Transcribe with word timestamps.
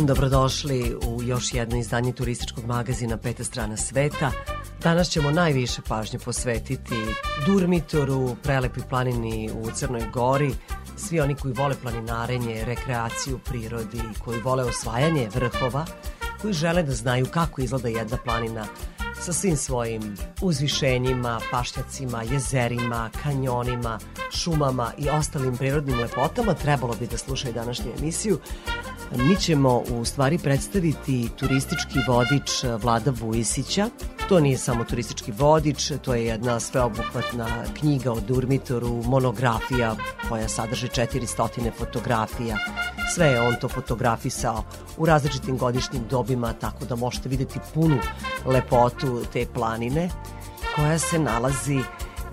Dan, 0.00 0.06
dobrodošli 0.06 0.96
u 1.06 1.22
još 1.22 1.54
jedno 1.54 1.78
izdanje 1.78 2.12
turističkog 2.12 2.64
magazina 2.64 3.16
Peta 3.16 3.44
strana 3.44 3.76
sveta. 3.76 4.30
Danas 4.82 5.08
ćemo 5.08 5.30
najviše 5.30 5.82
pažnje 5.88 6.18
posvetiti 6.18 6.94
Durmitoru, 7.46 8.36
prelepoj 8.42 8.82
planini 8.88 9.50
u 9.54 9.70
Crnoj 9.74 10.02
Gori, 10.12 10.54
svi 10.96 11.20
oni 11.20 11.34
koji 11.34 11.54
vole 11.54 11.74
planinarenje, 11.82 12.64
rekreaciju 12.64 13.38
prirodi, 13.38 14.00
koji 14.24 14.40
vole 14.40 14.64
osvajanje 14.64 15.28
vrhova, 15.34 15.86
koji 16.40 16.52
žele 16.52 16.82
da 16.82 16.92
znaju 16.92 17.26
kako 17.26 17.60
izgleda 17.60 17.88
jedna 17.88 18.16
planina 18.24 18.66
sa 19.20 19.32
svim 19.32 19.56
svojim 19.56 20.16
uzvišenjima, 20.42 21.40
pašnjacima, 21.50 22.22
jezerima, 22.22 23.10
kanjonima, 23.22 23.98
šumama 24.32 24.92
i 24.98 25.08
ostalim 25.10 25.56
prirodnim 25.56 25.98
lepotama, 25.98 26.54
trebalo 26.54 26.94
bi 27.00 27.06
da 27.06 27.18
slušaju 27.18 27.54
današnju 27.54 27.92
emisiju. 27.98 28.38
Mi 29.16 29.36
ćemo 29.36 29.78
u 29.78 30.04
stvari 30.04 30.38
predstaviti 30.38 31.28
turistički 31.36 31.98
vodič 32.08 32.64
Vlada 32.82 33.12
Vujisića. 33.20 33.88
To 34.28 34.40
nije 34.40 34.58
samo 34.58 34.84
turistički 34.84 35.32
vodič, 35.32 35.92
to 36.02 36.14
je 36.14 36.24
jedna 36.24 36.60
sveobuhvatna 36.60 37.64
knjiga 37.80 38.12
o 38.12 38.20
Durmitoru, 38.20 39.02
monografija 39.04 39.96
koja 40.28 40.48
sadrži 40.48 40.88
400 40.88 41.70
fotografija. 41.78 42.56
Sve 43.14 43.26
je 43.26 43.40
on 43.40 43.54
to 43.60 43.68
fotografisao 43.68 44.64
u 44.96 45.06
različitim 45.06 45.58
godišnjim 45.58 46.02
dobima, 46.10 46.52
tako 46.52 46.84
da 46.84 46.96
možete 46.96 47.28
videti 47.28 47.58
punu 47.74 47.98
lepotu 48.46 49.22
te 49.32 49.46
planine 49.54 50.10
koja 50.76 50.98
se 50.98 51.18
nalazi 51.18 51.80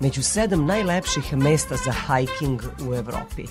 među 0.00 0.22
sedam 0.22 0.66
najlepših 0.66 1.36
mesta 1.36 1.76
za 1.84 1.92
hiking 1.92 2.60
u 2.88 2.94
Evropi. 2.94 3.44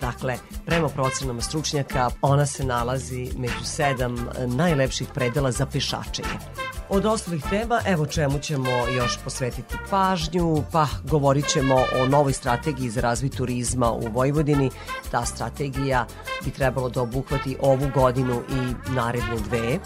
Dakle, 0.00 0.38
prema 0.66 0.88
procenama 0.88 1.40
stručnjaka, 1.40 2.10
ona 2.22 2.46
se 2.46 2.64
nalazi 2.64 3.30
među 3.36 3.64
sedam 3.64 4.28
najlepših 4.46 5.08
predela 5.14 5.52
za 5.52 5.66
pešačenje. 5.66 6.38
Od 6.88 7.06
ostalih 7.06 7.44
tema, 7.50 7.80
evo 7.86 8.06
čemu 8.06 8.38
ćemo 8.38 8.70
još 8.96 9.18
posvetiti 9.24 9.74
pažnju, 9.90 10.62
pa 10.72 10.86
govorit 11.10 11.46
ćemo 11.46 11.74
o 11.74 12.06
novoj 12.06 12.32
strategiji 12.32 12.90
za 12.90 13.00
razvoj 13.00 13.30
turizma 13.30 13.92
u 13.92 14.08
Vojvodini. 14.12 14.70
Ta 15.10 15.24
strategija 15.24 16.06
bi 16.44 16.50
trebalo 16.50 16.88
da 16.88 17.02
obuhvati 17.02 17.56
ovu 17.60 17.90
godinu 17.94 18.42
i 18.50 18.90
naredne 18.90 19.36
dve. 19.48 19.78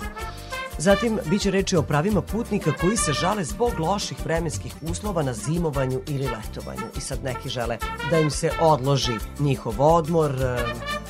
Zatim, 0.78 1.19
bit 1.27 1.42
će 1.42 1.50
reči 1.50 1.77
o 1.77 1.83
pravima 1.83 2.22
putnika 2.22 2.72
koji 2.80 2.97
se 2.97 3.12
žale 3.12 3.44
zbog 3.44 3.80
loših 3.80 4.19
vremenskih 4.25 4.75
uslova 4.83 5.22
na 5.22 5.33
zimovanju 5.33 6.00
ili 6.06 6.28
letovanju. 6.28 6.83
I 6.97 7.00
sad 7.00 7.25
neki 7.25 7.48
žele 7.48 7.78
da 8.11 8.19
im 8.19 8.30
se 8.30 8.50
odloži 8.61 9.12
njihov 9.39 9.75
odmor, 9.78 10.30
e, 10.30 10.56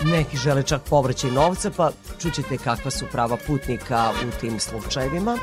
neki 0.04 0.36
žele 0.36 0.62
čak 0.62 0.82
povraćaj 0.82 1.30
novca, 1.30 1.70
pa 1.76 1.90
čućete 2.18 2.58
kakva 2.58 2.90
su 2.90 3.04
prava 3.12 3.36
putnika 3.46 4.10
u 4.28 4.40
tim 4.40 4.60
slučajevima. 4.60 5.38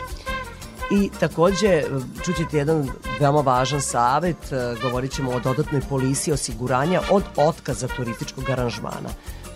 I 0.91 1.09
takođe 1.19 1.83
čućete 2.25 2.57
jedan 2.57 2.89
veoma 3.19 3.41
važan 3.41 3.81
savet, 3.81 4.51
e, 4.51 4.75
govorit 4.81 5.11
ćemo 5.11 5.31
o 5.31 5.39
dodatnoj 5.39 5.81
polisiji 5.89 6.33
osiguranja 6.33 7.01
od 7.09 7.23
otkaza 7.37 7.87
turističkog 7.87 8.49
aranžmana. 8.49 9.09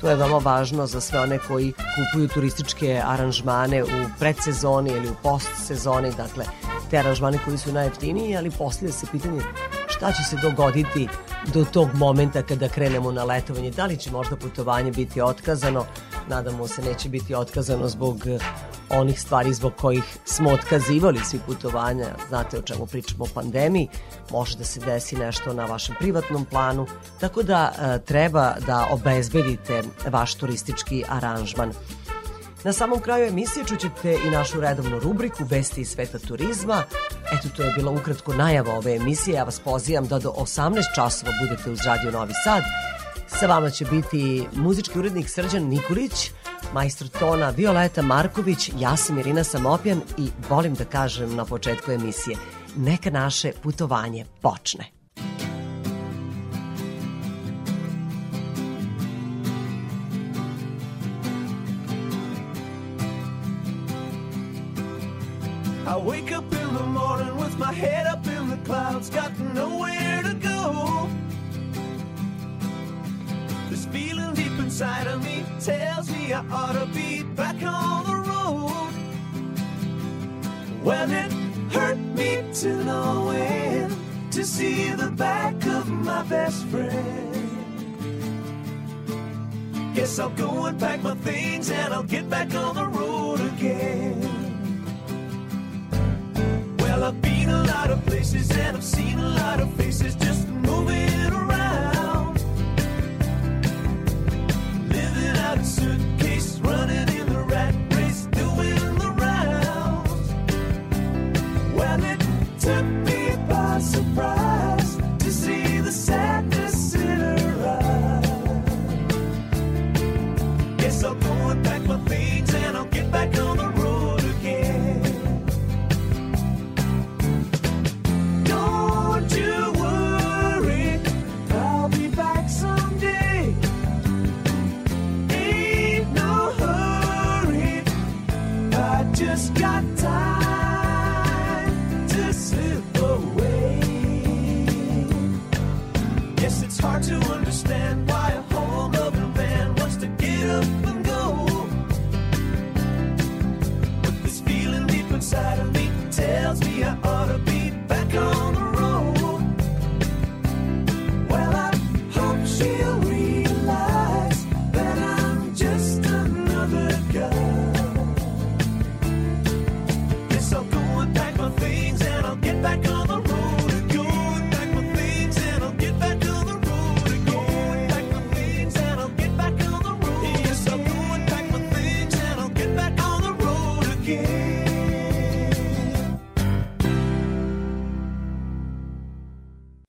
To 0.06 0.10
je 0.10 0.16
veoma 0.16 0.38
važno 0.38 0.86
za 0.86 1.00
sve 1.02 1.20
one 1.20 1.40
koji 1.48 1.72
kupuju 1.74 2.28
turističke 2.28 3.02
aranžmane 3.06 3.84
u 3.84 3.88
predsezoni 4.20 4.92
ili 4.92 5.10
u 5.10 5.16
postsezoni, 5.24 6.12
dakle 6.18 6.46
te 6.90 6.98
aranžmane 6.98 7.40
koji 7.46 7.58
su 7.58 7.74
najjeftiniji, 7.74 8.38
ali 8.38 8.52
poslije 8.52 8.92
se 8.92 9.08
pitanje 9.12 9.42
šta 9.88 10.12
će 10.12 10.24
se 10.24 10.38
dogoditi 10.42 11.08
do 11.54 11.66
tog 11.66 11.90
momenta 11.94 12.44
kada 12.44 12.70
krenemo 12.70 13.12
na 13.12 13.24
letovanje. 13.24 13.72
Da 13.72 13.86
li 13.86 13.98
će 13.98 14.12
možda 14.12 14.36
putovanje 14.36 14.92
biti 14.92 15.22
otkazano? 15.22 15.86
Nadamo 16.30 16.68
se 16.68 16.81
neće 16.81 17.09
biti 17.09 17.36
otkazano 17.36 17.88
zbog 17.88 18.18
onih 18.90 19.22
stvari 19.22 19.53
zbog 19.53 19.74
kojih 19.75 20.03
smo 20.25 20.50
otkazivali 20.50 21.19
svi 21.19 21.40
putovanja, 21.46 22.08
znate 22.30 22.58
o 22.58 22.62
čemu 22.62 22.86
pričamo 22.86 23.24
o 23.24 23.28
pandemiji, 23.34 23.88
može 24.31 24.58
da 24.58 24.63
se 24.63 24.80
desi 24.80 25.16
nešto 25.16 25.53
na 25.53 25.66
vašem 25.66 25.96
privatnom 26.00 26.46
planu, 26.46 26.88
tako 27.19 27.44
da 27.44 27.72
e, 27.72 28.00
treba 28.06 28.53
da 28.68 28.88
obezbedite 28.91 29.84
vaš 30.09 30.36
turistički 30.36 31.03
aranžman. 31.09 31.74
Na 32.66 32.74
samom 32.74 33.00
kraju 33.00 33.28
emisije 33.28 33.66
čućete 33.66 34.18
i 34.28 34.30
našu 34.30 34.62
redovnu 34.62 35.00
rubriku 35.00 35.44
Vesti 35.50 35.81
iz 35.81 35.90
sveta 35.90 36.19
turizma. 36.19 36.84
Eto, 37.34 37.50
to 37.57 37.63
je 37.63 37.74
bila 37.78 37.92
ukratko 37.92 38.34
najava 38.34 38.74
ove 38.74 38.96
emisije. 38.96 39.36
Ja 39.36 39.44
vas 39.44 39.59
pozivam 39.59 40.07
da 40.07 40.19
do 40.19 40.30
18 40.30 40.96
časova 40.96 41.31
budete 41.42 41.72
uz 41.72 41.80
Radio 41.86 42.12
Novi 42.12 42.34
Sad. 42.44 42.63
Sa 43.40 43.47
vama 43.47 43.69
će 43.69 43.85
biti 43.85 44.47
muzički 44.56 45.00
urednik 45.00 45.29
Srđan 45.29 45.63
Nikolić, 45.63 46.31
majstor 46.73 47.07
tona 47.07 47.50
Violeta 47.50 48.01
Marković, 48.01 48.72
ja 48.79 48.97
sam 48.97 49.19
Irina 49.19 49.44
Samopjan 49.44 50.01
i 50.18 50.29
volim 50.50 50.73
da 50.73 50.85
kažem 50.85 51.35
na 51.35 51.45
početku 51.45 51.91
emisije, 51.91 52.38
neka 52.78 53.09
naše 53.09 53.51
putovanje 53.63 54.25
počne. 54.41 54.85
I 65.88 65.97
wake 65.97 66.38
up 66.38 66.53
in 66.53 66.75
the 66.75 66.84
morning 66.84 67.38
with 67.38 67.57
my 67.59 67.74
head 67.74 68.07
up 68.13 68.28
in 68.28 68.50
the 68.50 68.57
clouds, 68.66 69.09
got 69.09 69.31
nowhere 69.56 70.24
to 70.24 70.47
go. 70.47 70.55
Tells 75.66 76.12
me 76.12 76.31
I 76.31 76.46
ought 76.52 76.74
to 76.74 76.86
be 76.94 77.24
back 77.24 77.56
on 77.64 78.06
the 78.06 78.18
road. 78.30 78.94
Well, 80.84 81.09
it 81.09 81.31
hurt 81.74 81.98
me 81.98 82.44
to 82.62 82.84
no 82.84 83.30
end 83.31 83.96
to 84.31 84.46
see 84.46 84.92
the 84.92 85.09
back 85.09 85.56
of 85.66 85.90
my 85.90 86.22
best 86.24 86.68
friend. 86.68 87.34
Guess 89.96 90.20
I'll 90.20 90.30
go 90.30 90.66
and 90.68 90.80
pack 90.80 91.02
my 91.02 91.16
things 91.16 91.72
and 91.72 91.92
I'll 91.96 92.04
get 92.04 92.30
back 92.30 92.54
on 92.54 92.75
the 92.75 92.86
road 92.86 93.40
again. 93.42 94.22
Well, 96.78 97.06
I've 97.06 97.20
been 97.24 97.50
a 97.50 97.64
lot 97.64 97.90
of 97.90 98.06
places 98.06 98.52
and 98.52 98.78
I've 98.78 98.84
seen 98.84 99.18
a 99.18 99.30
lot 99.30 99.59
of 99.62 99.74
faces 99.74 100.14
just 100.14 100.48
moving 100.48 101.34
around. 101.34 101.65
Suitcase, 105.75 106.59
running 106.59 107.15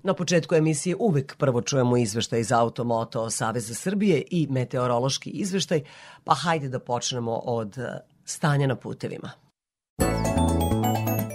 Na 0.07 0.15
početku 0.15 0.55
emisije 0.55 0.97
uvek 0.99 1.37
prvo 1.37 1.63
čujemo 1.63 1.97
izveštaj 1.97 2.43
za 2.43 2.61
Automoto 2.61 3.31
Saveza 3.31 3.75
Srbije 3.75 4.23
i 4.31 4.47
meteorološki 4.51 5.31
izveštaj, 5.31 5.83
pa 6.25 6.35
hajde 6.35 6.69
da 6.69 6.79
počnemo 6.79 7.33
od 7.33 7.79
e, 7.79 7.99
stanja 8.25 8.67
na 8.67 8.77
putevima. 8.77 9.31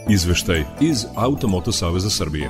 Izveštaj 0.09 0.63
iz 0.81 1.06
Automoto 1.15 1.71
Saveza 1.71 2.09
Srbije. 2.09 2.50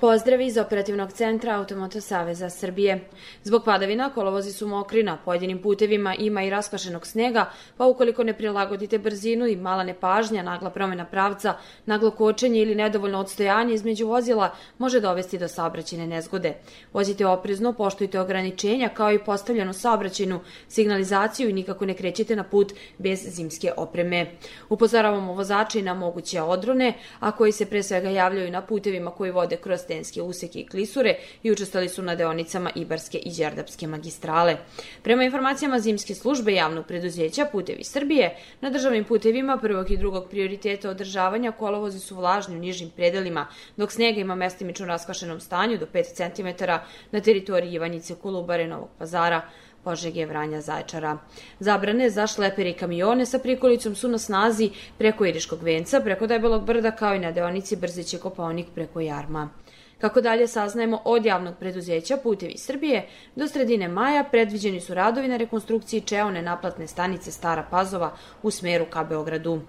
Pozdrav 0.00 0.40
iz 0.40 0.58
Operativnog 0.58 1.12
centra 1.12 1.56
Automoto 1.56 2.00
Saveza 2.00 2.50
Srbije. 2.50 3.08
Zbog 3.44 3.64
padavina 3.64 4.10
kolovozi 4.10 4.52
su 4.52 4.66
mokri 4.66 5.02
na 5.02 5.18
pojedinim 5.24 5.62
putevima 5.62 6.14
ima 6.14 6.42
i 6.42 6.50
raskvašenog 6.50 7.06
snega, 7.06 7.50
pa 7.76 7.86
ukoliko 7.86 8.24
ne 8.24 8.32
prilagodite 8.32 8.98
brzinu 8.98 9.46
i 9.46 9.56
mala 9.56 9.84
nepažnja, 9.84 10.42
nagla 10.42 10.70
promena 10.70 11.04
pravca, 11.04 11.54
naglo 11.86 12.10
kočenje 12.10 12.62
ili 12.62 12.74
nedovoljno 12.74 13.20
odstojanje 13.20 13.74
između 13.74 14.06
vozila 14.06 14.50
može 14.78 15.00
dovesti 15.00 15.38
do 15.38 15.48
saobraćene 15.48 16.06
nezgode. 16.06 16.54
Vozite 16.92 17.26
oprezno, 17.26 17.72
poštujte 17.72 18.20
ograničenja 18.20 18.88
kao 18.88 19.12
i 19.12 19.24
postavljenu 19.24 19.72
saobraćenu 19.72 20.40
signalizaciju 20.68 21.48
i 21.48 21.52
nikako 21.52 21.86
ne 21.86 21.94
krećite 21.94 22.36
na 22.36 22.44
put 22.44 22.72
bez 22.98 23.20
zimske 23.28 23.72
opreme. 23.76 24.26
Upozoravamo 24.68 25.32
vozače 25.32 25.78
i 25.78 25.82
na 25.82 25.94
moguće 25.94 26.42
odrone, 26.42 26.92
a 27.20 27.32
koji 27.32 27.52
se 27.52 27.66
pre 27.66 27.82
svega 27.82 28.08
javljaju 28.08 28.50
na 28.50 28.62
putevima 28.62 29.10
koji 29.10 29.30
vode 29.30 29.56
kroz 29.56 29.85
stenske 29.86 30.22
useke 30.22 30.60
i 30.60 30.66
klisure 30.66 31.14
i 31.42 31.52
učestvali 31.52 31.88
su 31.88 32.02
na 32.02 32.14
deonicama 32.14 32.70
Ibarske 32.74 33.18
i 33.18 33.32
Đerdapske 33.36 33.86
magistrale. 33.86 34.56
Prema 35.02 35.24
informacijama 35.24 35.78
zimske 35.80 36.14
službe 36.14 36.54
javnog 36.54 36.86
preduzeća 36.86 37.46
Putevi 37.52 37.84
Srbije, 37.84 38.36
na 38.60 38.70
državnim 38.70 39.04
putevima 39.04 39.58
prvog 39.58 39.90
i 39.90 39.96
drugog 39.96 40.28
prioriteta 40.30 40.90
održavanja 40.90 41.52
kolovozi 41.52 42.00
su 42.00 42.16
vlažni 42.16 42.56
u 42.56 42.60
nižim 42.60 42.90
predelima, 42.90 43.46
dok 43.76 43.92
snega 43.92 44.20
ima 44.20 44.34
mestimično 44.34 44.86
raskvašenom 44.86 45.40
stanju 45.40 45.78
do 45.78 45.86
5 45.94 46.32
cm 46.34 46.64
na 47.10 47.20
teritoriji 47.20 47.72
Ivanjice, 47.72 48.14
Kolubare, 48.14 48.66
Novog 48.66 48.88
pazara, 48.98 49.42
Požege, 49.86 50.24
Vranja, 50.26 50.60
Zaječara. 50.60 51.18
Zabrane 51.60 52.08
za 52.10 52.26
šlepere 52.26 52.70
i 52.70 52.74
kamione 52.74 53.26
sa 53.26 53.38
prikolicom 53.38 53.94
su 53.94 54.08
na 54.08 54.18
snazi 54.18 54.70
preko 54.98 55.26
Iriškog 55.26 55.62
venca, 55.62 56.00
preko 56.00 56.26
Debelog 56.26 56.64
brda, 56.66 56.90
kao 56.90 57.14
i 57.14 57.22
na 57.22 57.30
deonici 57.32 57.76
Brzeće 57.76 58.18
Kopaonik 58.18 58.74
preko 58.74 59.00
Jarma. 59.00 59.48
Kako 59.98 60.20
dalje 60.20 60.46
saznajemo 60.46 61.02
od 61.04 61.24
javnog 61.24 61.54
preduzeća 61.60 62.16
Putevi 62.16 62.58
Srbije, 62.58 63.08
do 63.36 63.48
sredine 63.48 63.88
maja 63.88 64.24
predviđeni 64.24 64.80
su 64.80 64.94
radovi 64.94 65.28
na 65.28 65.36
rekonstrukciji 65.36 66.00
čeone 66.00 66.42
naplatne 66.42 66.86
stanice 66.86 67.30
Stara 67.32 67.66
Pazova 67.70 68.16
u 68.42 68.50
smeru 68.50 68.86
ka 68.90 69.04
Beogradu. 69.04 69.60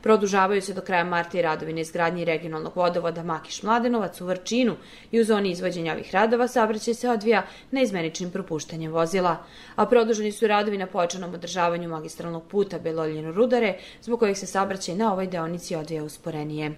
Produžavaju 0.00 0.62
se 0.62 0.74
do 0.74 0.80
kraja 0.80 1.04
marta 1.04 1.38
i 1.38 1.42
radovi 1.42 1.72
na 1.72 1.80
izgradnji 1.80 2.24
regionalnog 2.24 2.76
vodovoda 2.76 3.22
Makiš 3.22 3.62
Mladenovac 3.62 4.20
u 4.20 4.26
Vrčinu 4.26 4.76
i 5.10 5.20
u 5.20 5.24
zoni 5.24 5.50
izvođenja 5.50 5.92
ovih 5.92 6.10
radova 6.12 6.48
saobraćaj 6.48 6.94
se 6.94 7.10
odvija 7.10 7.42
neizmeničnim 7.70 8.30
propuštanjem 8.30 8.92
vozila. 8.92 9.36
A 9.76 9.86
produženi 9.86 10.32
su 10.32 10.46
radovi 10.46 10.78
na 10.78 10.86
pojačanom 10.86 11.34
održavanju 11.34 11.88
magistralnog 11.88 12.48
puta 12.48 12.78
Beloljino-Rudare, 12.78 13.74
zbog 14.02 14.18
kojih 14.18 14.38
se 14.38 14.46
saobraćaj 14.46 14.94
na 14.94 15.12
ovoj 15.12 15.26
deonici 15.26 15.76
odvija 15.76 16.04
usporenije. 16.04 16.74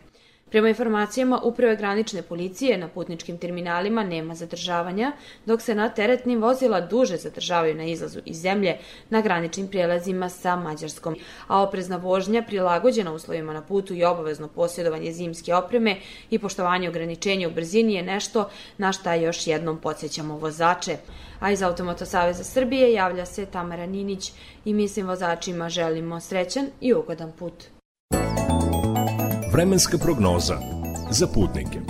Prema 0.51 0.69
informacijama 0.69 1.41
Uprave 1.43 1.77
granične 1.77 2.23
policije 2.23 2.79
na 2.79 2.89
putničkim 2.89 3.39
terminalima 3.39 4.05
nema 4.05 4.35
zadržavanja, 4.35 5.13
dok 5.47 5.63
se 5.63 5.75
na 5.75 5.89
teretnim 5.89 6.43
vozila 6.43 6.81
duže 6.81 7.17
zadržavaju 7.17 7.75
na 7.75 7.85
izlazu 7.85 8.21
iz 8.25 8.37
zemlje 8.37 8.77
na 9.11 9.21
graničnim 9.21 9.69
prijelazima 9.69 10.29
sa 10.29 10.57
Mađarskom, 10.57 11.17
a 11.47 11.63
oprezna 11.63 11.97
vožnja 11.97 12.43
prilagođena 12.43 13.13
uslovima 13.13 13.53
na 13.53 13.63
putu 13.63 13.95
i 13.95 14.05
obavezno 14.05 14.49
posjedovanje 14.49 15.13
zimske 15.13 15.55
opreme 15.55 15.97
i 16.31 16.39
poštovanje 16.39 16.89
ograničenja 16.89 17.49
u 17.49 17.51
brzini 17.51 17.95
je 17.95 18.03
nešto 18.03 18.49
na 18.79 18.93
šta 18.93 19.15
još 19.15 19.47
jednom 19.47 19.81
podsjećamo 19.81 20.39
vozače. 20.39 20.97
A 21.41 21.51
iz 21.51 21.63
Automoto 21.63 22.07
Saveza 22.07 22.45
Srbije 22.45 22.93
javlja 22.93 23.27
se 23.27 23.47
Tamara 23.47 23.87
Ninić 23.87 24.33
i 24.65 24.75
mislim 24.75 25.07
vozačima 25.07 25.69
želimo 25.69 26.21
srećan 26.21 26.67
i 26.81 26.95
ugodan 26.95 27.33
put. 27.33 27.76
Vremenska 29.57 29.99
prognoza 29.99 30.59
za 31.11 31.27
putnike. 31.27 31.81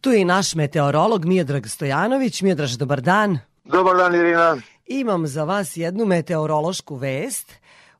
Tu 0.00 0.10
je 0.10 0.20
i 0.20 0.24
naš 0.24 0.54
meteorolog 0.54 1.24
Miodrag 1.24 1.66
Stojanović. 1.66 2.42
Miodraž, 2.42 2.72
dobar 2.72 3.00
dan. 3.00 3.38
Dobar 3.64 3.96
dan, 3.96 4.14
Irina. 4.14 4.56
Imam 4.86 5.26
za 5.26 5.44
vas 5.44 5.76
jednu 5.76 6.04
meteorološku 6.04 6.96
vest. 6.96 7.52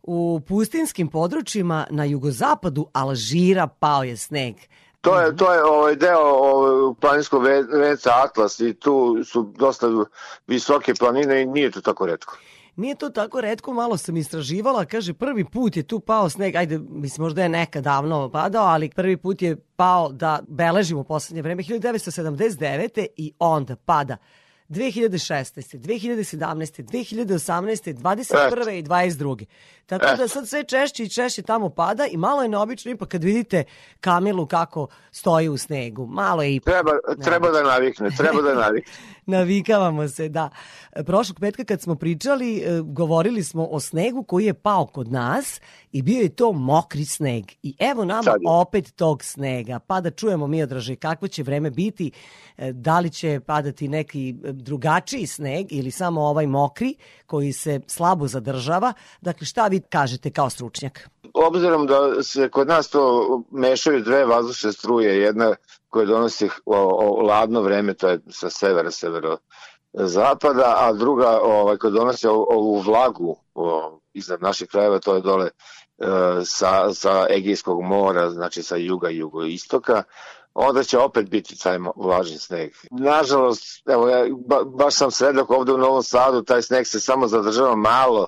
U 0.03 0.41
pustinskim 0.49 1.09
područjima 1.09 1.87
na 1.91 2.05
jugozapadu 2.05 2.87
Alžira 2.93 3.67
pao 3.67 4.03
je 4.03 4.17
sneg. 4.17 4.55
To 5.01 5.21
je, 5.21 5.37
to 5.37 5.53
je 5.53 5.65
ovaj 5.65 5.97
deo 5.97 6.21
ovaj, 6.21 6.95
planinskog 7.01 7.43
ve- 7.43 7.63
venca 7.63 8.11
Atlas 8.25 8.61
i 8.61 8.75
tu 8.75 9.25
su 9.25 9.53
dosta 9.59 9.87
visoke 10.47 10.95
planine 10.95 11.43
i 11.43 11.47
nije 11.47 11.71
to 11.71 11.81
tako 11.81 12.07
redko. 12.07 12.37
Nije 12.77 12.95
to 12.95 13.11
tako 13.11 13.41
redko, 13.41 13.73
malo 13.73 13.97
sam 13.97 14.17
istraživala, 14.17 14.85
kaže 14.85 15.15
prvi 15.15 15.45
put 15.45 15.77
je 15.77 15.83
tu 15.83 16.01
pao 16.01 16.29
sneg, 16.29 16.57
ajde, 16.57 16.79
mislim 16.79 17.23
možda 17.25 17.43
je 17.43 17.49
nekad 17.49 17.85
davno 17.85 18.31
padao, 18.31 18.65
ali 18.65 18.91
prvi 18.91 19.17
put 19.17 19.43
je 19.43 19.57
pao 19.77 20.13
da 20.13 20.41
beležimo 20.49 21.05
poslednje 21.05 21.43
vreme 21.43 21.63
1979. 21.63 23.07
i 23.17 23.33
onda 23.39 23.77
pada 23.77 24.17
2016. 24.73 25.79
2017. 25.79 26.83
2018. 26.83 27.95
21. 27.95 28.79
i 28.79 28.83
22. 28.83 29.45
Tako 29.87 30.17
da 30.17 30.29
sad 30.29 30.49
sve 30.49 30.65
češće 30.65 31.03
i 31.03 31.09
češće 31.09 31.43
tamo 31.43 31.71
pada 31.71 32.07
i 32.07 32.17
malo 32.17 32.43
je 32.43 32.49
neobično 32.49 32.91
ipak 32.91 33.09
kad 33.09 33.25
vidite 33.25 33.65
Kamilu 34.01 34.47
kako 34.47 34.87
stoji 35.11 35.49
u 35.49 35.57
snegu. 35.57 36.07
Malo 36.07 36.43
je 36.43 36.55
ipak. 36.55 36.75
Treba, 36.75 36.93
treba 37.25 37.51
da 37.51 37.63
navikne, 37.63 38.11
treba 38.11 38.43
da 38.43 38.55
navikne. 38.55 38.93
Navikavamo 39.27 40.09
se, 40.09 40.29
da. 40.29 40.51
Prošlog 41.07 41.41
petka 41.41 41.65
kad 41.65 41.81
smo 41.81 41.95
pričali, 41.95 42.59
e, 42.59 42.81
govorili 42.85 43.45
smo 43.45 43.67
o 43.67 43.81
snegu 43.81 44.23
koji 44.23 44.45
je 44.45 44.55
pao 44.55 44.87
kod 44.87 45.13
nas 45.13 45.61
i 45.93 46.03
bio 46.03 46.21
je 46.21 46.29
to 46.29 46.53
mokri 46.53 47.05
sneg. 47.05 47.45
I 47.63 47.77
evo 47.79 48.05
nama 48.05 48.35
opet 48.49 48.95
tog 48.97 49.25
snega. 49.25 49.79
Pa 49.79 50.01
da 50.01 50.11
čujemo 50.11 50.47
mi 50.47 50.63
odraže 50.63 50.97
kakvo 50.97 51.29
će 51.29 51.43
vreme 51.43 51.71
biti, 51.71 52.11
e, 52.57 52.73
da 52.73 53.01
li 53.01 53.11
će 53.11 53.41
padati 53.47 53.89
neki 53.89 54.31
e, 54.31 54.53
drugačiji 54.53 55.27
sneg 55.27 55.67
ili 55.71 55.91
samo 55.91 56.21
ovaj 56.21 56.47
mokri 56.47 56.95
koji 57.27 57.53
se 57.53 57.81
slabo 57.87 58.27
zadržava. 58.27 58.93
Dakle, 59.21 59.47
šta 59.47 59.69
vi 59.73 59.81
kažete 59.81 60.31
kao 60.31 60.51
stručnjak? 60.51 61.09
Obzirom 61.35 61.87
da 61.87 62.23
se 62.23 62.49
kod 62.49 62.69
nas 62.69 62.89
to 62.89 63.03
mešaju 63.51 64.03
dve 64.03 64.25
vazdušne 64.25 64.73
struje, 64.73 65.21
jedna 65.21 65.55
koja 65.89 66.07
donosi 66.07 66.49
ladno 67.29 67.63
vreme, 67.63 67.95
to 67.95 68.09
je 68.09 68.21
sa 68.31 68.51
severa, 68.51 68.91
severo 68.91 69.39
zapada, 69.93 70.75
a 70.79 70.93
druga 70.93 71.41
ovaj, 71.43 71.77
koja 71.77 71.91
donosi 71.91 72.27
ovu 72.27 72.81
vlagu 72.81 73.37
o, 73.55 73.99
iznad 74.15 74.43
naših 74.43 74.69
krajeva, 74.69 74.99
to 74.99 75.15
je 75.15 75.21
dole 75.21 75.47
e, 75.47 75.53
sa, 76.45 76.95
sa 76.95 77.27
Egejskog 77.31 77.83
mora, 77.83 78.31
znači 78.31 78.63
sa 78.63 78.77
juga 78.77 79.11
i 79.11 79.19
jugoistoka, 79.19 80.03
onda 80.55 80.85
će 80.85 80.99
opet 80.99 81.31
biti 81.31 81.59
taj 81.59 81.79
vlažni 81.97 82.39
sneg. 82.39 82.73
Nažalost, 82.91 83.89
evo 83.89 84.09
ja 84.09 84.25
ba, 84.47 84.65
baš 84.65 84.95
sam 84.95 85.11
svedok 85.11 85.51
ovde 85.51 85.73
u 85.73 85.79
Novom 85.79 86.03
Sadu, 86.03 86.43
taj 86.43 86.63
sneg 86.63 86.87
se 86.87 87.01
samo 87.01 87.29
zadržava 87.29 87.77
malo, 87.77 88.27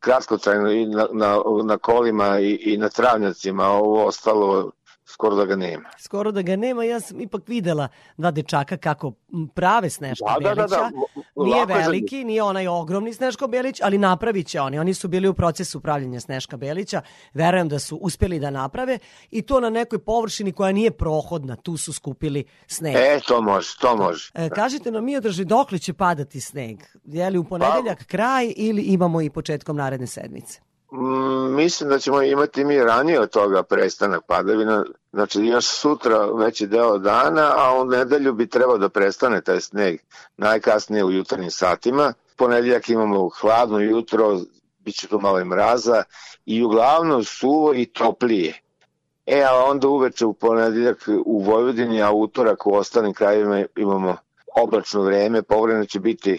kratkotrajno 0.00 0.70
i 0.72 0.86
na, 0.86 1.06
na, 1.12 1.42
na 1.64 1.78
kolima 1.78 2.40
i, 2.40 2.54
i 2.54 2.76
na 2.76 2.88
travnjacima, 2.88 3.66
ovo 3.68 4.04
ostalo 4.06 4.70
skoro 5.08 5.36
da 5.36 5.44
ga 5.44 5.56
nema. 5.56 5.88
Skoro 5.98 6.32
da 6.32 6.42
ga 6.42 6.56
nema, 6.56 6.84
ja 6.84 7.00
sam 7.00 7.20
ipak 7.20 7.48
videla 7.48 7.88
dva 8.16 8.30
dečaka 8.30 8.76
kako 8.76 9.12
prave 9.54 9.90
Sneška 9.90 10.24
Da, 10.40 10.48
da, 10.48 10.54
da, 10.54 10.54
Belića. 10.54 10.76
da. 11.36 11.44
Nije 11.44 11.66
veliki, 11.66 12.24
nije 12.24 12.42
onaj 12.42 12.68
ogromni 12.68 13.14
Sneško 13.14 13.46
Belić, 13.46 13.80
ali 13.82 13.98
napravit 13.98 14.46
će 14.46 14.60
oni. 14.60 14.78
Oni 14.78 14.94
su 14.94 15.08
bili 15.08 15.28
u 15.28 15.34
procesu 15.34 15.80
pravljenja 15.80 16.20
Sneška 16.20 16.56
Belića. 16.56 17.02
Verujem 17.34 17.68
da 17.68 17.78
su 17.78 17.96
uspeli 17.96 18.40
da 18.40 18.50
naprave 18.50 18.98
i 19.30 19.42
to 19.42 19.60
na 19.60 19.70
nekoj 19.70 19.98
površini 19.98 20.52
koja 20.52 20.72
nije 20.72 20.90
prohodna. 20.90 21.56
Tu 21.56 21.76
su 21.76 21.92
skupili 21.92 22.44
sneg. 22.66 22.96
E, 22.96 23.20
to 23.28 23.42
može, 23.42 23.68
to 23.80 23.96
može. 23.96 24.30
E, 24.34 24.48
kažite 24.48 24.90
nam, 24.90 25.04
mi 25.04 25.16
održi, 25.16 25.44
dokle 25.44 25.78
će 25.78 25.92
padati 25.92 26.40
sneg? 26.40 26.78
Je 27.04 27.30
li 27.30 27.38
u 27.38 27.44
ponedeljak 27.44 28.04
kraj 28.04 28.52
ili 28.56 28.82
imamo 28.82 29.20
i 29.22 29.30
početkom 29.30 29.76
naredne 29.76 30.06
sedmice? 30.06 30.60
Mm, 30.92 31.54
mislim 31.54 31.90
da 31.90 31.98
ćemo 31.98 32.22
imati 32.22 32.64
mi 32.64 32.84
ranije 32.84 33.20
od 33.20 33.30
toga 33.30 33.62
prestanak 33.62 34.26
padavina, 34.26 34.84
znači 35.12 35.40
još 35.40 35.66
sutra 35.66 36.26
veći 36.26 36.66
deo 36.66 36.98
dana, 36.98 37.52
a 37.56 37.80
u 37.80 37.84
nedelju 37.84 38.32
bi 38.32 38.46
trebao 38.46 38.78
da 38.78 38.88
prestane 38.88 39.40
taj 39.40 39.60
sneg 39.60 40.00
najkasnije 40.36 41.04
u 41.04 41.10
jutarnjim 41.10 41.50
satima. 41.50 42.12
Ponedjeljak 42.36 42.88
imamo 42.88 43.28
hladno 43.28 43.78
jutro, 43.78 44.40
bit 44.78 44.94
će 44.94 45.06
tu 45.06 45.20
malo 45.20 45.40
i 45.40 45.44
mraza 45.44 46.02
i 46.46 46.64
uglavnom 46.64 47.24
suvo 47.24 47.74
i 47.74 47.86
toplije. 47.86 48.60
E, 49.26 49.42
a 49.42 49.64
onda 49.64 49.88
uveče 49.88 50.26
u 50.26 50.32
ponedjeljak 50.32 51.08
u 51.26 51.42
Vojvodini, 51.42 52.02
a 52.02 52.12
utorak 52.12 52.66
u 52.66 52.74
ostalim 52.74 53.14
krajevima 53.14 53.64
imamo 53.76 54.16
oblačno 54.56 55.02
vreme, 55.02 55.42
povremeno 55.42 55.86
će 55.86 56.00
biti 56.00 56.38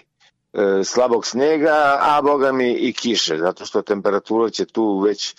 e, 0.54 0.84
slabog 0.84 1.26
snega, 1.26 1.98
a 2.00 2.22
boga 2.22 2.52
mi 2.52 2.72
i 2.72 2.94
kiše, 2.94 3.38
zato 3.38 3.66
što 3.66 3.82
temperatura 3.82 4.50
će 4.50 4.66
tu 4.66 5.00
već, 5.00 5.32
e, 5.32 5.36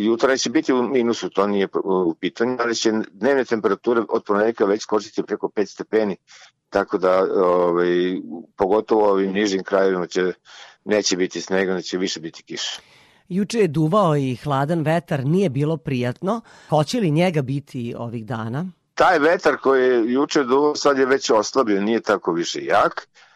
jutra 0.00 0.36
će 0.36 0.50
biti 0.50 0.72
u 0.72 0.82
minusu, 0.82 1.30
to 1.30 1.46
nije 1.46 1.68
u 1.84 2.14
pitanju, 2.14 2.56
ali 2.60 2.74
će 2.74 2.92
dnevne 3.12 3.44
temperature 3.44 4.02
od 4.08 4.24
ponedjeljka 4.24 4.64
već 4.64 4.82
skočiti 4.82 5.22
preko 5.22 5.48
5 5.48 5.66
stepeni, 5.66 6.16
tako 6.70 6.98
da 6.98 7.26
ovaj, 7.44 8.20
pogotovo 8.56 9.02
u 9.02 9.10
ovim 9.10 9.32
nižim 9.32 9.64
krajevima 9.64 10.06
će, 10.06 10.32
neće 10.84 11.16
biti 11.16 11.40
snega, 11.40 11.74
neće 11.74 11.98
više 11.98 12.20
biti 12.20 12.42
kiše. 12.42 12.80
Juče 13.28 13.58
je 13.58 13.68
duvao 13.68 14.16
i 14.16 14.36
hladan 14.36 14.82
vetar, 14.82 15.24
nije 15.24 15.48
bilo 15.50 15.76
prijatno. 15.76 16.40
Hoće 16.68 17.00
li 17.00 17.10
njega 17.10 17.42
biti 17.42 17.94
ovih 17.98 18.26
dana? 18.26 18.66
Taj 18.94 19.18
vetar 19.18 19.56
koji 19.56 19.82
je 19.82 20.12
juče 20.12 20.44
duvao 20.44 20.76
sad 20.76 20.98
je 20.98 21.06
već 21.06 21.30
oslabio, 21.30 21.80
nije 21.80 22.00
tako 22.00 22.32
više 22.32 22.64
jak 22.64 23.08
e, 23.08 23.27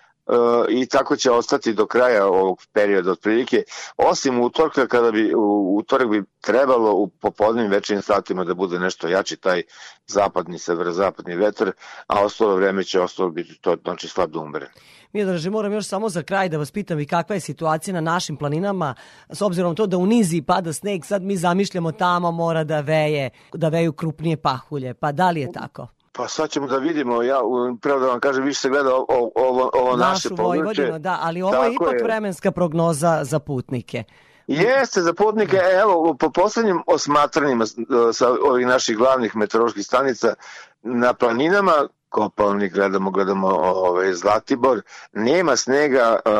i 0.69 0.87
tako 0.87 1.17
će 1.17 1.31
ostati 1.31 1.75
do 1.75 1.87
kraja 1.87 2.26
ovog 2.26 2.62
perioda 2.73 3.11
otprilike, 3.11 3.62
osim 3.97 4.41
utorka 4.41 4.87
kada 4.87 5.11
bi 5.11 5.33
utorak 5.76 6.09
bi 6.09 6.25
trebalo 6.41 6.93
u 6.93 7.09
popodnim 7.09 7.71
večernjim 7.71 8.02
satima 8.02 8.45
da 8.45 8.55
bude 8.55 8.79
nešto 8.79 9.09
jači 9.09 9.37
taj 9.37 9.62
zapadni, 10.07 10.59
severozapadni 10.59 11.37
vetar, 11.37 11.73
a 12.07 12.25
ostalo 12.25 12.57
vreme 12.57 12.85
će 12.85 13.00
ostalo 13.00 13.31
biti 13.31 13.59
to, 13.61 13.76
znači 13.85 14.09
slab 14.09 14.31
da 14.31 14.41
umere. 14.41 14.71
Miodraže, 15.12 15.50
moram 15.50 15.73
još 15.73 15.87
samo 15.87 16.09
za 16.09 16.23
kraj 16.23 16.49
da 16.49 16.59
vas 16.59 16.71
pitam 16.71 17.00
i 17.00 17.07
kakva 17.07 17.35
je 17.35 17.41
situacija 17.41 17.95
na 17.95 18.00
našim 18.00 18.37
planinama, 18.37 18.95
s 19.31 19.43
obzirom 19.43 19.76
to 19.76 19.87
da 19.87 19.97
u 19.97 20.07
nizi 20.07 20.43
pada 20.43 20.73
sneg, 20.73 21.05
sad 21.05 21.23
mi 21.23 21.37
zamišljamo 21.37 21.93
tamo 21.93 22.31
mora 22.31 22.64
da 22.64 22.81
veje, 22.81 23.31
da 23.52 23.69
veju 23.69 23.93
krupnije 23.93 24.37
pahulje, 24.37 24.95
pa 24.95 25.12
da 25.12 25.31
li 25.31 25.41
je 25.41 25.52
tako? 25.52 25.88
Pa 26.12 26.28
sad 26.28 26.50
ćemo 26.50 26.66
da 26.66 26.76
vidimo, 26.76 27.23
ja 27.23 27.40
pravo 27.81 28.00
da 28.00 28.07
vam 28.07 28.21
kažem, 28.21 28.45
više 28.45 28.61
se 28.61 28.69
gleda 28.69 28.95
ovo, 28.95 29.07
ovo, 29.35 29.71
ovo 29.75 29.97
naše 29.97 30.09
Našu 30.09 30.28
područje. 30.28 30.62
Vojvodinu, 30.85 30.99
da, 30.99 31.19
ali 31.23 31.42
ovo 31.42 31.54
je 31.54 31.73
Tako 31.73 31.85
ipak 31.85 31.95
je. 31.95 32.04
vremenska 32.04 32.50
prognoza 32.50 33.21
za 33.23 33.38
putnike. 33.38 34.04
Jeste, 34.47 35.00
za 35.00 35.12
putnike, 35.14 35.57
evo, 35.83 36.14
po 36.14 36.31
poslednjim 36.31 36.83
osmatranjima 36.87 37.66
s- 37.66 37.76
sa 38.12 38.31
ovih 38.42 38.66
naših 38.66 38.97
glavnih 38.97 39.37
meteoroloških 39.37 39.85
stanica 39.85 40.35
na 40.83 41.14
planinama, 41.14 41.73
Kopalnik, 42.09 42.73
gledamo, 42.75 43.11
gledamo 43.11 43.49
ovaj, 43.49 44.14
Zlatibor, 44.14 44.83
nema 45.12 45.57
snega, 45.57 46.19
uh, 46.25 46.33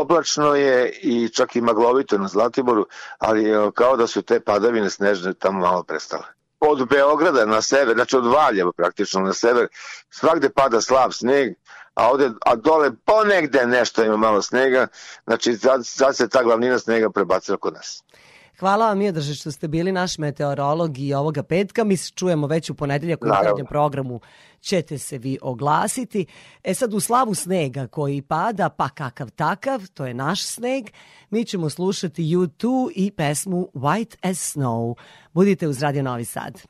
oblačno 0.00 0.54
je 0.54 0.90
i 0.92 1.28
čak 1.28 1.56
i 1.56 1.60
maglovito 1.60 2.18
na 2.18 2.28
Zlatiboru, 2.28 2.86
ali 3.18 3.44
kao 3.74 3.96
da 3.96 4.06
su 4.06 4.22
te 4.22 4.40
padavine 4.40 4.90
snežne 4.90 5.34
tamo 5.34 5.60
malo 5.60 5.82
prestale. 5.82 6.22
Od 6.60 6.88
Beograda 6.88 7.46
na 7.46 7.62
sever, 7.62 7.94
znači 7.94 8.16
od 8.16 8.26
Valjeva 8.26 8.72
praktično 8.72 9.20
na 9.20 9.32
sever, 9.32 9.68
svakde 10.10 10.50
pada 10.50 10.80
slab 10.80 11.12
sneg, 11.12 11.54
a 11.94 12.10
ovde, 12.10 12.30
a 12.40 12.56
dole 12.56 12.90
ponegde 13.04 13.66
nešto 13.66 14.04
ima 14.04 14.16
malo 14.16 14.42
snega, 14.42 14.86
znači 15.24 15.56
sad, 15.56 15.86
sad 15.86 16.16
se 16.16 16.28
ta 16.28 16.42
glavnina 16.42 16.78
snega 16.78 17.10
prebacila 17.10 17.56
kod 17.56 17.74
nas. 17.74 18.02
Hvala 18.60 18.86
vam 18.86 18.98
Miodraže 18.98 19.34
što 19.34 19.52
ste 19.52 19.68
bili 19.68 19.92
naš 19.92 20.18
meteorolog 20.18 20.98
i 20.98 21.14
ovoga 21.14 21.42
petka. 21.42 21.84
Mi 21.84 21.96
se 21.96 22.12
čujemo 22.14 22.46
već 22.46 22.70
u 22.70 22.74
ponedeljak 22.74 23.24
u 23.24 23.26
jutarnjem 23.26 23.66
programu 23.66 24.20
ćete 24.60 24.98
se 24.98 25.18
vi 25.18 25.38
oglasiti. 25.42 26.26
E 26.64 26.74
sad 26.74 26.94
u 26.94 27.00
slavu 27.00 27.34
snega 27.34 27.86
koji 27.86 28.22
pada, 28.22 28.68
pa 28.68 28.88
kakav 28.88 29.30
takav, 29.30 29.82
to 29.94 30.06
je 30.06 30.14
naš 30.14 30.44
sneg, 30.44 30.84
mi 31.30 31.44
ćemo 31.44 31.70
slušati 31.70 32.22
U2 32.22 32.90
i 32.94 33.10
pesmu 33.10 33.68
White 33.74 34.16
as 34.22 34.56
Snow. 34.56 34.94
Budite 35.32 35.68
uz 35.68 35.82
Radio 35.82 36.02
Novi 36.02 36.24
Sad. 36.24 36.62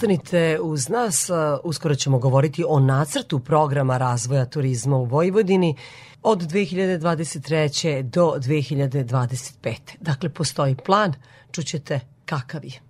Ostanite 0.00 0.58
uz 0.62 0.88
nas, 0.88 1.30
uskoro 1.64 1.94
ćemo 1.94 2.18
govoriti 2.18 2.64
o 2.68 2.80
nacrtu 2.80 3.38
programa 3.38 3.98
razvoja 3.98 4.44
turizma 4.44 4.96
u 4.96 5.04
Vojvodini 5.04 5.76
od 6.22 6.38
2023. 6.38 8.02
do 8.02 8.34
2025. 8.36 9.76
Dakle, 10.00 10.28
postoji 10.28 10.76
plan, 10.76 11.14
čućete 11.52 12.00
kakav 12.24 12.64
je. 12.64 12.89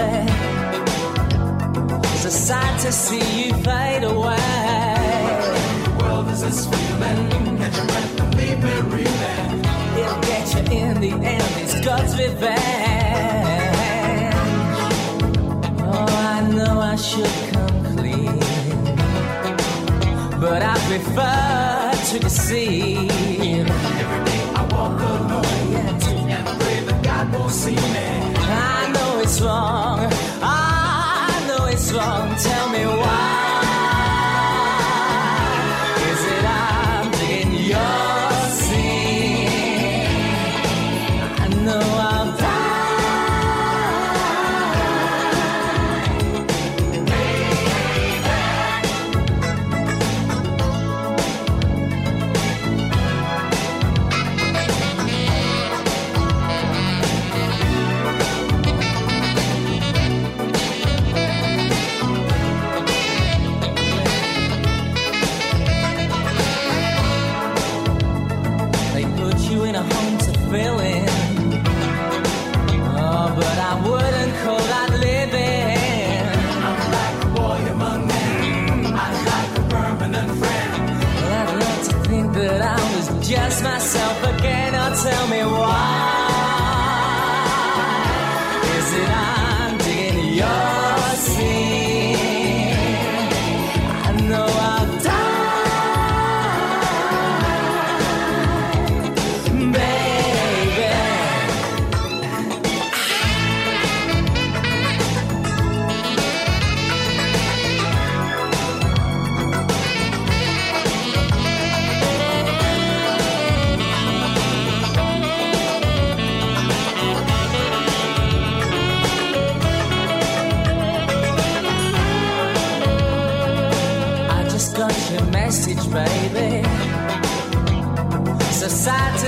back. 0.00 0.28
It's 2.14 2.24
a 2.24 2.30
sight 2.30 2.76
to 2.80 2.92
see 2.92 3.26
you 3.40 3.54
fade 3.66 4.04
away. 4.04 4.36
The 5.84 5.90
world 5.98 6.28
is 6.28 6.40
this 6.42 6.60
feeling. 6.70 7.56
Get 7.58 7.72
your 7.76 7.86
breath 7.86 8.20
and 8.20 8.34
leave 8.38 8.60
me 8.66 8.74
reeling. 8.94 9.50
It'll 10.00 10.20
get 10.30 10.46
you 10.54 10.62
in 10.80 10.94
the 11.04 11.12
end. 11.34 11.52
It's 11.62 11.76
God's 11.88 12.14
revenge. 12.18 12.60
Oh, 15.92 16.06
I 16.32 16.38
know 16.56 16.74
I 16.92 16.96
should 16.96 17.36
come 17.52 17.78
clean, 17.96 18.38
but 20.44 20.60
I 20.72 20.74
prefer 20.90 21.92
to 22.10 22.18
deceive. 22.18 23.19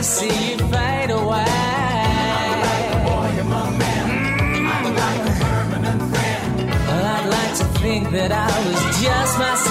see 0.02 0.26
you 0.26 0.58
fade 0.58 1.10
away. 1.10 1.44
I'm 1.46 2.60
like 2.60 2.90
a 2.90 2.98
boy. 3.06 3.28
I'm 4.66 4.94
like 4.94 5.20
a 5.20 5.32
permanent 5.44 6.02
friend. 6.12 6.70
I'd 6.72 7.26
like 7.30 7.56
to 7.58 7.64
think 7.80 8.10
that 8.10 8.32
I 8.32 8.48
was 8.66 8.80
just 9.00 9.38
myself. 9.38 9.61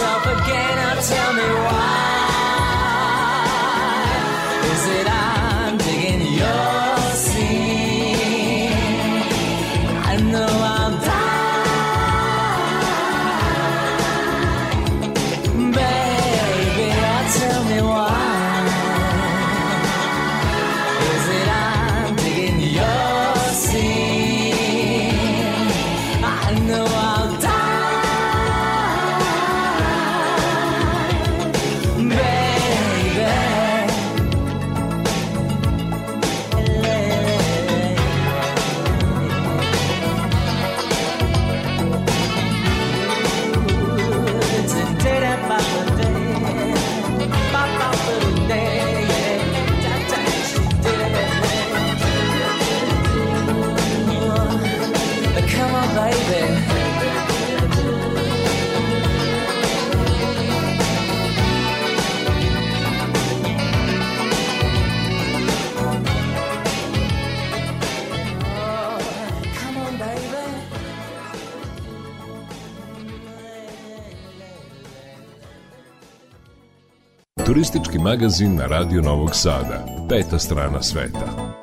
Turistički 77.92 78.04
magazin 78.04 78.56
na 78.56 78.66
Radio 78.66 79.02
Novog 79.02 79.36
Sada. 79.36 79.86
Peta 80.10 80.40
strana 80.40 80.82
sveta. 80.82 81.56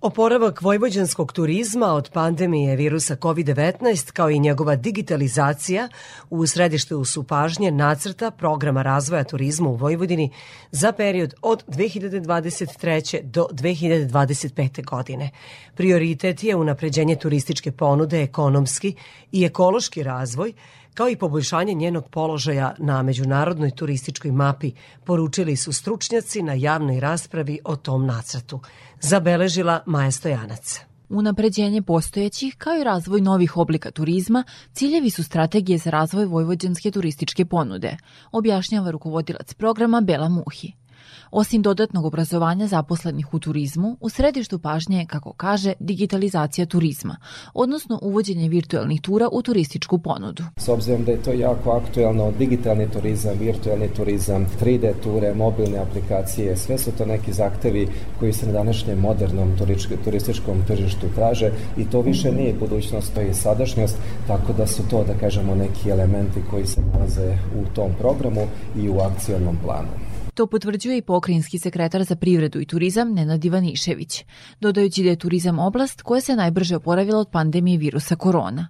Oporavak 0.00 0.62
vojvođanskog 0.62 1.32
turizma 1.32 1.86
od 1.86 2.10
pandemije 2.12 2.76
virusa 2.76 3.16
COVID-19 3.16 4.12
kao 4.12 4.30
i 4.30 4.38
njegova 4.38 4.76
digitalizacija 4.76 5.88
u 6.30 6.46
središtu 6.46 7.04
su 7.04 7.22
pažnje 7.22 7.70
nacrta 7.70 8.30
programa 8.30 8.82
razvoja 8.82 9.24
turizma 9.24 9.68
u 9.68 9.74
Vojvodini 9.74 10.30
za 10.70 10.92
period 10.92 11.34
od 11.42 11.64
2023. 11.68 13.22
do 13.22 13.46
2025. 13.52 14.84
godine. 14.84 15.30
Prioritet 15.74 16.44
je 16.44 16.56
unapređenje 16.56 17.16
turističke 17.16 17.72
ponude, 17.72 18.22
ekonomski 18.22 18.94
i 19.32 19.44
ekološki 19.44 20.02
razvoj, 20.02 20.52
kao 20.94 21.08
i 21.08 21.16
poboljšanje 21.16 21.74
njenog 21.74 22.08
položaja 22.08 22.74
na 22.78 23.02
međunarodnoj 23.02 23.70
turističkoj 23.70 24.32
mapi, 24.32 24.72
poručili 25.04 25.56
su 25.56 25.72
stručnjaci 25.72 26.42
na 26.42 26.52
javnoj 26.54 27.00
raspravi 27.00 27.58
o 27.64 27.76
tom 27.76 28.06
nacrtu. 28.06 28.60
Zabeležila 29.00 29.82
Maja 29.86 30.10
Stojanac. 30.10 30.80
Unapređenje 31.08 31.82
postojećih 31.82 32.54
kao 32.58 32.76
i 32.76 32.84
razvoj 32.84 33.20
novih 33.20 33.56
oblika 33.56 33.90
turizma 33.90 34.44
ciljevi 34.72 35.10
su 35.10 35.24
strategije 35.24 35.78
za 35.78 35.90
razvoj 35.90 36.24
vojvođanske 36.24 36.90
turističke 36.90 37.44
ponude, 37.44 37.96
objašnjava 38.32 38.90
rukovodilac 38.90 39.54
programa 39.54 40.00
Bela 40.00 40.28
Muhi. 40.28 40.79
Osim 41.30 41.62
dodatnog 41.62 42.04
obrazovanja 42.04 42.66
zaposlenih 42.66 43.34
u 43.34 43.38
turizmu, 43.38 43.96
u 44.00 44.08
središtu 44.08 44.58
pažnje 44.58 44.98
je, 44.98 45.06
kako 45.06 45.32
kaže, 45.32 45.72
digitalizacija 45.80 46.66
turizma, 46.66 47.16
odnosno 47.54 47.98
uvođenje 48.02 48.48
virtualnih 48.48 49.00
tura 49.00 49.28
u 49.32 49.42
turističku 49.42 49.98
ponudu. 49.98 50.42
S 50.56 50.68
obzirom 50.68 51.04
da 51.04 51.12
je 51.12 51.22
to 51.22 51.32
jako 51.32 51.70
aktuelno, 51.70 52.32
digitalni 52.38 52.90
turizam, 52.90 53.38
virtualni 53.38 53.88
turizam, 53.88 54.46
3D 54.60 54.92
ture, 55.02 55.34
mobilne 55.34 55.78
aplikacije, 55.78 56.56
sve 56.56 56.78
su 56.78 56.92
to 56.98 57.06
neki 57.06 57.32
zahtevi 57.32 57.88
koji 58.18 58.32
se 58.32 58.46
na 58.46 58.52
današnjem 58.52 58.98
modernom 58.98 59.56
turističkom 60.04 60.62
tržištu 60.66 61.06
traže 61.14 61.50
i 61.76 61.84
to 61.84 62.00
više 62.00 62.32
nije 62.32 62.54
budućnost, 62.54 63.14
to 63.14 63.20
je 63.20 63.34
sadašnjost, 63.34 63.96
tako 64.26 64.52
da 64.52 64.66
su 64.66 64.82
to, 64.90 65.04
da 65.04 65.14
kažemo, 65.14 65.54
neki 65.54 65.90
elementi 65.90 66.42
koji 66.50 66.66
se 66.66 66.80
nalaze 66.92 67.38
u 67.62 67.74
tom 67.74 67.92
programu 67.98 68.46
i 68.76 68.88
u 68.88 68.98
akcionom 69.00 69.56
planu. 69.64 70.09
To 70.34 70.46
potvrđuje 70.46 70.98
i 70.98 71.02
pokrinjski 71.02 71.58
sekretar 71.58 72.04
za 72.04 72.16
privredu 72.16 72.60
i 72.60 72.66
turizam 72.66 73.12
Nenad 73.14 73.44
Ivanišević, 73.44 74.24
dodajući 74.60 75.02
da 75.02 75.08
je 75.08 75.18
turizam 75.18 75.58
oblast 75.58 76.02
koja 76.02 76.20
se 76.20 76.36
najbrže 76.36 76.76
oporavila 76.76 77.18
od 77.18 77.28
pandemije 77.28 77.78
virusa 77.78 78.16
korona. 78.16 78.68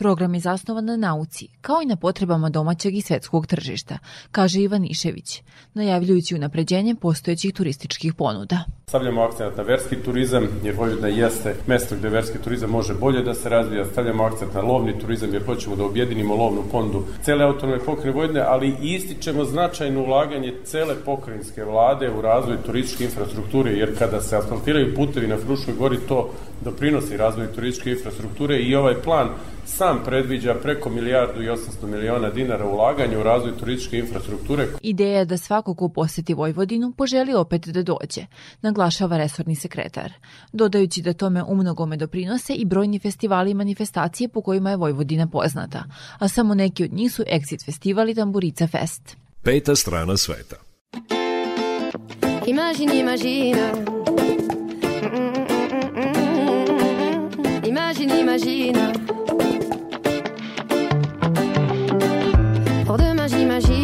Program 0.00 0.34
je 0.34 0.40
zasnovan 0.40 0.84
na 0.84 0.96
nauci, 0.96 1.48
kao 1.60 1.82
i 1.82 1.86
na 1.86 1.96
potrebama 1.96 2.48
domaćeg 2.50 2.96
i 2.96 3.00
svetskog 3.00 3.46
tržišta, 3.46 3.98
kaže 4.30 4.60
Ivan 4.60 4.84
Išević, 4.84 5.42
najavljujući 5.74 6.34
unapređenje 6.34 6.94
postojećih 6.94 7.54
turističkih 7.54 8.14
ponuda. 8.14 8.64
Stavljamo 8.86 9.22
akcent 9.22 9.56
na 9.56 9.62
verski 9.62 9.96
turizam, 9.96 10.46
jer 10.64 10.74
Vojvodina 10.74 11.08
jeste 11.08 11.54
mesto 11.66 11.96
gde 11.96 12.08
verski 12.08 12.38
turizam 12.38 12.70
može 12.70 12.94
bolje 12.94 13.22
da 13.22 13.34
se 13.34 13.48
razvija. 13.48 13.84
Stavljamo 13.84 14.24
akcent 14.24 14.54
na 14.54 14.60
lovni 14.60 14.98
turizam, 14.98 15.32
jer 15.32 15.46
hoćemo 15.46 15.76
da 15.76 15.84
objedinimo 15.84 16.34
lovnu 16.34 16.62
ponudu 16.72 17.04
cele 17.22 17.44
autonome 17.44 17.78
pokrajine 17.78 18.12
Vojvodine, 18.12 18.40
ali 18.40 18.76
ističemo 18.82 19.44
značajno 19.44 20.00
ulaganje 20.02 20.54
cele 20.64 20.94
pokrajinske 21.04 21.64
vlade 21.64 22.10
u 22.10 22.20
razvoj 22.20 22.56
turističke 22.66 23.04
infrastrukture, 23.04 23.70
jer 23.72 23.98
kada 23.98 24.20
se 24.20 24.36
asfaltiraju 24.36 24.94
putevi 24.94 25.26
na 25.26 25.36
Fruškoj 25.36 25.74
gori, 25.74 25.98
to 26.08 26.30
doprinosi 26.64 27.16
razvoju 27.16 27.52
turističke 27.54 27.90
infrastrukture 27.90 28.58
i 28.58 28.74
ovaj 28.74 28.94
plan 28.94 29.28
sam 29.70 30.02
predviđa 30.04 30.54
preko 30.54 30.90
milijardu 30.90 31.42
i 31.42 31.48
800 31.48 31.86
miliona 31.86 32.30
dinara 32.30 32.66
ulaganja 32.66 33.18
u 33.18 33.22
razvoj 33.22 33.58
turističke 33.58 33.98
infrastrukture. 33.98 34.66
Ideja 34.82 35.18
je 35.18 35.24
da 35.24 35.36
svako 35.36 35.74
ko 35.74 35.88
poseti 35.88 36.34
Vojvodinu 36.34 36.92
poželi 36.92 37.34
opet 37.34 37.68
da 37.68 37.82
dođe, 37.82 38.26
naglašava 38.62 39.18
resorni 39.18 39.56
sekretar, 39.56 40.12
dodajući 40.52 41.02
da 41.02 41.12
tome 41.12 41.42
umnogome 41.42 41.96
doprinose 41.96 42.54
i 42.54 42.64
brojni 42.64 42.98
festivali 42.98 43.50
i 43.50 43.54
manifestacije 43.54 44.28
po 44.28 44.42
kojima 44.42 44.70
je 44.70 44.76
Vojvodina 44.76 45.26
poznata, 45.26 45.84
a 46.18 46.28
samo 46.28 46.54
neki 46.54 46.84
od 46.84 46.92
njih 46.92 47.12
su 47.12 47.22
Exit 47.22 47.64
Festival 47.64 48.08
i 48.08 48.14
Tamburica 48.14 48.66
Fest. 48.66 49.16
Peta 49.42 49.76
strana 49.76 50.16
sveta. 50.16 50.56
Imagine, 52.46 53.00
imagine. 53.00 53.72
Imagine, 57.66 58.20
imagine. 58.20 59.09
Pour 62.90 62.98
demain, 62.98 63.28
j'imagine 63.28 63.79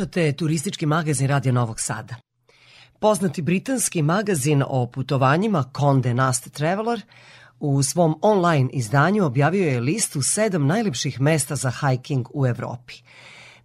Slušate 0.00 0.32
turistički 0.32 0.86
magazin 0.86 1.28
Radio 1.28 1.52
Novog 1.52 1.80
Sada. 1.80 2.14
Poznati 2.98 3.42
britanski 3.42 4.02
magazin 4.02 4.62
o 4.66 4.86
putovanjima 4.86 5.64
Conde 5.76 6.14
Nast 6.14 6.52
Traveler 6.52 7.02
u 7.58 7.82
svom 7.82 8.18
online 8.22 8.70
izdanju 8.72 9.24
objavio 9.24 9.68
je 9.68 9.80
listu 9.80 10.22
sedam 10.22 10.66
najlepših 10.66 11.20
mesta 11.20 11.56
za 11.56 11.70
hiking 11.70 12.26
u 12.34 12.46
Evropi. 12.46 12.94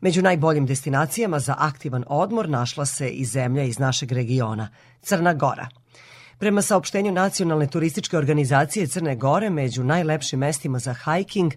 Među 0.01 0.21
najboljim 0.21 0.65
destinacijama 0.65 1.39
za 1.39 1.55
aktivan 1.57 2.03
odmor 2.07 2.49
našla 2.49 2.85
se 2.85 3.09
i 3.09 3.25
zemlja 3.25 3.63
iz 3.63 3.79
našeg 3.79 4.11
regiona, 4.11 4.69
Crna 5.01 5.33
Gora. 5.33 5.67
Prema 6.37 6.61
saopštenju 6.61 7.11
Nacionalne 7.11 7.67
turističke 7.67 8.17
organizacije 8.17 8.87
Crne 8.87 9.15
Gore, 9.15 9.49
među 9.49 9.83
najlepšim 9.83 10.39
mestima 10.39 10.79
za 10.79 10.93
hiking 10.93 11.53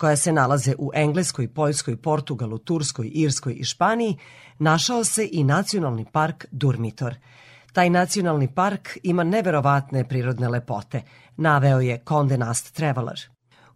koja 0.00 0.16
se 0.16 0.32
nalaze 0.32 0.74
u 0.78 0.90
Engleskoj, 0.94 1.48
Poljskoj, 1.48 1.96
Portugalu, 1.96 2.58
Turskoj, 2.58 3.10
Irskoj 3.14 3.52
i 3.52 3.64
Španiji, 3.64 4.16
našao 4.58 5.04
se 5.04 5.28
i 5.32 5.44
nacionalni 5.44 6.04
park 6.12 6.46
Durmitor. 6.50 7.14
Taj 7.72 7.90
nacionalni 7.90 8.48
park 8.54 8.88
ima 9.02 9.24
neverovatne 9.24 10.04
prirodne 10.08 10.48
lepote, 10.48 11.02
naveo 11.36 11.80
je 11.80 12.02
Conde 12.08 12.38
Nast 12.38 12.74
Traveler. 12.74 13.20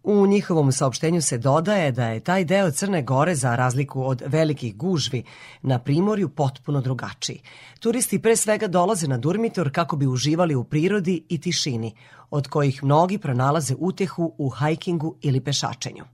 U 0.03 0.27
njihovom 0.27 0.73
saopštenju 0.73 1.23
se 1.23 1.39
dodaje 1.39 1.93
da 1.93 2.07
je 2.07 2.21
taj 2.21 2.45
deo 2.45 2.71
Crne 2.71 3.03
Gore 3.03 3.35
za 3.35 3.57
razliku 3.57 4.03
od 4.03 4.23
velikih 4.27 4.77
gužvi 4.77 5.23
na 5.63 5.79
primorju 5.79 6.29
potpuno 6.29 6.81
drugačiji. 6.81 7.41
Turisti 7.81 8.19
pre 8.19 8.37
svega 8.37 8.67
dolaze 8.67 9.09
na 9.09 9.19
Durmitor 9.19 9.73
kako 9.73 9.97
bi 9.97 10.07
uživali 10.07 10.55
u 10.55 10.65
prirodi 10.65 11.25
i 11.29 11.41
tišini, 11.41 11.95
od 12.31 12.49
kojih 12.49 12.85
mnogi 12.85 13.19
pronalaze 13.19 13.75
utehu 13.79 14.35
u 14.39 14.49
hajkingu 14.49 15.17
ili 15.23 15.41
pešačenju. 15.41 16.13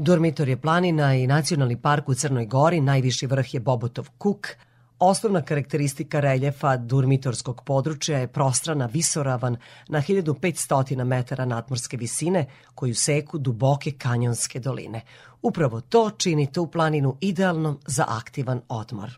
Durmitor 0.00 0.48
je 0.48 0.56
planina 0.60 1.14
i 1.14 1.26
nacionalni 1.26 1.76
park 1.76 2.08
u 2.08 2.14
Crnoj 2.14 2.46
Gori, 2.46 2.80
najviši 2.80 3.26
vrh 3.26 3.54
je 3.54 3.60
Bobotov 3.60 4.10
kuk, 4.18 4.48
Osnovna 4.98 5.42
karakteristika 5.42 6.20
reljefa 6.20 6.76
durmitorskog 6.76 7.62
područja 7.64 8.18
je 8.18 8.28
prostrana 8.28 8.86
visoravan 8.86 9.56
na 9.88 10.02
1500 10.02 11.04
metara 11.04 11.44
nadmorske 11.44 11.96
visine 11.96 12.46
koju 12.74 12.94
seku 12.94 13.38
duboke 13.38 13.92
kanjonske 13.92 14.60
doline. 14.60 15.00
Upravo 15.42 15.80
to 15.80 16.10
čini 16.10 16.52
tu 16.52 16.66
planinu 16.66 17.16
idealnom 17.20 17.78
za 17.86 18.04
aktivan 18.08 18.60
odmor. 18.68 19.10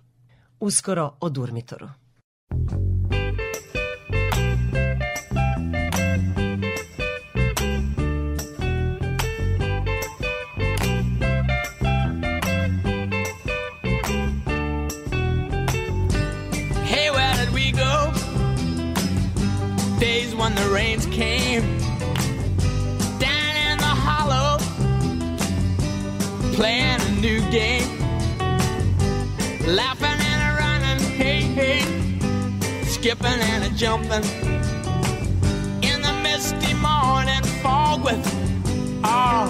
Uskoro 0.61 1.13
o 1.21 1.29
Durmitoru. 1.29 1.89
Jumping 33.81 34.23
in 35.83 36.03
the 36.03 36.13
misty 36.23 36.75
morning 36.75 37.43
fog 37.63 38.05
with 38.05 38.27
all 39.03 39.49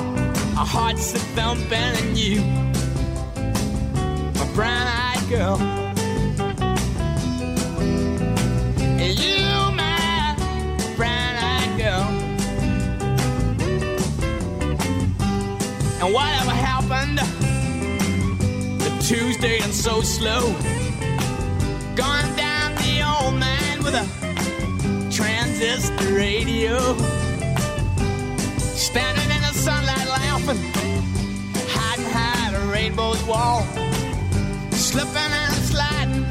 our 0.57 0.65
hearts 0.65 1.13
a 1.15 1.19
thumping 1.35 1.73
and 1.73 2.17
you, 2.17 2.41
my 4.39 4.47
brown-eyed 4.55 5.29
girl. 5.29 5.57
And 9.01 9.19
you, 9.19 9.43
my 9.75 10.37
brown-eyed 10.97 11.77
girl. 11.77 12.07
And 16.01 16.15
whatever 16.15 16.53
happened 16.53 17.19
to 18.79 19.09
Tuesday 19.09 19.59
and 19.59 19.75
so 19.75 20.03
slow? 20.03 20.70
Transistor 25.61 26.15
radio. 26.15 26.79
Standing 28.59 29.31
in 29.31 29.43
the 29.43 29.53
sunlight 29.53 30.09
laughing, 30.09 30.57
hiding 31.69 32.05
behind 32.07 32.57
a 32.57 32.61
rainbow's 32.73 33.23
wall. 33.25 33.63
Slipping 34.73 35.33
and 35.43 35.55
sliding 35.71 36.27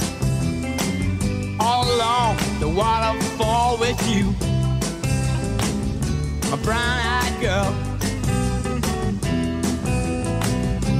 all 1.60 1.86
along 1.96 2.38
the 2.60 2.68
waterfall 2.68 3.78
with 3.78 4.02
you, 4.10 4.34
a 6.52 6.58
brown-eyed 6.58 7.40
girl. 7.40 7.76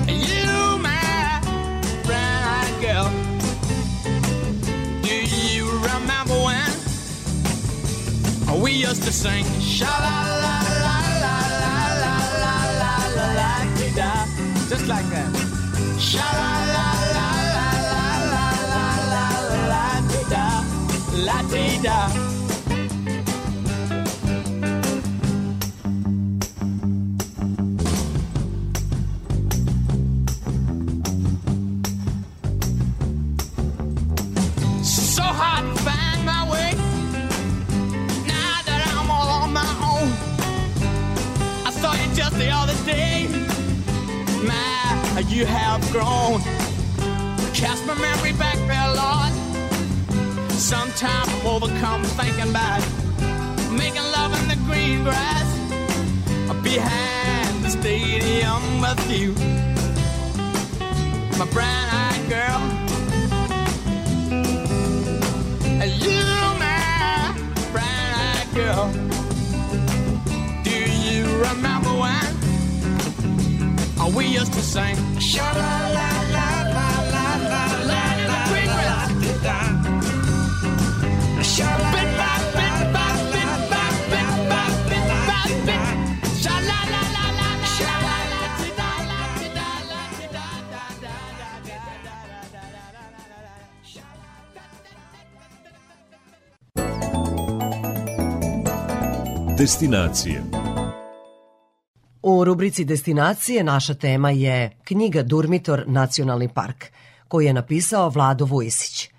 You, 0.08 0.78
my 0.78 1.42
brown-eyed 2.06 2.76
girl. 2.80 3.10
Do 5.02 5.16
you 5.16 5.66
remember 5.80 6.36
when 6.46 6.59
we 8.62 8.72
used 8.72 9.04
to 9.04 9.12
sing 9.12 9.46
sha 9.62 9.86
la 9.86 10.18
la 10.44 10.56
la 10.86 10.96
la 11.24 11.36
la 11.62 11.76
la 12.04 12.16
la 12.44 12.56
la 12.82 12.94
la 13.18 13.28
la 13.40 13.52
da 13.96 14.12
just 14.70 14.88
like 14.88 15.10
that. 15.10 15.32
Sha 15.98 16.28
la 16.40 16.52
la 16.76 16.88
la 17.16 17.28
la 17.56 17.70
la 17.92 18.06
la 18.34 18.46
la 18.74 18.86
la 19.14 19.28
la 19.72 19.86
da 20.34 20.46
la 21.26 21.38
dee 21.52 21.80
da. 21.84 22.29
I'm 51.82 52.04
thinking 52.04 52.50
about 52.50 52.82
making 53.72 54.04
love 54.12 54.34
in 54.42 54.48
the 54.50 54.56
green 54.66 55.04
grass 55.04 55.48
behind 56.62 57.64
the 57.64 57.70
stadium 57.70 58.82
with 58.82 59.10
you, 59.10 59.34
my 61.38 61.46
brown-eyed 61.52 62.30
girl. 62.30 62.60
You, 65.86 66.24
my 66.60 67.34
brown-eyed 67.72 68.50
girl. 68.54 68.92
Do 70.64 70.78
you 71.06 71.26
remember 71.48 71.92
when 72.04 72.36
we 74.16 74.26
used 74.28 74.54
to 74.54 74.62
sing? 74.62 74.98
Sha 75.20 75.52
la 75.54 75.88
la 75.94 76.19
Destinacije. 99.60 100.44
U 102.24 102.44
rubrici 102.44 102.86
Destinacije 102.86 103.64
naša 103.64 103.94
tema 103.94 104.32
je 104.32 104.78
knjiga 104.84 105.24
Durmitor 105.24 105.84
Nacionalni 105.88 106.48
park, 106.48 106.86
koju 107.28 107.48
je 107.48 107.54
napisao 107.54 108.10
Vlado 108.10 108.46
Vujisić. 108.46 109.10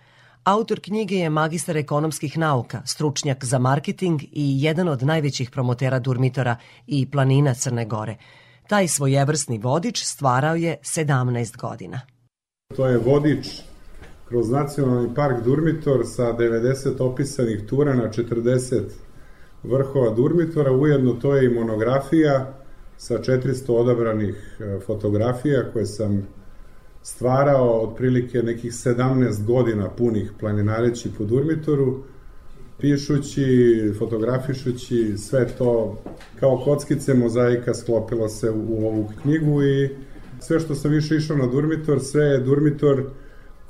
Autor 0.44 0.80
knjige 0.80 1.14
je 1.14 1.30
magistar 1.30 1.76
ekonomskih 1.76 2.38
nauka, 2.38 2.82
stručnjak 2.84 3.44
za 3.44 3.58
marketing 3.58 4.22
i 4.22 4.62
jedan 4.62 4.88
od 4.88 5.02
najvećih 5.02 5.50
promotera 5.50 5.98
Durmitora 5.98 6.56
i 6.86 7.10
planina 7.10 7.54
Crne 7.54 7.84
Gore. 7.84 8.16
Taj 8.68 8.88
svojevrsni 8.88 9.58
vodič 9.58 10.04
stvarao 10.04 10.54
je 10.54 10.76
17 10.82 11.56
godina. 11.56 12.00
To 12.76 12.86
je 12.86 12.98
vodič 12.98 13.46
kroz 14.28 14.50
nacionalni 14.50 15.14
park 15.14 15.44
Durmitor 15.44 16.00
sa 16.06 16.22
90 16.22 17.00
opisanih 17.00 17.66
tura 17.68 17.94
na 17.94 18.08
40 18.08 18.82
vrhova 19.62 20.10
Durmitora, 20.10 20.72
ujedno 20.72 21.12
to 21.12 21.36
je 21.36 21.44
i 21.44 21.54
monografija 21.54 22.54
sa 22.96 23.18
400 23.18 23.72
odabranih 23.72 24.56
e, 24.60 24.78
fotografija 24.86 25.72
koje 25.72 25.86
sam 25.86 26.26
stvarao 27.02 27.80
otprilike 27.80 28.42
nekih 28.42 28.72
17 28.72 29.44
godina 29.44 29.90
punih 29.90 30.32
planinareći 30.40 31.10
po 31.18 31.24
Durmitoru, 31.24 32.02
pišući, 32.80 33.92
fotografišući, 33.98 35.18
sve 35.18 35.46
to 35.58 35.98
kao 36.40 36.62
kockice 36.64 37.14
mozaika 37.14 37.74
sklopilo 37.74 38.28
se 38.28 38.50
u 38.50 38.86
ovu 38.86 39.08
knjigu 39.22 39.62
i 39.62 39.90
sve 40.40 40.60
što 40.60 40.74
sam 40.74 40.90
više 40.90 41.16
išao 41.16 41.36
na 41.36 41.46
Durmitor, 41.46 42.00
sve 42.00 42.24
je 42.24 42.40
Durmitor 42.40 43.04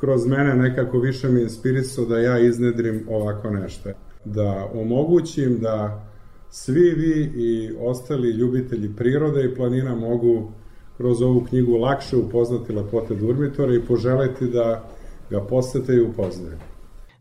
kroz 0.01 0.27
mene 0.27 0.55
nekako 0.55 0.99
više 0.99 1.29
mi 1.29 1.43
inspirisao 1.43 2.05
da 2.05 2.19
ja 2.19 2.39
iznedrim 2.39 3.07
ovako 3.09 3.51
nešto. 3.51 3.91
Da 4.25 4.71
omogućim 4.75 5.59
da 5.61 6.07
svi 6.51 6.91
vi 6.91 7.33
i 7.37 7.73
ostali 7.81 8.31
ljubitelji 8.31 8.97
prirode 8.97 9.45
i 9.45 9.55
planina 9.55 9.95
mogu 9.95 10.53
kroz 11.01 11.23
ovu 11.23 11.45
knjigu 11.49 11.77
lakše 11.77 12.17
upoznati 12.17 12.73
lepote 12.73 13.15
Durmitora 13.15 13.75
i 13.75 13.87
poželeti 13.89 14.47
da 14.49 14.89
ga 15.31 15.41
posete 15.41 15.95
i 15.95 16.01
upoznaju. 16.01 16.57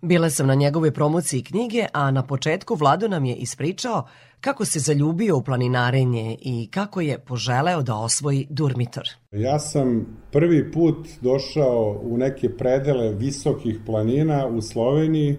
Bila 0.01 0.29
sam 0.29 0.47
na 0.47 0.55
njegove 0.55 0.91
promociji 0.91 1.43
knjige, 1.43 1.85
a 1.93 2.11
na 2.11 2.23
početku 2.23 2.75
Vlado 2.75 3.07
nam 3.07 3.25
je 3.25 3.35
ispričao 3.35 4.07
kako 4.41 4.65
se 4.65 4.79
zaljubio 4.79 5.37
u 5.37 5.43
planinarenje 5.43 6.37
i 6.41 6.67
kako 6.71 7.01
je 7.01 7.19
poželeo 7.19 7.81
da 7.81 7.95
osvoji 7.95 8.47
Durmitor. 8.49 9.09
Ja 9.31 9.59
sam 9.59 10.05
prvi 10.31 10.71
put 10.71 11.07
došao 11.21 12.01
u 12.03 12.17
neke 12.17 12.49
predele 12.49 13.13
visokih 13.13 13.79
planina 13.85 14.47
u 14.47 14.61
Sloveniji, 14.61 15.37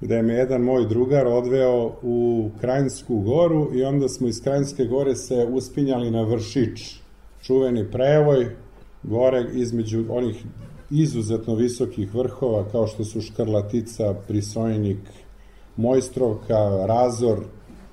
gde 0.00 0.22
me 0.22 0.34
jedan 0.34 0.62
moj 0.62 0.88
drugar 0.88 1.26
odveo 1.26 1.92
u 2.02 2.50
Krajinsku 2.60 3.20
goru 3.20 3.70
i 3.74 3.84
onda 3.84 4.08
smo 4.08 4.28
iz 4.28 4.42
Krajinske 4.42 4.84
gore 4.84 5.14
se 5.14 5.46
uspinjali 5.52 6.10
na 6.10 6.22
Vršić, 6.22 7.05
čuveni 7.46 7.90
prevoj, 7.90 8.46
gore 9.02 9.46
između 9.54 10.04
onih 10.08 10.44
izuzetno 10.90 11.54
visokih 11.54 12.14
vrhova 12.14 12.64
kao 12.72 12.86
što 12.86 13.04
su 13.04 13.20
Škrlatica, 13.20 14.14
Prisojnik, 14.28 14.98
Mojstrovka, 15.76 16.86
Razor, 16.86 17.38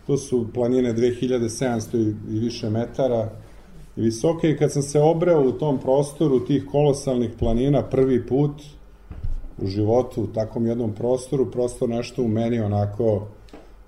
to 0.07 0.17
su 0.17 0.47
planine 0.53 0.93
2700 0.93 2.15
i 2.29 2.39
više 2.39 2.69
metara. 2.69 3.29
Visoke. 3.95 4.49
I 4.49 4.57
kad 4.57 4.71
sam 4.71 4.81
se 4.81 4.99
obreo 4.99 5.47
u 5.47 5.51
tom 5.51 5.79
prostoru 5.79 6.39
tih 6.39 6.65
kolosalnih 6.71 7.29
planina 7.39 7.83
prvi 7.83 8.27
put 8.27 8.51
u 9.57 9.67
životu 9.67 10.23
u 10.23 10.27
takvom 10.27 10.65
jednom 10.65 10.93
prostoru, 10.93 11.51
prosto 11.51 11.87
nešto 11.87 12.23
u 12.23 12.27
meni 12.27 12.59
onako 12.59 13.27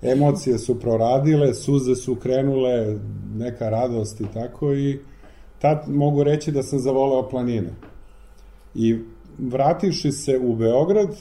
emocije 0.02 0.58
su 0.58 0.80
proradile, 0.80 1.54
suze 1.54 1.94
su 1.96 2.14
krenule, 2.14 2.96
neka 3.36 3.70
radost 3.70 4.20
i 4.20 4.26
tako 4.34 4.74
i 4.74 4.98
tad 5.58 5.88
mogu 5.88 6.22
reći 6.24 6.52
da 6.52 6.62
sam 6.62 6.78
zavoleo 6.78 7.28
planine. 7.28 7.70
I 8.74 8.98
vrativši 9.38 10.12
se 10.12 10.38
u 10.38 10.56
Beograd, 10.56 11.16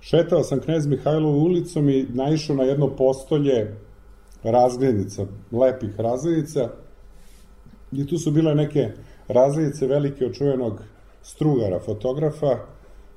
šetao 0.00 0.42
sam 0.42 0.60
Knez 0.60 0.86
Mihajlovu 0.86 1.42
ulicom 1.42 1.88
i 1.88 2.06
naišao 2.14 2.56
na 2.56 2.62
jedno 2.62 2.96
postolje 2.96 3.76
razglednica, 4.42 5.26
lepih 5.52 6.00
razglednica, 6.00 6.68
i 7.92 8.06
tu 8.06 8.18
su 8.18 8.30
bile 8.30 8.54
neke 8.54 8.88
razglednice 9.28 9.86
velike 9.86 10.26
od 10.26 10.34
čuvenog 10.34 10.82
strugara, 11.22 11.80
fotografa, 11.80 12.58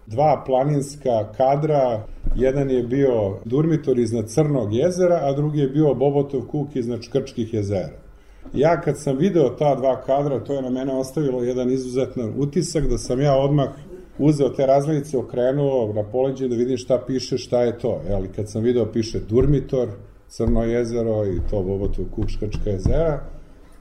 dva 0.07 0.43
planinska 0.45 1.31
kadra, 1.37 2.05
jedan 2.35 2.69
je 2.69 2.83
bio 2.83 3.37
Durmitor 3.45 3.99
iznad 3.99 4.29
Crnog 4.29 4.73
jezera, 4.73 5.19
a 5.23 5.33
drugi 5.33 5.59
je 5.59 5.67
bio 5.67 5.93
Bobotov 5.93 6.41
kuk 6.47 6.75
iznad 6.75 7.01
Škrčkih 7.01 7.53
jezera. 7.53 8.02
Ja 8.53 8.81
kad 8.81 8.99
sam 8.99 9.17
video 9.17 9.49
ta 9.49 9.75
dva 9.75 10.01
kadra, 10.01 10.39
to 10.39 10.53
je 10.53 10.61
na 10.61 10.69
mene 10.69 10.93
ostavilo 10.93 11.43
jedan 11.43 11.71
izuzetan 11.71 12.33
utisak 12.37 12.87
da 12.87 12.97
sam 12.97 13.21
ja 13.21 13.35
odmah 13.35 13.69
uzeo 14.17 14.49
te 14.49 14.65
razglednice, 14.65 15.17
okrenuo 15.17 15.93
na 15.93 16.03
poleđe 16.03 16.47
da 16.47 16.55
vidim 16.55 16.77
šta 16.77 17.03
piše, 17.07 17.37
šta 17.37 17.61
je 17.61 17.79
to. 17.79 18.01
Ali 18.11 18.27
kad 18.27 18.49
sam 18.49 18.63
video 18.63 18.85
piše 18.91 19.19
Durmitor, 19.19 19.89
Crno 20.27 20.63
jezero 20.63 21.25
i 21.25 21.39
to 21.49 21.63
Bobotov 21.63 22.05
kuk 22.15 22.29
Škrčka 22.29 22.69
jezera, 22.69 23.23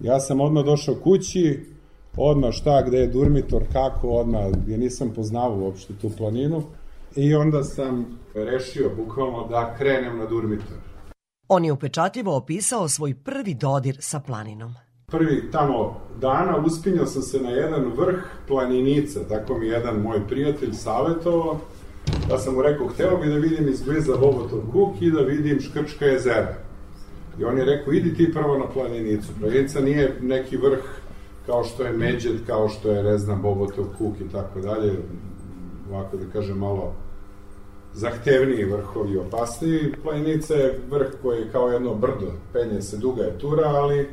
ja 0.01 0.20
sam 0.20 0.40
odmah 0.40 0.64
došao 0.64 0.94
kući, 0.94 1.61
odmah 2.16 2.53
šta, 2.53 2.83
gde 2.87 2.98
je 2.98 3.07
Durmitor, 3.07 3.62
kako, 3.72 4.09
odmah, 4.09 4.42
ja 4.68 4.77
nisam 4.77 5.12
poznavao 5.14 5.59
uopšte 5.59 5.94
tu 6.01 6.11
planinu 6.18 6.62
i 7.16 7.35
onda 7.35 7.62
sam 7.62 8.18
rešio 8.35 8.90
bukvalno 8.96 9.48
da 9.48 9.75
krenem 9.79 10.18
na 10.18 10.27
Durmitor. 10.27 10.91
On 11.55 11.65
je 11.65 11.73
upečatljivo 11.73 12.37
opisao 12.37 12.88
svoj 12.88 13.15
prvi 13.15 13.55
dodir 13.55 13.97
sa 14.01 14.21
planinom. 14.21 14.75
Prvi 15.07 15.51
tamo 15.51 16.01
dana 16.21 16.57
uspinjao 16.67 17.07
sam 17.07 17.23
se 17.23 17.41
na 17.41 17.51
jedan 17.51 17.93
vrh 17.97 18.25
planinica, 18.49 19.21
tako 19.29 19.59
mi 19.59 19.67
jedan 19.67 20.01
moj 20.01 20.29
prijatelj 20.29 20.73
savjetovao, 20.73 21.59
da 22.29 22.38
sam 22.38 22.55
mu 22.55 22.62
rekao, 22.62 22.88
hteo 22.88 23.17
bi 23.17 23.29
da 23.29 23.35
vidim 23.35 23.69
izbliza 23.69 24.17
Bobotov 24.17 24.61
kuk 24.73 25.03
i 25.03 25.11
da 25.11 25.21
vidim 25.21 25.61
Škrčka 25.61 26.07
jezera. 26.07 26.55
I 27.41 27.45
on 27.45 27.59
je 27.59 27.65
rekao, 27.65 27.93
idi 27.93 28.15
ti 28.15 28.33
prvo 28.33 28.59
na 28.59 28.67
planinicu. 28.67 29.33
Planica 29.41 29.81
nije 29.81 30.17
neki 30.21 30.57
vrh 30.57 30.85
kao 31.47 31.65
što 31.65 31.83
je 31.83 31.93
Međed, 31.93 32.47
kao 32.47 32.69
što 32.69 32.91
je, 32.91 33.03
ne 33.03 33.19
znam, 33.19 33.43
Bobotov 33.43 33.85
kuk 33.99 34.21
i 34.21 34.33
tako 34.33 34.61
dalje, 34.61 34.93
ovako 35.91 36.17
da 36.17 36.33
kažem 36.33 36.59
malo 36.59 36.95
zahtevniji 37.94 38.64
vrhovi, 38.64 39.16
opasniji. 39.16 39.92
Planica 40.02 40.55
je 40.55 40.78
vrh 40.90 41.07
koji 41.22 41.38
je 41.38 41.48
kao 41.52 41.68
jedno 41.68 41.94
brdo, 41.94 42.33
penje 42.52 42.83
se, 42.83 42.96
duga 42.96 43.22
je 43.22 43.38
tura, 43.38 43.68
ali 43.68 44.09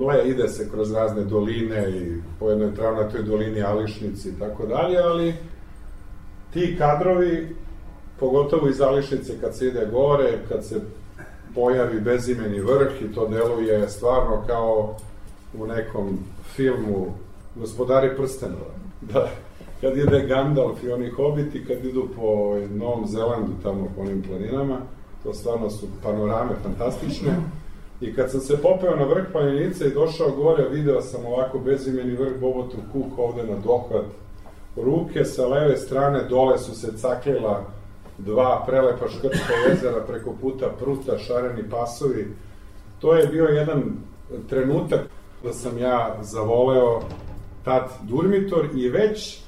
le, 0.00 0.28
ide 0.28 0.48
se 0.48 0.70
kroz 0.70 0.92
razne 0.92 1.24
doline 1.24 1.90
i 1.90 2.20
po 2.38 2.50
jednoj 2.50 2.74
travnatoj 2.74 3.22
dolini 3.22 3.62
Ališnici 3.62 4.28
i 4.28 4.38
tako 4.38 4.66
dalje, 4.66 4.98
ali 4.98 5.34
ti 6.52 6.76
kadrovi, 6.78 7.56
pogotovo 8.20 8.68
iz 8.68 8.80
Ališnice 8.80 9.32
kad 9.40 9.56
se 9.56 9.66
ide 9.66 9.88
gore, 9.92 10.38
kad 10.48 10.64
se 10.64 10.80
pojavi 11.54 12.00
bezimeni 12.00 12.60
vrh 12.60 13.02
i 13.02 13.14
to 13.14 13.28
deluje 13.28 13.88
stvarno 13.88 14.44
kao 14.46 14.96
u 15.54 15.66
nekom 15.66 16.18
filmu 16.56 17.14
Gospodari 17.56 18.16
prstenova. 18.16 18.74
Da, 19.00 19.30
kad 19.80 19.96
ide 19.96 20.26
Gandalf 20.26 20.82
i 20.82 20.92
oni 20.92 21.10
hobiti, 21.10 21.64
kad 21.64 21.84
idu 21.84 22.08
po 22.16 22.56
Novom 22.70 23.06
Zelandu 23.06 23.52
tamo 23.62 23.88
po 23.96 24.00
onim 24.00 24.22
planinama, 24.22 24.78
to 25.22 25.34
stvarno 25.34 25.70
su 25.70 25.86
panorame 26.02 26.54
fantastične. 26.62 27.36
I 28.00 28.14
kad 28.14 28.30
sam 28.30 28.40
se 28.40 28.56
popeo 28.56 28.96
na 28.96 29.04
vrh 29.04 29.24
planinice 29.32 29.86
i 29.86 29.94
došao 29.94 30.30
gore, 30.30 30.68
video 30.68 31.02
sam 31.02 31.26
ovako 31.26 31.58
bezimeni 31.58 32.16
vrh 32.16 32.40
Bobotov 32.40 32.80
kuk 32.92 33.18
ovde 33.18 33.42
na 33.42 33.56
dohvat. 33.64 34.04
Ruke 34.76 35.24
sa 35.24 35.46
leve 35.46 35.76
strane 35.76 36.24
dole 36.28 36.58
su 36.58 36.74
se 36.74 36.92
caklila 36.96 37.64
dva 38.18 38.64
prelepa 38.66 39.08
škrčka 39.08 39.52
jezera 39.68 40.00
preko 40.06 40.34
puta 40.40 40.68
Pruta, 40.78 41.18
šareni 41.18 41.70
pasovi. 41.70 42.34
To 43.00 43.14
je 43.14 43.26
bio 43.26 43.44
jedan 43.44 43.82
trenutak 44.48 45.00
da 45.44 45.52
sam 45.52 45.78
ja 45.78 46.16
zavoleo 46.22 47.00
tad 47.64 47.88
Durmitor 48.02 48.68
i 48.74 48.88
već 48.88 49.43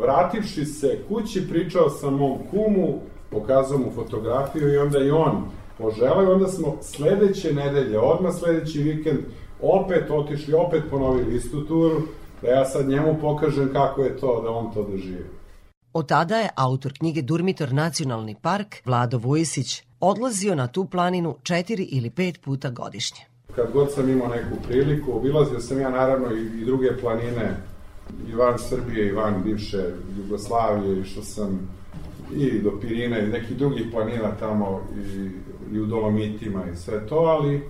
vrativši 0.00 0.64
se 0.64 0.98
kući 1.08 1.48
pričao 1.48 1.90
sam 1.90 2.14
mom 2.14 2.38
kumu, 2.50 3.00
pokazao 3.30 3.78
mu 3.78 3.92
fotografiju 3.94 4.72
i 4.72 4.76
onda 4.76 4.98
i 4.98 5.10
on 5.10 5.44
poželeo 5.78 6.34
onda 6.34 6.48
smo 6.48 6.76
sledeće 6.82 7.54
nedelje, 7.54 7.98
odmah 7.98 8.34
sledeći 8.34 8.82
vikend, 8.82 9.18
opet 9.62 10.10
otišli, 10.10 10.54
opet 10.54 10.82
ponovili 10.90 11.36
istu 11.36 11.66
turu, 11.66 12.02
da 12.42 12.48
ja 12.48 12.64
sad 12.64 12.88
njemu 12.88 13.18
pokažem 13.20 13.72
kako 13.72 14.02
je 14.02 14.16
to, 14.16 14.42
da 14.42 14.50
on 14.50 14.74
to 14.74 14.82
doživi. 14.82 15.26
Od 15.92 16.08
tada 16.08 16.36
je 16.36 16.48
autor 16.56 16.92
knjige 16.98 17.22
Durmitor 17.22 17.72
Nacionalni 17.72 18.36
park, 18.42 18.76
Vlado 18.84 19.18
Vujisić, 19.18 19.82
odlazio 20.00 20.54
na 20.54 20.66
tu 20.66 20.84
planinu 20.84 21.36
četiri 21.42 21.82
ili 21.82 22.10
pet 22.10 22.40
puta 22.40 22.70
godišnje. 22.70 23.20
Kad 23.54 23.72
god 23.72 23.92
sam 23.92 24.08
imao 24.08 24.28
neku 24.28 24.56
priliku, 24.68 25.16
obilazio 25.16 25.60
sam 25.60 25.80
ja 25.80 25.90
naravno 25.90 26.34
i, 26.34 26.62
i 26.62 26.64
druge 26.64 26.96
planine, 27.00 27.56
i 28.28 28.34
van 28.34 28.58
Srbije, 28.58 29.08
i 29.08 29.12
van 29.12 29.42
bivše 29.44 29.92
Jugoslavije, 30.18 31.00
išao 31.00 31.22
sam 31.22 31.68
i 32.36 32.58
do 32.58 32.80
Pirina 32.80 33.18
i 33.18 33.26
nekih 33.26 33.56
drugih 33.56 33.86
planina 33.92 34.36
tamo 34.40 34.80
i, 34.96 35.30
i 35.76 35.80
u 35.80 35.86
Dolomitima 35.86 36.64
i 36.72 36.76
sve 36.76 37.06
to, 37.06 37.16
ali 37.16 37.62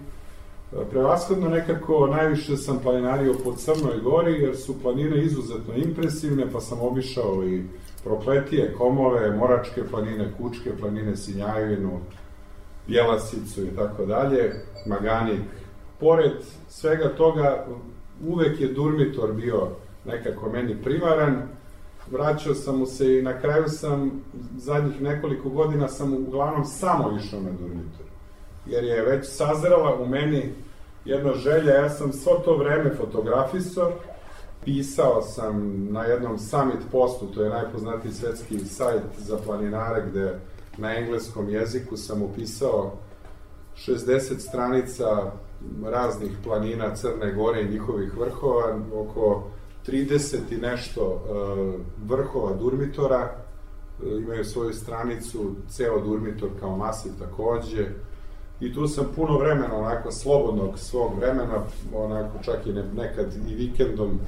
Prevashodno 0.90 1.48
nekako 1.48 2.06
najviše 2.06 2.56
sam 2.56 2.78
planinario 2.82 3.34
po 3.44 3.52
Crnoj 3.52 4.00
gori 4.02 4.32
jer 4.32 4.56
su 4.56 4.82
planine 4.82 5.22
izuzetno 5.24 5.74
impresivne 5.74 6.50
pa 6.52 6.60
sam 6.60 6.80
obišao 6.80 7.44
i 7.44 7.62
Prokletije, 8.04 8.74
Komove, 8.78 9.36
Moračke 9.36 9.84
planine, 9.90 10.32
Kučke 10.38 10.70
planine, 10.80 11.16
Sinjajvinu, 11.16 12.00
Bjelasicu 12.86 13.64
i 13.64 13.76
tako 13.76 14.06
dalje, 14.06 14.52
Maganik. 14.86 15.40
Pored 16.00 16.32
svega 16.68 17.08
toga 17.08 17.66
uvek 18.26 18.60
je 18.60 18.68
Durmitor 18.68 19.32
bio 19.32 19.68
nekako 20.06 20.50
meni 20.50 20.82
primaran, 20.82 21.42
vraćao 22.10 22.54
sam 22.54 22.78
mu 22.78 22.86
se 22.86 23.18
i 23.18 23.22
na 23.22 23.40
kraju 23.40 23.68
sam 23.68 24.22
zadnjih 24.56 25.02
nekoliko 25.02 25.48
godina 25.48 25.88
sam 25.88 26.14
uglavnom 26.14 26.64
samo 26.64 27.18
išao 27.18 27.40
na 27.40 27.50
Durmitor 27.50 28.06
jer 28.66 28.84
je 28.84 29.02
već 29.02 29.26
sazrela 29.28 29.96
u 30.00 30.06
meni 30.06 30.52
jedna 31.04 31.34
želja, 31.34 31.74
ja 31.74 31.90
sam 31.90 32.12
svo 32.12 32.34
to 32.34 32.56
vreme 32.56 32.94
fotografisao, 32.94 33.92
pisao 34.64 35.22
sam 35.22 35.86
na 35.90 36.04
jednom 36.04 36.38
summit 36.38 36.80
postu, 36.92 37.26
to 37.26 37.42
je 37.42 37.50
najpoznatiji 37.50 38.12
svetski 38.12 38.58
sajt 38.58 39.02
za 39.18 39.36
planinare, 39.36 40.04
gde 40.10 40.38
na 40.76 40.96
engleskom 40.96 41.48
jeziku 41.48 41.96
sam 41.96 42.22
upisao 42.22 42.92
60 43.76 44.38
stranica 44.38 45.32
raznih 45.84 46.30
planina 46.44 46.94
Crne 46.94 47.32
Gore 47.32 47.62
i 47.62 47.70
njihovih 47.70 48.16
vrhova, 48.18 48.78
oko 48.94 49.44
30 49.88 50.36
i 50.50 50.56
nešto 50.56 51.02
uh, 51.04 51.74
vrhova 52.08 52.52
Durmitora, 52.52 53.30
uh, 53.32 54.22
imaju 54.22 54.44
svoju 54.44 54.72
stranicu, 54.72 55.54
ceo 55.68 56.00
Durmitor 56.00 56.48
kao 56.60 56.76
masiv 56.76 57.12
takođe, 57.18 57.86
i 58.60 58.74
tu 58.74 58.88
sam 58.88 59.06
puno 59.16 59.38
vremena, 59.38 59.76
onako 59.76 60.12
slobodnog 60.12 60.78
svog 60.78 61.18
vremena, 61.18 61.62
onako 61.94 62.38
čak 62.42 62.66
i 62.66 62.72
ne, 62.72 62.84
nekad 62.96 63.26
i 63.48 63.54
vikendom, 63.54 64.20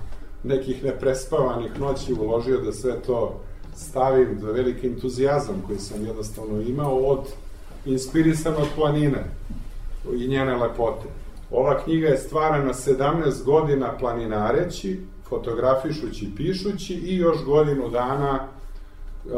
nekih 0.43 0.85
neprespavanih 0.85 1.81
noći 1.81 2.13
uložio 2.13 2.61
da 2.61 2.73
sve 2.73 3.03
to 3.07 3.41
stavim 3.77 4.39
za 4.41 4.51
veliki 4.51 4.87
entuzijazam 4.87 5.63
koji 5.67 5.79
sam 5.79 6.07
jednostavno 6.07 6.61
imao 6.61 6.97
od 6.97 7.21
inspirisan 7.87 8.55
od 8.55 8.69
planine 8.77 9.25
i 10.17 10.29
njene 10.29 10.57
lepote. 10.57 11.09
Ova 11.51 11.83
knjiga 11.85 12.09
je 12.09 12.19
stvarana 12.19 12.73
17 12.73 13.45
godina 13.45 13.97
planinareći, 13.99 15.01
fotografišući, 15.29 16.31
pišući 16.37 16.95
i 16.95 17.16
još 17.16 17.45
godinu 17.45 17.89
dana 17.89 18.39
e, 18.39 19.29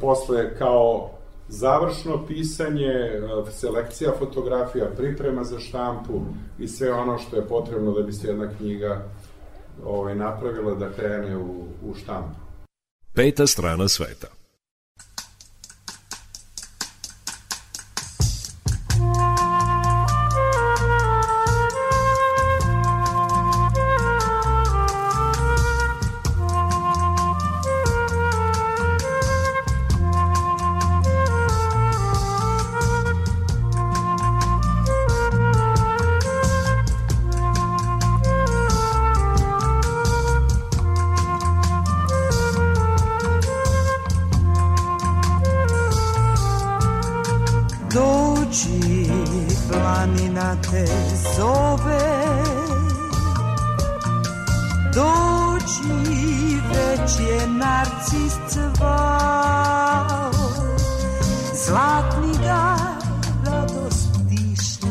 posle 0.00 0.58
kao 0.58 1.10
završno 1.48 2.26
pisanje, 2.26 2.86
e, 2.86 3.50
selekcija 3.50 4.12
fotografija, 4.18 4.86
priprema 4.96 5.44
za 5.44 5.58
štampu 5.58 6.20
i 6.58 6.68
sve 6.68 6.92
ono 6.92 7.18
što 7.18 7.36
je 7.36 7.48
potrebno 7.48 7.92
da 7.92 8.02
bi 8.02 8.12
se 8.12 8.28
jedna 8.28 8.48
knjiga 8.58 9.04
ovaj, 9.84 10.14
napravila 10.14 10.74
da 10.74 10.92
krene 10.92 11.36
u, 11.36 11.64
u 11.84 11.94
štampu. 11.94 12.40
Peta 13.14 13.46
strana 13.46 13.88
sveta. 13.88 14.39
Zove. 51.36 52.20
Dođi, 54.94 56.60
već 56.68 57.20
je 57.20 57.46
narcis 57.46 58.34
cvao 58.48 60.30
Zlatni 61.66 62.32
ga 62.44 62.76
radost 63.44 64.08
diše 64.22 64.86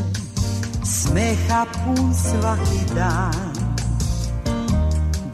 Smeha 0.84 1.66
pun 1.84 2.14
svaki 2.14 2.94
dan. 2.94 3.54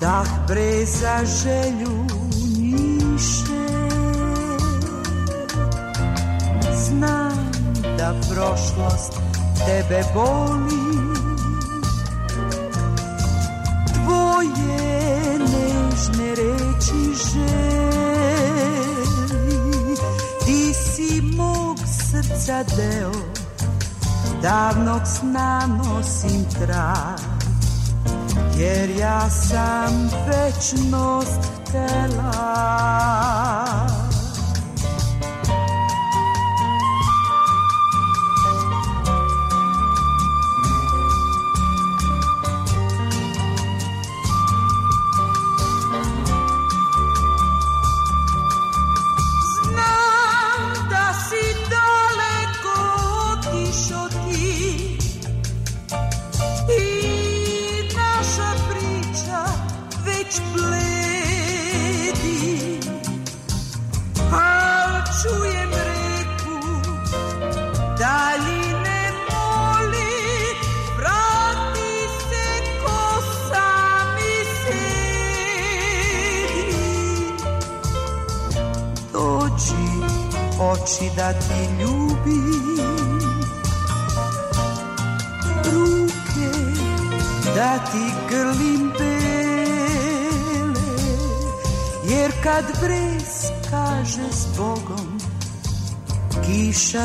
Dah 0.01 0.29
breza 0.49 1.19
želju 1.43 2.07
njiše 2.59 3.67
Znam 6.77 7.51
da 7.99 8.15
prošlost 8.31 9.26
tebe 9.67 10.05
boli 10.15 10.87
Tvoje 13.95 15.39
nežne 15.39 16.31
reči 16.31 17.15
želi 17.33 18.27
Ti 20.47 20.75
si 20.75 21.23
mog 21.37 21.79
srca 21.87 22.63
deo 22.77 23.13
Davnog 24.43 25.03
sna 25.05 25.67
nosim 25.67 26.45
trag 26.51 27.21
Jer 28.59 28.91
ja 28.91 29.31
sam 29.31 30.11
večnost 30.27 31.41
htela 31.61 33.66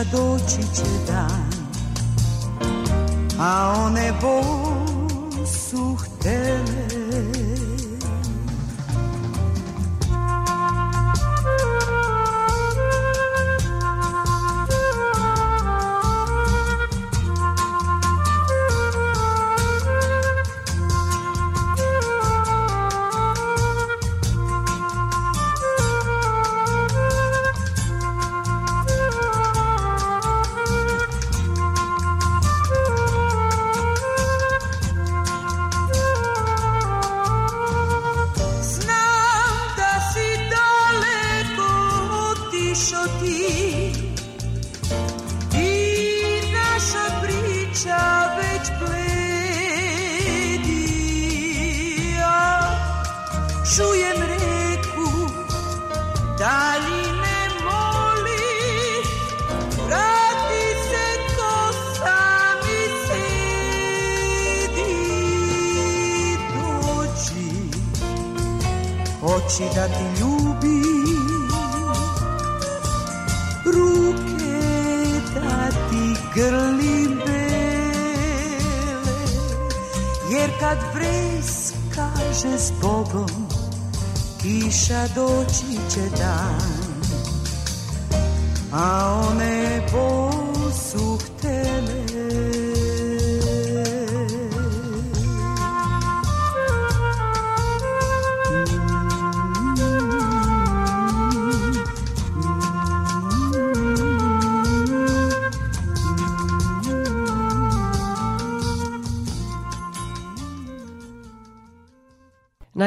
doći 0.04 0.62
će 0.76 0.84
dan 1.08 1.52
a 3.40 3.84
one 3.86 4.14
bo 4.22 4.61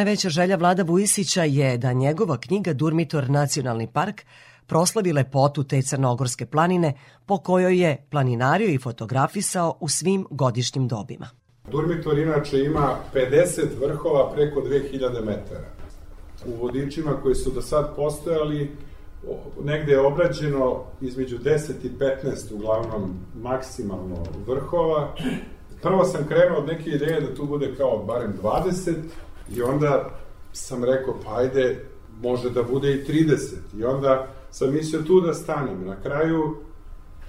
Najveća 0.04 0.28
želja 0.28 0.56
Vlada 0.56 0.82
Vujisića 0.82 1.44
je 1.44 1.78
da 1.78 1.92
njegova 1.92 2.36
knjiga 2.40 2.72
Durmitor 2.72 3.30
Nacionalni 3.30 3.88
park 3.92 4.22
proslavi 4.66 5.12
lepotu 5.12 5.64
te 5.64 5.82
crnogorske 5.82 6.46
planine 6.46 6.92
po 7.26 7.38
kojoj 7.38 7.80
je 7.82 8.06
planinario 8.10 8.68
i 8.68 8.78
fotografisao 8.78 9.76
u 9.80 9.88
svim 9.88 10.26
godišnjim 10.30 10.88
dobima. 10.88 11.28
Durmitor 11.70 12.18
inače 12.18 12.58
ima 12.58 12.96
50 13.14 13.62
vrhova 13.80 14.32
preko 14.32 14.60
2000 14.60 15.24
metara. 15.24 15.68
U 16.46 16.62
vodičima 16.62 17.12
koji 17.22 17.34
su 17.34 17.50
do 17.50 17.62
sad 17.62 17.96
postojali, 17.96 18.76
negde 19.62 19.92
je 19.92 20.06
obrađeno 20.06 20.82
između 21.00 21.38
10 21.38 21.70
i 21.84 21.90
15 22.24 22.54
uglavnom 22.54 23.14
maksimalno 23.42 24.16
vrhova. 24.46 25.14
Prvo 25.82 26.04
sam 26.04 26.26
krenuo 26.28 26.58
od 26.58 26.66
neke 26.66 26.90
ideje 26.90 27.20
da 27.20 27.34
tu 27.34 27.46
bude 27.46 27.74
kao 27.76 28.04
barem 28.06 28.34
20 28.42 28.94
i 29.50 29.62
onda 29.62 30.10
sam 30.52 30.84
rekao 30.84 31.14
pa 31.24 31.36
ajde 31.36 31.84
može 32.22 32.50
da 32.50 32.62
bude 32.62 32.94
i 32.94 33.04
30 33.04 33.38
i 33.78 33.84
onda 33.84 34.26
sam 34.50 34.72
mislio 34.72 35.02
tu 35.02 35.20
da 35.20 35.34
stanem. 35.34 35.86
Na 35.86 35.96
kraju 36.02 36.56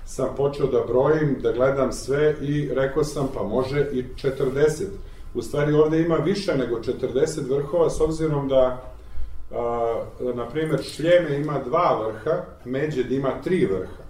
sam 0.05 0.29
počeo 0.37 0.67
da 0.67 0.83
brojim, 0.87 1.37
da 1.41 1.51
gledam 1.51 1.91
sve 1.91 2.35
i 2.41 2.69
rekao 2.73 3.03
sam 3.03 3.27
pa 3.33 3.43
može 3.43 3.89
i 3.91 4.03
40. 4.03 4.85
U 5.33 5.41
stvari 5.41 5.73
ovde 5.73 6.01
ima 6.01 6.15
više 6.15 6.57
nego 6.57 6.75
40 6.75 7.49
vrhova 7.49 7.89
s 7.89 8.01
obzirom 8.01 8.47
da 8.47 8.81
a, 9.51 10.03
na 10.35 10.49
primer 10.49 10.83
Šljeme 10.83 11.37
ima 11.37 11.59
dva 11.65 12.07
vrha, 12.07 12.43
Međed 12.65 13.11
ima 13.11 13.41
tri 13.43 13.65
vrha. 13.65 14.03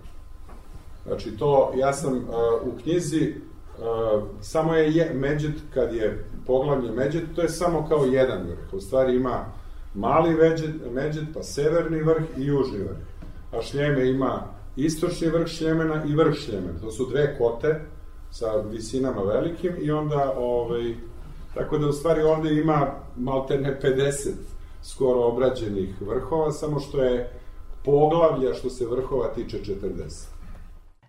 Znači 1.05 1.37
to, 1.37 1.73
ja 1.75 1.93
sam 1.93 2.13
a, 2.13 2.57
u 2.63 2.81
knjizi 2.83 3.33
a, 3.81 4.21
samo 4.41 4.75
je, 4.75 4.95
je 4.95 5.13
Međed, 5.13 5.53
kad 5.73 5.95
je 5.95 6.25
poglavlje 6.47 6.91
Međed, 6.91 7.23
to 7.35 7.41
je 7.41 7.49
samo 7.49 7.87
kao 7.89 8.05
jedan 8.05 8.47
vrh. 8.47 8.73
U 8.73 8.79
stvari 8.79 9.15
ima 9.15 9.45
mali 9.93 10.35
Međed, 10.93 11.25
pa 11.33 11.43
severni 11.43 12.01
vrh 12.01 12.23
i 12.37 12.45
južni 12.45 12.79
vrh. 12.79 12.97
A 13.51 13.61
Šljeme 13.61 14.09
ima 14.09 14.43
istočni 14.75 15.27
vrh 15.27 15.47
Šljemena 15.47 16.03
i 16.07 16.15
vrh 16.15 16.33
Šljemena. 16.33 16.79
To 16.81 16.91
su 16.91 17.05
dve 17.09 17.37
kote 17.37 17.81
sa 18.31 18.51
visinama 18.71 19.21
velikim 19.21 19.73
i 19.81 19.91
onda, 19.91 20.33
ovaj, 20.37 20.95
tako 21.53 21.77
da 21.77 21.87
u 21.87 21.93
stvari 21.93 22.21
ovde 22.21 22.53
ima 22.53 22.87
maltene 23.15 23.79
50 23.83 24.31
skoro 24.83 25.19
obrađenih 25.19 26.01
vrhova, 26.01 26.51
samo 26.51 26.79
što 26.79 27.03
je 27.03 27.29
poglavlja 27.85 28.53
što 28.53 28.69
se 28.69 28.85
vrhova 28.85 29.27
tiče 29.27 29.57
40. 29.57 30.35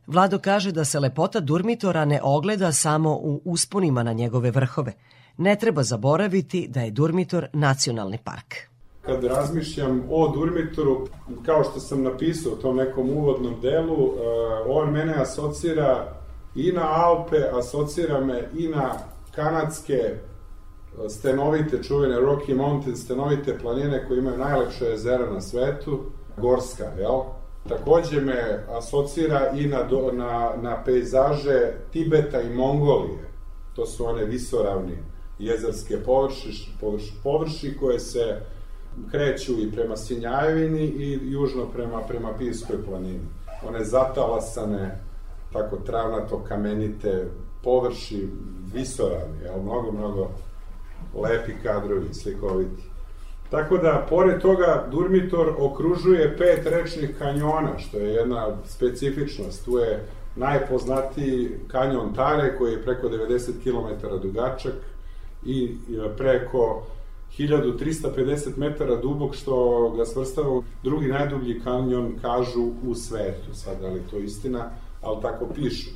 Vlado 0.07 0.39
kaže 0.39 0.72
da 0.72 0.84
se 0.84 1.01
lepota 1.01 1.41
Durmitora 1.41 2.05
ne 2.05 2.20
ogleda 2.22 2.72
samo 2.72 3.11
u 3.12 3.41
usponima 3.45 4.03
na 4.03 4.12
njegove 4.12 4.51
vrhove. 4.51 4.93
Ne 5.39 5.57
treba 5.57 5.82
zaboraviti 5.82 6.68
da 6.68 6.80
je 6.80 6.91
Durmitor 6.91 7.47
nacionalni 7.53 8.18
park. 8.24 8.55
Kad 9.03 9.24
razmišljam 9.24 10.03
o 10.11 10.28
Durmitoru, 10.28 11.07
kao 11.47 11.64
što 11.64 11.80
sam 11.80 12.03
napisao 12.03 12.53
u 12.53 12.57
tom 12.57 12.76
nekom 12.76 13.11
uvodnom 13.11 13.55
delu, 13.62 14.05
uh, 14.05 14.14
on 14.66 14.91
mene 14.91 15.14
asocira 15.14 16.14
i 16.55 16.72
na 16.72 17.05
Alpe, 17.05 17.37
asocira 17.53 18.20
me 18.20 18.49
i 18.57 18.68
na 18.68 18.95
kanadske 19.34 19.99
uh, 19.99 21.11
stenovite, 21.11 21.82
čuvene 21.82 22.16
Rocky 22.16 22.57
Mountain, 22.57 22.97
stenovite 22.97 23.59
planine 23.59 24.07
koje 24.09 24.18
imaju 24.18 24.39
najlepše 24.39 24.84
jezera 24.84 25.30
na 25.32 25.41
svetu, 25.41 26.01
Gorska, 26.37 26.84
jel? 26.99 27.20
Takođe 27.68 28.20
me 28.20 28.64
asocira 28.68 29.51
i 29.55 29.66
na, 29.66 29.89
na, 30.12 30.53
na 30.62 30.82
pejzaže 30.84 31.72
Tibeta 31.93 32.41
i 32.43 32.55
Mongolije. 32.55 33.30
To 33.74 33.87
su 33.87 34.07
one 34.07 34.24
visoravni 34.24 34.99
jezerske 35.39 35.97
površi, 36.05 36.68
površi, 36.80 37.12
površi 37.22 37.76
koje 37.80 38.01
se 38.01 38.41
kreću 39.11 39.53
i 39.61 39.72
prema 39.72 39.97
Sinjajevini 39.97 40.84
i 40.84 41.18
južno 41.22 41.66
prema, 41.66 42.01
prema 42.01 42.32
Pijskoj 42.39 42.84
planini. 42.84 43.20
One 43.68 43.84
zatalasane, 43.84 44.99
tako 45.53 45.76
travnato 45.76 46.45
kamenite 46.49 47.28
površi 47.64 48.28
visoravni, 48.74 49.43
jel? 49.45 49.62
mnogo, 49.62 49.93
mnogo 49.93 50.30
lepi 51.14 51.53
kadrovi, 51.62 52.14
slikoviti. 52.14 52.82
Tako 53.51 53.78
da, 53.78 54.07
pored 54.11 54.41
toga, 54.41 54.87
Durmitor 54.91 55.55
okružuje 55.59 56.37
pet 56.37 56.66
rečnih 56.66 57.11
kanjona, 57.18 57.78
što 57.78 57.99
je 57.99 58.14
jedna 58.14 58.57
specifičnost. 58.64 59.64
Tu 59.64 59.78
je 59.78 60.07
najpoznatiji 60.37 61.51
kanjon 61.68 62.14
Tare, 62.14 62.57
koji 62.59 62.72
je 62.72 62.82
preko 62.82 63.09
90 63.09 63.51
km 63.62 64.07
dugačak 64.22 64.72
i 65.47 65.76
preko 66.16 66.86
1350 67.38 68.57
metara 68.57 68.97
dubok, 68.97 69.34
što 69.34 69.88
ga 69.97 70.05
svrstava 70.05 70.51
u 70.51 70.62
drugi 70.82 71.07
najdublji 71.07 71.61
kanjon, 71.61 72.18
kažu, 72.22 72.70
u 72.86 72.94
svetu. 72.94 73.55
Sad, 73.55 73.84
ali 73.84 74.01
to 74.11 74.18
istina, 74.18 74.70
ali 75.03 75.22
tako 75.22 75.47
pišu. 75.55 75.90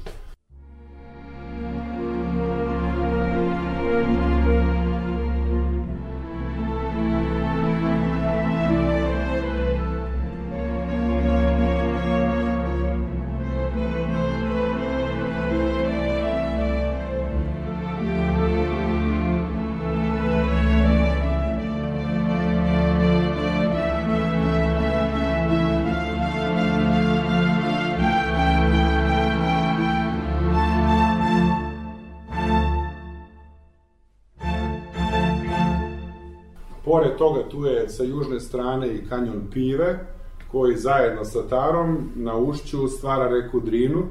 Pored 37.00 37.16
toga 37.16 37.48
tu 37.48 37.64
je 37.64 37.88
sa 37.88 38.04
južne 38.04 38.40
strane 38.40 38.88
i 38.94 39.06
kanjon 39.08 39.48
Pive, 39.52 40.06
koji 40.50 40.76
zajedno 40.76 41.24
sa 41.24 41.48
Tarom 41.48 42.10
na 42.14 42.36
ušću 42.36 42.88
stvara 42.88 43.28
reku 43.28 43.60
Drinu. 43.60 44.02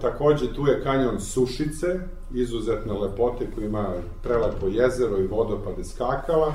Takođe 0.00 0.54
tu 0.54 0.66
je 0.66 0.82
kanjon 0.82 1.20
Sušice, 1.20 1.86
izuzetne 2.34 2.92
lepote 2.92 3.46
koji 3.54 3.64
ima 3.64 3.88
prelepo 4.22 4.66
jezero 4.66 5.18
i 5.18 5.26
vodopade 5.26 5.84
skakava. 5.84 6.54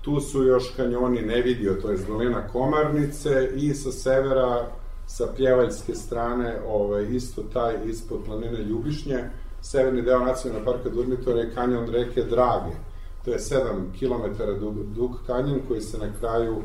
Tu 0.00 0.20
su 0.20 0.42
još 0.42 0.72
kanjoni 0.76 1.22
Nevidio, 1.22 1.74
to 1.82 1.90
je 1.90 1.98
dolina 2.08 2.48
Komarnice 2.48 3.50
i 3.56 3.74
sa 3.74 3.92
severa 3.92 4.66
sa 5.06 5.26
pljevaljske 5.36 5.94
strane 5.94 6.60
ovaj, 6.68 7.04
isto 7.04 7.42
taj 7.42 7.74
ispod 7.84 8.18
planine 8.24 8.58
Ljubišnje. 8.58 9.18
Severni 9.60 10.02
deo 10.02 10.18
nacionalnog 10.18 10.66
parka 10.66 10.88
Durmitora 10.88 11.40
je 11.40 11.54
kanjon 11.54 11.88
reke 11.90 12.22
Drage 12.22 12.91
To 13.24 13.30
je 13.30 13.38
7 13.38 13.58
km 13.98 14.42
dug, 14.60 14.74
dug 14.84 15.10
kanjon 15.26 15.60
koji 15.68 15.80
se 15.80 15.98
na 15.98 16.06
kraju 16.20 16.62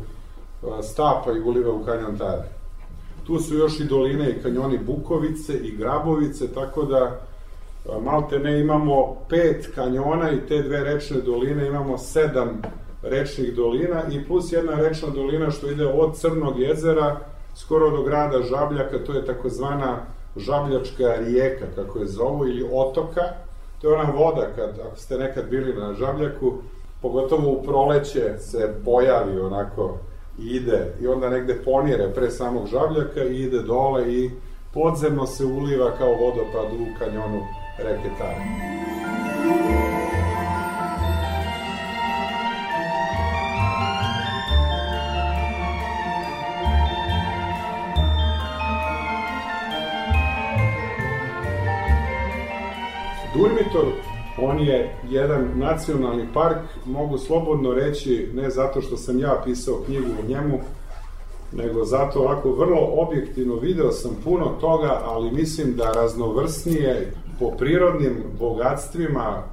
stapa 0.83 1.31
i 1.31 1.41
uliva 1.41 1.73
u 1.73 1.85
kanjon 1.85 2.17
Tare. 2.17 2.49
Tu 3.27 3.39
su 3.39 3.55
još 3.55 3.79
i 3.79 3.83
doline 3.83 4.29
i 4.29 4.41
kanjoni 4.43 4.77
Bukovice 4.77 5.53
i 5.53 5.75
Grabovice, 5.77 6.53
tako 6.53 6.83
da 6.83 7.19
malte 8.01 8.39
ne 8.39 8.59
imamo 8.59 9.15
pet 9.29 9.69
kanjona 9.75 10.31
i 10.31 10.47
te 10.47 10.61
dve 10.61 10.83
rečne 10.83 11.21
doline, 11.21 11.67
imamo 11.67 11.97
sedam 11.97 12.61
rečnih 13.03 13.55
dolina 13.55 14.03
i 14.11 14.25
plus 14.25 14.51
jedna 14.51 14.75
rečna 14.75 15.09
dolina 15.09 15.51
što 15.51 15.71
ide 15.71 15.85
od 15.85 16.17
Crnog 16.17 16.59
jezera 16.59 17.19
skoro 17.55 17.89
do 17.89 18.03
grada 18.03 18.41
Žabljaka, 18.41 19.03
to 19.05 19.13
je 19.13 19.25
takozvana 19.25 19.97
Žabljačka 20.35 21.15
rijeka, 21.15 21.65
kako 21.75 21.99
je 21.99 22.07
zovu, 22.07 22.47
ili 22.47 22.69
otoka, 22.73 23.21
To 23.81 23.89
je 23.89 23.95
ona 23.97 24.11
voda, 24.11 24.47
kad, 24.55 24.79
ako 24.87 24.95
ste 24.95 25.17
nekad 25.17 25.49
bili 25.49 25.73
na 25.73 25.93
žabljaku, 25.93 26.53
pogotovo 27.01 27.51
u 27.51 27.63
proleće 27.63 28.37
se 28.39 28.75
pojavi 28.85 29.39
onako 29.39 29.97
i 30.39 30.45
ide 30.45 30.93
i 31.01 31.07
onda 31.07 31.29
negde 31.29 31.63
ponire 31.65 32.13
pre 32.15 32.29
samog 32.29 32.67
žabljaka 32.67 33.23
i 33.23 33.43
ide 33.43 33.59
dole 33.59 34.13
i 34.13 34.31
podzemno 34.73 35.25
se 35.25 35.45
uliva 35.45 35.91
kao 35.97 36.09
vodopad 36.09 36.73
u 36.73 36.99
kanjonu 36.99 37.41
reke 37.77 38.09
Tare. 38.19 39.06
Je 54.59 54.95
jedan 55.09 55.49
nacionalni 55.55 56.27
park, 56.33 56.57
mogu 56.85 57.17
slobodno 57.17 57.73
reći, 57.73 58.29
ne 58.33 58.49
zato 58.49 58.81
što 58.81 58.97
sam 58.97 59.19
ja 59.19 59.41
pisao 59.45 59.81
knjigu 59.85 60.11
o 60.23 60.27
njemu, 60.27 60.59
nego 61.51 61.85
zato 61.85 62.19
ovako 62.19 62.51
vrlo 62.51 62.89
objektivno 62.91 63.55
video 63.55 63.91
sam 63.91 64.11
puno 64.23 64.45
toga, 64.61 65.01
ali 65.03 65.31
mislim 65.31 65.75
da 65.75 65.91
raznovrsnije 65.91 67.13
po 67.39 67.51
prirodnim 67.51 68.23
bogatstvima 68.39 69.43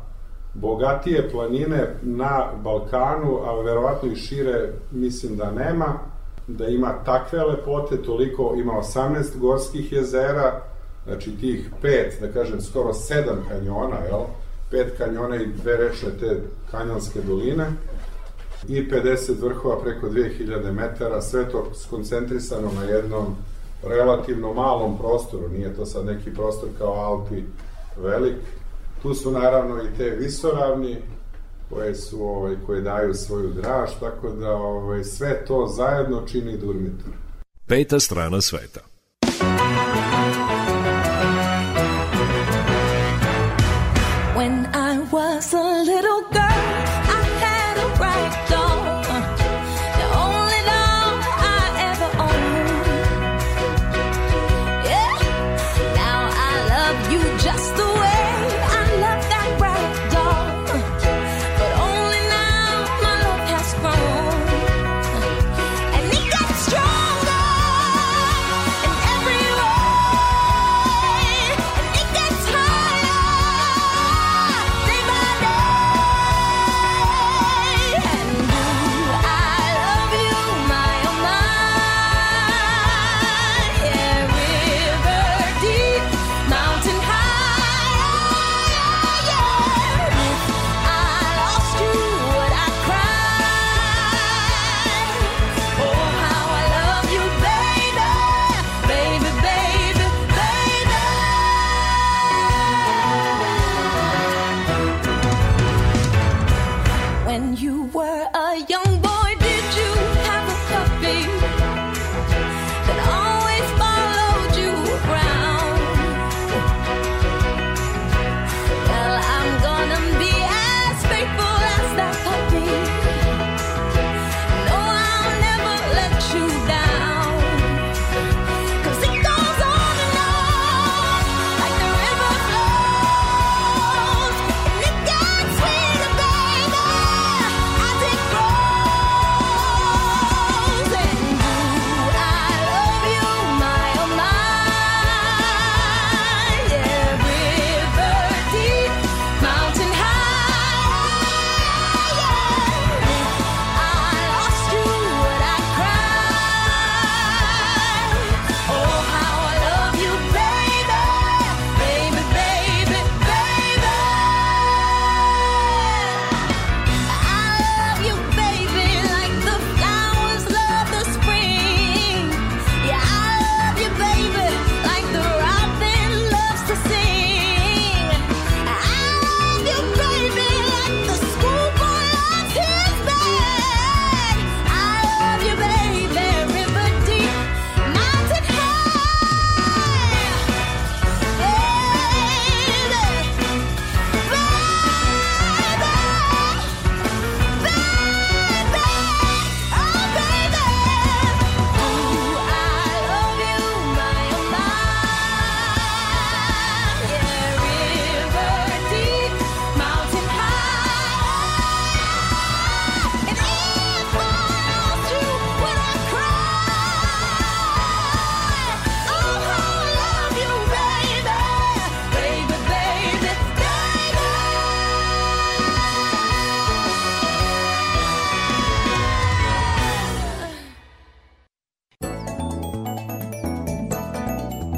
bogatije 0.54 1.30
planine 1.30 1.94
na 2.02 2.50
Balkanu, 2.62 3.38
a 3.44 3.60
verovatno 3.60 4.12
i 4.12 4.16
šire 4.16 4.72
mislim 4.92 5.36
da 5.36 5.50
nema, 5.50 5.98
da 6.46 6.66
ima 6.66 6.94
takve 7.04 7.44
lepote, 7.44 8.02
toliko 8.02 8.54
ima 8.56 8.72
18 8.72 9.38
gorskih 9.38 9.92
jezera, 9.92 10.60
znači 11.04 11.36
tih 11.36 11.70
pet, 11.82 12.18
da 12.20 12.32
kažem, 12.32 12.60
skoro 12.60 12.94
sedam 12.94 13.46
kanjona, 13.48 13.96
jel? 14.10 14.20
Pet 14.74 14.98
kanjona 14.98 15.36
i 15.36 15.46
dve 15.46 15.76
rešne 15.76 16.10
te 16.20 16.40
kanjonske 16.70 17.20
doline 17.22 17.66
i 18.68 18.88
50 18.90 19.42
vrhova 19.42 19.80
preko 19.82 20.08
2000 20.08 20.72
metara, 20.72 21.22
sve 21.22 21.50
to 21.50 21.70
skoncentrisano 21.74 22.70
na 22.72 22.82
jednom 22.82 23.36
relativno 23.82 24.52
malom 24.52 24.98
prostoru, 24.98 25.48
nije 25.48 25.74
to 25.74 25.86
sad 25.86 26.06
neki 26.06 26.34
prostor 26.34 26.68
kao 26.78 26.92
Alpi 26.92 27.42
velik. 27.96 28.36
Tu 29.02 29.14
su 29.14 29.30
naravno 29.30 29.82
i 29.82 29.96
te 29.96 30.10
visoravni 30.10 30.96
koje 31.68 31.94
su 31.94 32.22
ovaj 32.22 32.54
koje 32.66 32.80
daju 32.80 33.14
svoju 33.14 33.48
draž, 33.48 33.90
tako 34.00 34.30
da 34.30 34.52
ovaj 34.52 35.04
sve 35.04 35.44
to 35.44 35.66
zajedno 35.76 36.22
čini 36.26 36.56
Durmitor. 36.56 37.12
Peta 37.66 38.00
strana 38.00 38.40
sveta. 38.40 38.80
When 45.14 45.22
I 45.22 45.63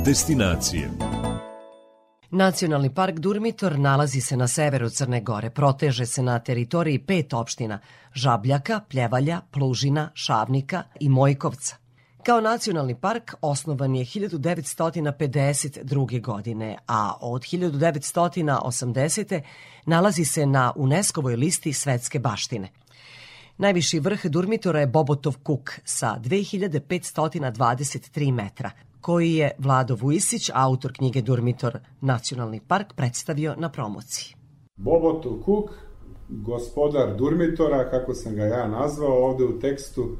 Destinacije. 0.07 0.91
Nacionalni 2.31 2.95
park 2.95 3.19
Durmitor 3.19 3.79
nalazi 3.79 4.21
se 4.21 4.37
na 4.37 4.49
severu 4.49 4.91
Crne 4.91 5.21
Gore. 5.21 5.51
Proteže 5.51 6.07
se 6.07 6.23
na 6.23 6.39
teritoriji 6.39 6.99
pet 6.99 7.33
opština 7.33 7.79
Žabljaka, 8.15 8.81
Pljevalja, 8.91 9.41
Plužina, 9.51 10.11
Šavnika 10.15 10.83
i 11.01 11.09
Mojkovca. 11.09 11.77
Kao 12.23 12.41
nacionalni 12.41 13.01
park 13.01 13.35
osnovan 13.41 13.95
je 13.95 14.05
1952. 14.05 16.23
godine, 16.23 16.77
a 16.87 17.15
od 17.21 17.43
1980. 17.43 19.41
nalazi 19.87 20.25
se 20.25 20.47
na 20.47 20.73
UNESCO-voj 20.77 21.37
listi 21.37 21.73
svetske 21.73 22.19
baštine. 22.19 22.69
Najviši 23.59 24.01
vrh 24.01 24.27
Durmitora 24.27 24.81
je 24.81 24.87
Bobotov 24.87 25.37
kuk 25.43 25.81
sa 25.85 26.21
2523 26.25 28.33
metra, 28.33 28.71
koji 29.01 29.35
je 29.35 29.51
Vlado 29.59 29.95
Vujisić, 29.95 30.51
autor 30.55 30.93
knjige 30.93 31.23
Durmitor 31.23 31.79
Nacionalni 32.01 32.61
park, 32.69 32.93
predstavio 32.97 33.55
na 33.59 33.69
promociji. 33.69 34.35
Bobotov 34.77 35.33
Kuk, 35.45 35.71
gospodar 36.29 37.17
Durmitora, 37.17 37.91
kako 37.91 38.15
sam 38.15 38.35
ga 38.35 38.45
ja 38.45 38.69
nazvao 38.69 39.25
ovde 39.25 39.45
u 39.45 39.61
tekstu, 39.61 40.17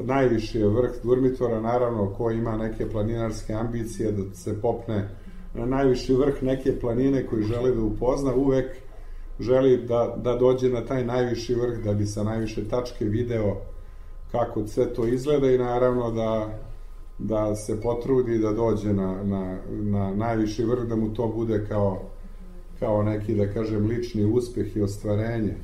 najviši 0.00 0.58
je 0.58 0.68
vrh 0.68 0.90
Durmitora, 1.02 1.60
naravno, 1.60 2.14
ko 2.14 2.30
ima 2.30 2.56
neke 2.56 2.90
planinarske 2.90 3.52
ambicije 3.52 4.12
da 4.12 4.34
se 4.34 4.60
popne 4.60 5.08
na 5.54 5.66
najviši 5.66 6.14
vrh 6.14 6.42
neke 6.42 6.80
planine 6.80 7.26
koji 7.26 7.42
želi 7.42 7.74
da 7.74 7.82
upozna, 7.82 8.34
uvek 8.34 8.76
želi 9.40 9.76
da, 9.86 10.14
da 10.16 10.36
dođe 10.36 10.68
na 10.68 10.84
taj 10.84 11.04
najviši 11.04 11.54
vrh 11.54 11.84
da 11.84 11.94
bi 11.94 12.06
sa 12.06 12.22
najviše 12.22 12.68
tačke 12.68 13.04
video 13.04 13.56
kako 14.32 14.66
sve 14.66 14.94
to 14.94 15.06
izgleda 15.06 15.50
i 15.50 15.58
naravno 15.58 16.10
da, 16.10 16.58
da 17.24 17.56
se 17.56 17.80
potrudi 17.80 18.38
da 18.38 18.52
dođe 18.52 18.92
na, 18.92 19.22
na, 19.24 19.58
na 19.68 20.14
najviši 20.14 20.64
vrh, 20.64 20.88
da 20.88 20.96
mu 20.96 21.14
to 21.14 21.28
bude 21.28 21.66
kao, 21.68 22.00
kao 22.78 23.02
neki, 23.02 23.34
da 23.34 23.52
kažem, 23.52 23.86
lični 23.86 24.24
uspeh 24.24 24.76
i 24.76 24.82
ostvarenje. 24.82 25.54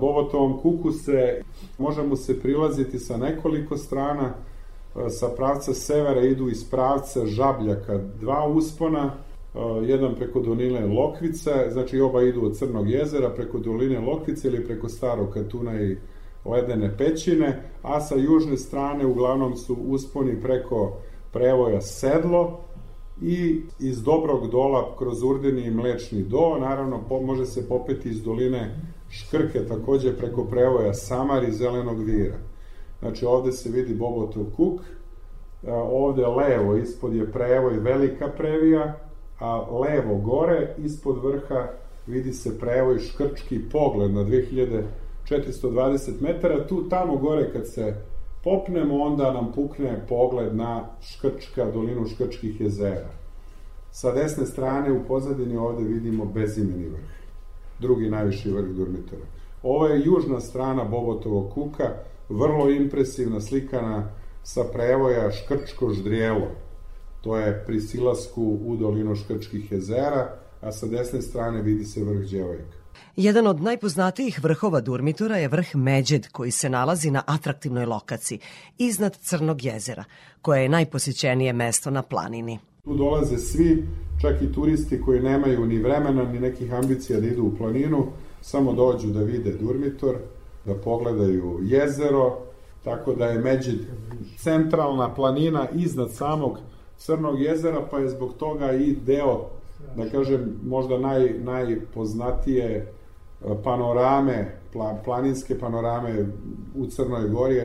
Bobotovom 0.00 0.58
kuku 0.62 0.92
se, 0.92 1.42
može 1.78 2.02
mu 2.02 2.16
se 2.16 2.40
prilaziti 2.40 2.98
sa 2.98 3.16
nekoliko 3.16 3.76
strana, 3.76 4.34
sa 5.08 5.28
pravca 5.36 5.74
severa 5.74 6.20
idu 6.20 6.48
iz 6.48 6.70
pravca 6.70 7.26
Žabljaka 7.26 7.98
dva 8.20 8.46
uspona, 8.46 9.10
jedan 9.82 10.14
preko 10.14 10.40
doline 10.40 10.86
Lokvice, 10.86 11.50
znači 11.70 12.00
oba 12.00 12.22
idu 12.22 12.44
od 12.44 12.56
Crnog 12.56 12.90
jezera 12.90 13.30
preko 13.30 13.58
doline 13.58 14.00
Lokvice 14.00 14.48
ili 14.48 14.64
preko 14.64 14.88
Starog 14.88 15.32
Katuna 15.34 15.82
i 15.82 15.96
ledene 16.50 16.96
pećine, 16.96 17.62
a 17.82 18.00
sa 18.00 18.14
južne 18.14 18.56
strane 18.56 19.06
uglavnom 19.06 19.56
su 19.56 19.74
usponi 19.74 20.40
preko 20.42 20.96
prevoja 21.32 21.80
Sedlo 21.80 22.60
i 23.22 23.62
iz 23.78 24.02
Dobrog 24.02 24.50
dola 24.50 24.94
kroz 24.98 25.22
Urdeni 25.22 25.62
i 25.62 25.70
Mlečni 25.70 26.22
do, 26.22 26.56
naravno 26.60 27.00
po, 27.08 27.20
može 27.20 27.46
se 27.46 27.68
popeti 27.68 28.08
iz 28.08 28.22
doline 28.22 28.80
Škrke 29.10 29.66
takođe 29.66 30.16
preko 30.16 30.44
prevoja 30.44 30.94
Samar 30.94 31.44
i 31.44 31.52
Zelenog 31.52 32.02
vira. 32.04 32.36
Znači 33.00 33.24
ovde 33.24 33.52
se 33.52 33.70
vidi 33.70 33.94
Bobotov 33.94 34.44
kuk, 34.56 34.80
ovde 35.90 36.26
levo 36.26 36.76
ispod 36.76 37.14
je 37.14 37.32
prevoj 37.32 37.78
Velika 37.78 38.28
previja, 38.28 38.98
a 39.38 39.56
levo 39.70 40.18
gore 40.18 40.74
ispod 40.78 41.24
vrha 41.24 41.68
vidi 42.06 42.32
se 42.32 42.58
prevoj 42.58 42.98
Škrčki 42.98 43.60
pogled 43.72 44.10
na 44.10 44.22
2420 45.30 46.20
metara, 46.20 46.66
tu 46.66 46.88
tamo 46.88 47.16
gore 47.16 47.52
kad 47.52 47.72
se 47.74 47.94
popnemo, 48.44 49.02
onda 49.02 49.32
nam 49.32 49.52
pukne 49.52 50.06
pogled 50.08 50.56
na 50.56 50.88
Škrčka, 51.00 51.70
dolinu 51.70 52.06
Škrčkih 52.06 52.60
jezera. 52.60 53.10
Sa 53.90 54.12
desne 54.12 54.46
strane 54.46 54.92
u 54.92 55.04
pozadini 55.08 55.56
ovde 55.56 55.84
vidimo 55.84 56.24
bezimeni 56.24 56.88
vrh, 56.88 57.10
drugi 57.80 58.10
najviši 58.10 58.50
vrh 58.50 58.68
Durmitora. 58.68 59.26
Ovo 59.62 59.86
je 59.86 60.04
južna 60.04 60.40
strana 60.40 60.84
Bobotovog 60.84 61.52
kuka, 61.52 61.94
vrlo 62.28 62.70
impresivna 62.70 63.40
slikana 63.40 64.10
sa 64.42 64.64
prevoja 64.72 65.30
Škrčko 65.30 65.90
ždrijelo. 65.90 66.48
To 67.20 67.36
je 67.36 67.64
pri 67.66 67.80
silasku 67.80 68.58
u 68.64 68.76
dolinu 68.76 69.14
Škrčkih 69.14 69.72
jezera, 69.72 70.38
a 70.60 70.72
sa 70.72 70.86
desne 70.86 71.22
strane 71.22 71.62
vidi 71.62 71.84
se 71.84 72.04
vrh 72.04 72.30
Đevojka. 72.30 72.77
Jedan 73.20 73.46
od 73.46 73.62
najpoznatijih 73.62 74.44
vrhova 74.44 74.80
Durmitora 74.80 75.36
je 75.36 75.48
vrh 75.48 75.76
Međed 75.76 76.28
koji 76.28 76.50
se 76.50 76.70
nalazi 76.70 77.10
na 77.10 77.22
atraktivnoj 77.26 77.86
lokaciji 77.86 78.38
iznad 78.78 79.16
Crnog 79.16 79.64
jezera, 79.64 80.04
koje 80.42 80.62
je 80.62 80.68
najposjećenije 80.68 81.52
mesto 81.52 81.90
na 81.90 82.02
planini. 82.02 82.58
Tu 82.84 82.94
dolaze 82.94 83.38
svi, 83.38 83.86
čak 84.20 84.42
i 84.42 84.52
turisti 84.52 85.00
koji 85.00 85.20
nemaju 85.20 85.66
ni 85.66 85.78
vremena 85.78 86.24
ni 86.24 86.40
nekih 86.40 86.74
ambicija 86.74 87.20
da 87.20 87.26
idu 87.26 87.44
u 87.44 87.56
planinu, 87.56 88.06
samo 88.40 88.72
dođu 88.72 89.08
da 89.08 89.20
vide 89.20 89.52
Durmitor, 89.52 90.16
da 90.64 90.74
pogledaju 90.74 91.58
jezero, 91.62 92.38
tako 92.84 93.14
da 93.14 93.26
je 93.26 93.38
Međed 93.38 93.78
centralna 94.36 95.14
planina 95.14 95.66
iznad 95.74 96.12
samog 96.12 96.58
Crnog 96.96 97.40
jezera, 97.40 97.86
pa 97.90 97.98
je 97.98 98.08
zbog 98.08 98.34
toga 98.34 98.72
i 98.72 98.96
deo, 99.06 99.50
da 99.96 100.10
kažem, 100.10 100.60
možda 100.64 100.98
naj, 100.98 101.34
najpoznatije 101.38 102.92
panorame, 103.64 104.58
planinske 105.04 105.58
panorame 105.58 106.26
u 106.74 106.86
Crnoj 106.86 107.28
Gori. 107.28 107.58
E, 107.58 107.64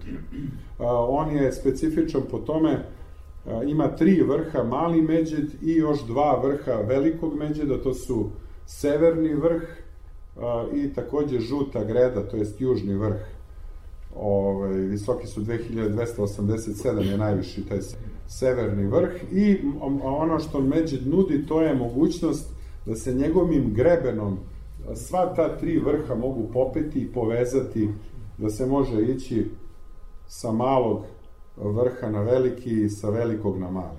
on 1.08 1.36
je 1.36 1.52
specifičan 1.52 2.22
po 2.32 2.38
tome, 2.38 2.72
e, 2.72 2.84
ima 3.66 3.88
tri 3.88 4.22
vrha, 4.22 4.64
mali 4.64 5.02
međed 5.02 5.52
i 5.62 5.74
još 5.74 6.06
dva 6.06 6.42
vrha 6.44 6.72
velikog 6.72 7.36
međeda, 7.36 7.82
to 7.84 7.94
su 7.94 8.30
severni 8.66 9.34
vrh 9.34 9.64
i 10.74 10.94
takođe 10.94 11.40
žuta 11.40 11.84
greda, 11.84 12.28
to 12.30 12.38
jest 12.38 12.62
južni 12.62 12.96
vrh. 12.96 13.20
Ove, 14.16 14.74
visoki 14.74 15.28
su 15.28 15.42
2287 15.42 17.12
je 17.12 17.18
najviši 17.18 17.66
taj 17.66 17.80
severni 18.28 18.88
vrh 18.88 19.12
i 19.32 19.58
ono 20.04 20.40
što 20.40 20.62
Međid 20.62 21.08
nudi 21.08 21.46
to 21.48 21.62
je 21.62 21.76
mogućnost 21.76 22.50
da 22.86 22.96
se 22.96 23.14
njegovim 23.14 23.74
grebenom 23.74 24.38
sva 24.96 25.34
ta 25.36 25.58
tri 25.58 25.80
vrha 25.80 26.16
mogu 26.16 26.50
popeti 26.54 27.00
i 27.00 27.12
povezati 27.12 27.90
da 28.38 28.50
se 28.50 28.66
može 28.66 29.02
ići 29.02 29.46
sa 30.28 30.52
malog 30.52 31.04
vrha 31.58 32.10
na 32.10 32.22
veliki 32.22 32.84
i 32.84 32.90
sa 32.90 33.10
velikog 33.10 33.60
na 33.60 33.72
mali. 33.72 33.98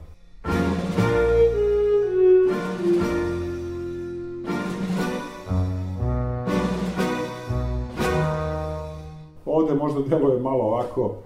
Ovde 9.47 9.75
možda 9.75 10.01
deluje 10.01 10.41
malo 10.41 10.65
ovako 10.65 11.17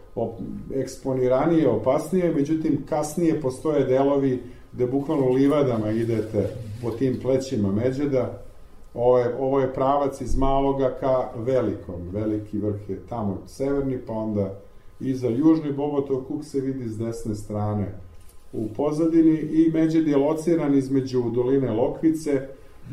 eksponiranije, 0.75 1.69
opasnije, 1.69 2.35
međutim 2.35 2.85
kasnije 2.89 3.41
postoje 3.41 3.85
delovi 3.85 4.43
gde 4.73 4.87
bukvalno 4.87 5.29
livadama 5.29 5.91
idete 5.91 6.51
po 6.83 6.91
tim 6.91 7.19
plećima 7.23 7.73
Međeda. 7.73 8.48
Ovo 8.95 9.19
je, 9.19 9.37
ovo 9.39 9.61
je 9.61 9.73
pravac 9.75 10.21
iz 10.21 10.37
maloga 10.37 10.97
ka 11.01 11.31
velikom. 11.37 12.09
Veliki 12.13 12.59
vrh 12.59 12.91
je 12.91 13.01
tamo 13.09 13.39
severni, 13.47 13.99
pa 14.07 14.13
onda 14.13 14.61
iza 15.01 15.29
južni 15.29 15.73
Bobotov 15.73 16.25
kuk 16.25 16.45
se 16.45 16.61
vidi 16.61 16.89
s 16.89 16.99
desne 16.99 17.35
strane 17.35 17.99
u 18.53 18.69
pozadini 18.77 19.39
i 19.39 19.71
Međed 19.75 20.09
je 20.09 20.17
lociran 20.17 20.75
između 20.75 21.23
doline 21.35 21.71
Lokvice 21.71 22.49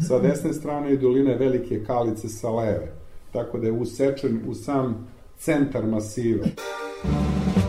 sa 0.08 0.20
desne 0.20 0.54
strane 0.54 0.93
i 0.93 0.98
doline 0.98 1.36
Velike 1.36 1.84
Kalice 1.84 2.30
sa 2.30 2.50
leve. 2.50 2.91
Tako 3.32 3.58
da 3.58 3.68
je 3.68 3.74
usečen 3.74 4.41
u 4.48 4.54
sam 4.54 5.08
centar 5.38 5.86
masiva. 5.86 6.46
Ovo 7.04 7.64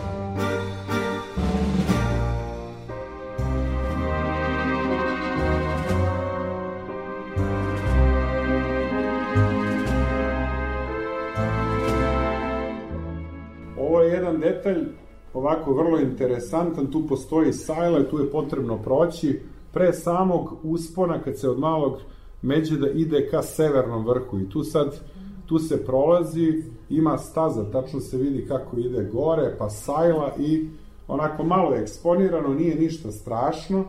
detalj 14.67 14.85
ovako 15.33 15.73
vrlo 15.73 15.99
interesantan, 15.99 16.91
tu 16.91 17.07
postoji 17.07 17.53
sajle, 17.53 18.09
tu 18.09 18.19
je 18.19 18.31
potrebno 18.31 18.77
proći 18.77 19.39
pre 19.73 19.93
samog 19.93 20.57
uspona 20.63 21.21
kad 21.21 21.39
se 21.39 21.49
od 21.49 21.59
malog 21.59 21.99
Međeda 22.41 22.87
ide 22.89 23.27
ka 23.31 23.41
severnom 23.41 24.05
vrhu 24.05 24.39
i 24.39 24.49
tu 24.49 24.63
sad 24.63 24.99
tu 25.45 25.59
se 25.59 25.85
prolazi, 25.85 26.63
ima 26.89 27.17
staza, 27.17 27.71
tačno 27.71 27.99
se 27.99 28.17
vidi 28.17 28.45
kako 28.47 28.77
ide 28.77 29.03
gore, 29.03 29.55
pa 29.57 29.69
sajla 29.69 30.35
i 30.39 30.69
onako 31.07 31.43
malo 31.43 31.73
je 31.73 31.81
eksponirano, 31.81 32.53
nije 32.53 32.75
ništa 32.75 33.11
strašno, 33.11 33.85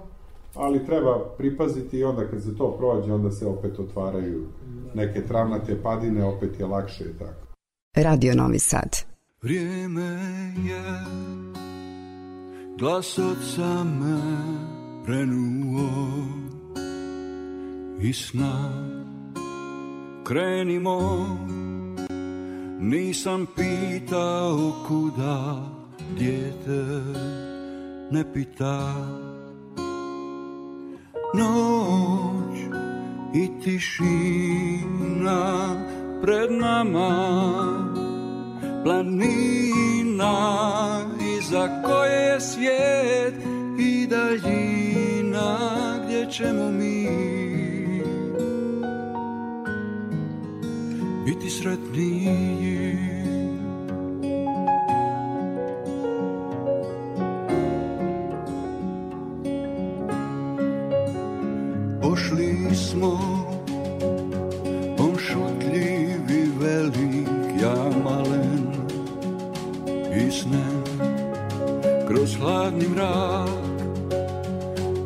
ali 0.55 0.87
treba 0.87 1.19
pripaziti 1.39 1.99
i 1.99 2.05
onda 2.05 2.27
kad 2.27 2.43
se 2.43 2.57
to 2.57 2.77
prođe, 2.79 3.13
onda 3.13 3.31
se 3.31 3.47
opet 3.47 3.79
otvaraju 3.79 4.47
neke 4.95 5.23
travnate 5.23 5.83
padine, 5.83 6.25
opet 6.25 6.61
je 6.61 6.67
lakše 6.67 7.05
i 7.05 7.19
tako. 7.19 7.47
Radio 7.97 8.35
Novi 8.35 8.59
Sad. 8.59 9.08
Vrijeme 9.43 10.19
je 10.67 10.83
glas 12.79 13.19
oca 13.19 13.85
me 13.85 14.21
prenuo. 15.05 15.89
I 18.01 18.13
sna 18.13 18.73
krenimo. 20.25 21.27
Nisam 22.81 23.47
pitao 23.57 24.73
kuda 24.89 25.69
dijete 26.19 26.85
ne 28.11 28.33
pita. 28.35 28.95
Noć 31.35 32.59
i 33.35 33.49
tišina 33.65 35.41
pred 36.23 36.53
nama 36.53 37.98
Planina 38.85 40.35
iza 41.39 41.83
koje 41.85 42.33
je 42.33 42.41
svijet 42.41 43.35
i 43.79 44.07
daljina 44.07 45.59
gdje 46.05 46.27
ćemo 46.31 46.71
mi. 46.71 47.09
Biti 51.25 51.51
sretniji 51.51 53.09
smo 62.79 63.38
kroz 72.29 72.37
hladni 72.37 72.89
mrak. 72.89 73.49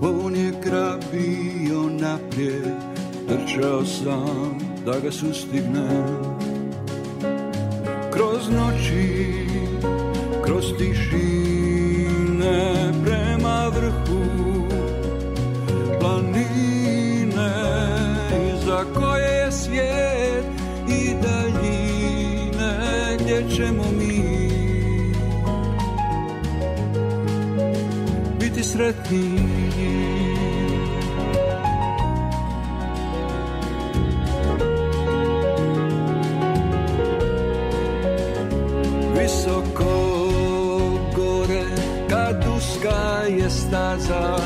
On 0.02 0.36
je 0.36 0.52
grabio 0.64 1.82
naprijed 2.00 2.74
Trčao 3.28 3.84
sam 3.84 4.58
da 4.86 5.00
ga 5.00 5.10
sustignem. 5.10 6.04
Kroz 8.12 8.48
noći, 8.50 9.46
kroz 10.44 10.64
tišine 10.78 11.82
Prema 13.04 13.68
vrhu 13.68 14.22
planine 16.00 17.52
Za 18.66 18.84
koje 18.94 19.44
je 19.44 19.52
svijet 19.52 20.44
i 20.88 21.14
daljine 21.22 22.72
Gdje 23.20 23.44
ćemo 23.56 23.84
mi 23.98 24.01
biti 28.62 28.68
sretni. 28.68 29.38
Visoko 39.18 39.84
gore 41.16 41.64
kad 42.10 42.44
uska 42.56 43.22
je 43.28 43.50
staza 43.50 44.38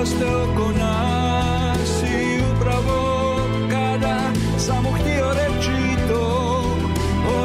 raste 0.00 0.26
oko 0.26 0.72
nas 0.72 2.02
i 2.02 2.40
upravo 2.52 3.36
kada 3.70 4.18
sam 4.58 4.82
mu 4.82 4.90
htio 4.90 5.26
reći 5.28 6.08
to 6.08 6.62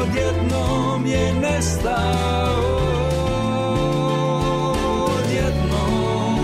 odjednom 0.00 1.06
je 1.06 1.34
nestao. 1.34 2.76
Odjednom. 5.04 6.38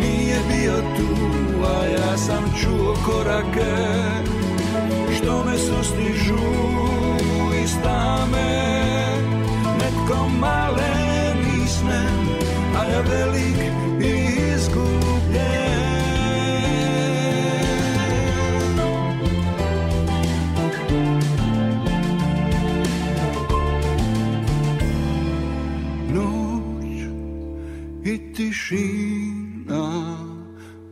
Nije 0.00 0.38
bio 0.48 0.74
tu 0.96 1.08
a 1.66 1.86
ja 1.86 2.16
sam 2.16 2.54
čuo 2.62 2.96
korake 3.06 3.67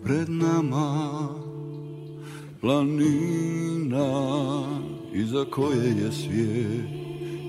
pred 0.07 0.29
nama. 0.29 1.29
Planina 2.61 4.09
iza 5.13 5.45
koje 5.51 5.87
je 5.87 6.13
svijet 6.13 6.91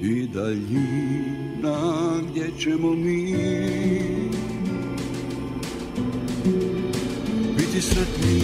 i 0.02 0.28
daljina 0.34 1.78
gdje 2.30 2.52
ćemo 2.60 2.94
mi 2.94 3.34
biti 7.58 7.82
sretni 7.82 8.42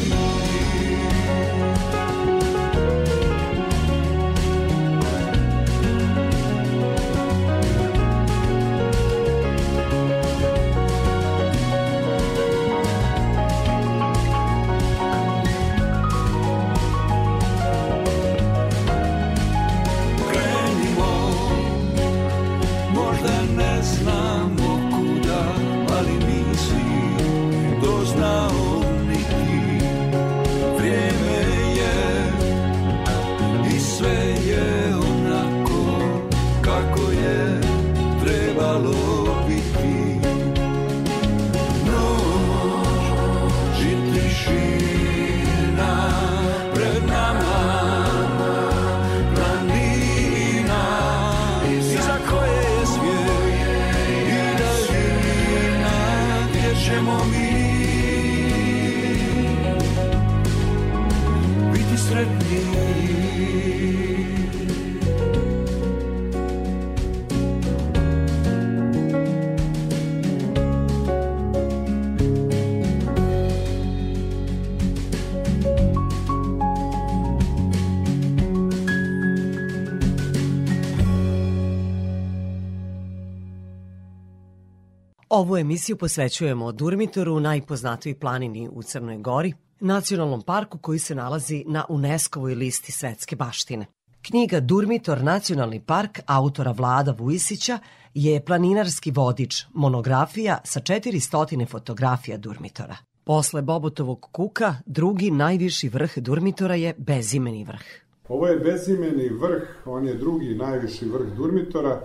Ovu 85.35 85.57
emisiju 85.57 85.97
posvećujemo 85.97 86.71
Durmitoru, 86.71 87.39
najpoznatijoj 87.39 88.19
planini 88.19 88.69
u 88.71 88.83
Crnoj 88.83 89.17
Gori, 89.17 89.53
nacionalnom 89.79 90.41
parku 90.41 90.77
koji 90.77 90.99
se 90.99 91.15
nalazi 91.15 91.63
na 91.67 91.85
UNESCO-voj 91.89 92.55
listi 92.55 92.91
svetske 92.91 93.35
baštine. 93.35 93.85
Knjiga 94.21 94.59
Durmitor 94.59 95.23
Nacionalni 95.23 95.79
park 95.79 96.19
autora 96.25 96.71
Vlada 96.71 97.11
Vujisića 97.11 97.79
je 98.13 98.45
planinarski 98.45 99.11
vodič, 99.11 99.65
monografija 99.73 100.57
sa 100.63 100.79
400 100.79 101.67
fotografija 101.69 102.37
Durmitora. 102.37 102.95
Posle 103.23 103.61
Bobotovog 103.61 104.27
kuka, 104.31 104.75
drugi 104.85 105.31
najviši 105.31 105.89
vrh 105.89 106.17
Durmitora 106.17 106.75
je 106.75 106.95
bezimeni 106.97 107.63
vrh. 107.63 107.85
Ovo 108.27 108.47
je 108.47 108.59
bezimeni 108.59 109.29
vrh, 109.29 109.67
on 109.85 110.07
je 110.07 110.13
drugi 110.13 110.55
najviši 110.55 111.05
vrh 111.05 111.35
Durmitora. 111.35 112.01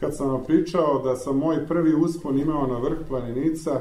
Kad 0.00 0.16
sam 0.16 0.28
vam 0.28 0.44
pričao 0.44 1.02
da 1.04 1.16
sam 1.16 1.38
moj 1.38 1.66
prvi 1.66 1.94
uspon 1.94 2.38
imao 2.38 2.66
na 2.66 2.78
vrh 2.78 2.98
planenica, 3.08 3.80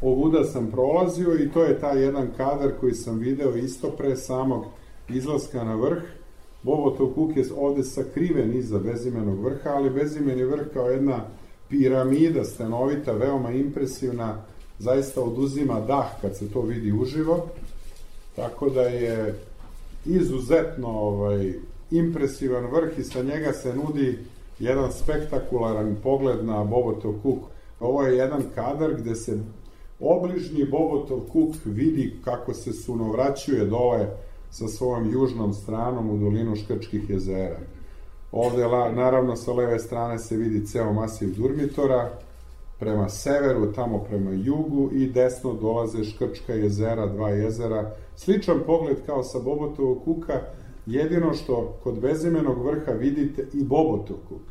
ovuda 0.00 0.44
sam 0.44 0.70
prolazio 0.70 1.34
i 1.34 1.50
to 1.50 1.62
je 1.62 1.80
taj 1.80 2.02
jedan 2.02 2.28
kadar 2.36 2.72
koji 2.80 2.94
sam 2.94 3.18
video 3.18 3.56
isto 3.56 3.90
pre 3.90 4.16
samog 4.16 4.64
izlaska 5.08 5.64
na 5.64 5.74
vrh. 5.74 6.02
Bobotov 6.62 7.06
kuk 7.14 7.36
je 7.36 7.44
ovde 7.56 7.84
sakriven 7.84 8.56
iza 8.56 8.78
bezimenog 8.78 9.44
vrha, 9.44 9.70
ali 9.70 9.90
bezimeni 9.90 10.44
vrh 10.44 10.66
kao 10.72 10.90
jedna 10.90 11.24
piramida 11.68 12.44
stanovita, 12.44 13.12
veoma 13.12 13.50
impresivna, 13.50 14.42
zaista 14.78 15.22
oduzima 15.22 15.80
dah 15.80 16.06
kad 16.20 16.36
se 16.36 16.52
to 16.52 16.60
vidi 16.60 16.92
uživo. 16.92 17.46
Tako 18.36 18.70
da 18.70 18.82
je 18.82 19.34
izuzetno 20.04 20.88
ovaj, 20.88 21.52
impresivan 21.90 22.64
vrh 22.64 22.98
i 22.98 23.04
sa 23.04 23.22
njega 23.22 23.52
se 23.52 23.74
nudi 23.74 24.18
jedan 24.58 24.92
spektakularan 24.92 25.96
pogled 26.02 26.44
na 26.44 26.64
Bobotov 26.64 27.14
kuk. 27.22 27.38
Ovo 27.80 28.02
je 28.02 28.16
jedan 28.16 28.42
kadar 28.54 28.94
gde 28.94 29.14
se 29.14 29.38
obližnji 30.00 30.64
Bobotov 30.64 31.20
kuk 31.32 31.54
vidi 31.64 32.16
kako 32.24 32.54
se 32.54 32.72
sunovraćuje 32.72 33.64
dole 33.64 34.06
sa 34.50 34.68
svojom 34.68 35.12
južnom 35.12 35.52
stranom 35.52 36.10
u 36.10 36.18
dolinu 36.18 36.56
Škrčkih 36.56 37.10
jezera. 37.10 37.58
Ovde, 38.32 38.62
naravno, 38.94 39.36
sa 39.36 39.52
leve 39.52 39.78
strane 39.78 40.18
se 40.18 40.36
vidi 40.36 40.66
ceo 40.66 40.92
masiv 40.92 41.34
Durmitora, 41.36 42.10
prema 42.78 43.08
severu, 43.08 43.72
tamo 43.72 43.98
prema 43.98 44.30
jugu 44.30 44.90
i 44.92 45.06
desno 45.06 45.52
dolaze 45.52 46.04
Škrčka 46.04 46.52
jezera, 46.52 47.06
dva 47.06 47.30
jezera. 47.30 47.90
Sličan 48.16 48.60
pogled 48.66 48.96
kao 49.06 49.22
sa 49.22 49.38
Bobotovog 49.38 50.04
kuka, 50.04 50.40
jedino 50.86 51.34
što 51.34 51.78
kod 51.82 52.00
bezimenog 52.00 52.66
vrha 52.66 52.92
vidite 52.92 53.48
i 53.52 53.64
Bobotov 53.64 54.16
kuk, 54.28 54.42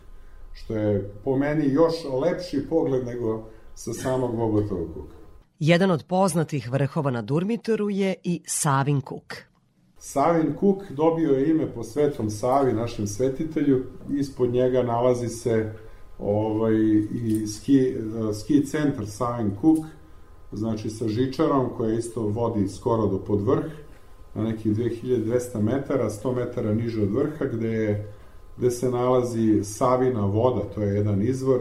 što 0.53 0.75
je 0.75 1.13
po 1.23 1.37
meni 1.37 1.73
još 1.73 1.93
lepši 2.21 2.65
pogled 2.69 3.05
nego 3.05 3.43
sa 3.75 3.93
samog 3.93 4.35
Bobotovog 4.35 4.87
kuka. 4.93 5.15
Jedan 5.59 5.91
od 5.91 6.03
poznatih 6.07 6.71
vrhova 6.71 7.11
na 7.11 7.21
Durmitoru 7.21 7.89
je 7.89 8.15
i 8.23 8.41
Savin 8.45 9.01
kuk. 9.01 9.35
Savin 9.97 10.53
Kuk 10.59 10.83
dobio 10.89 11.31
je 11.31 11.49
ime 11.49 11.73
po 11.73 11.83
Svetom 11.83 12.29
Savi, 12.29 12.73
našem 12.73 13.07
svetitelju. 13.07 13.85
Ispod 14.09 14.49
njega 14.49 14.83
nalazi 14.83 15.27
se 15.29 15.73
ovaj, 16.19 16.75
i 17.11 17.47
ski, 17.47 17.93
ski 18.43 18.65
centar 18.65 19.07
Savin 19.07 19.51
Kuk, 19.61 19.77
znači 20.51 20.89
sa 20.89 21.07
žičarom 21.07 21.69
koja 21.77 21.93
isto 21.93 22.21
vodi 22.21 22.67
skoro 22.67 23.07
do 23.07 23.19
pod 23.19 23.41
vrh, 23.41 23.65
na 24.35 24.43
nekih 24.43 24.75
2200 24.75 25.61
metara, 25.61 26.09
100 26.09 26.35
metara 26.35 26.73
niže 26.73 27.01
od 27.01 27.11
vrha, 27.11 27.45
gde, 27.45 27.67
je, 27.67 28.07
gde 28.57 28.71
se 28.71 28.89
nalazi 28.89 29.63
Savina 29.63 30.25
voda, 30.25 30.61
to 30.75 30.81
je 30.81 30.95
jedan 30.95 31.21
izvor 31.21 31.59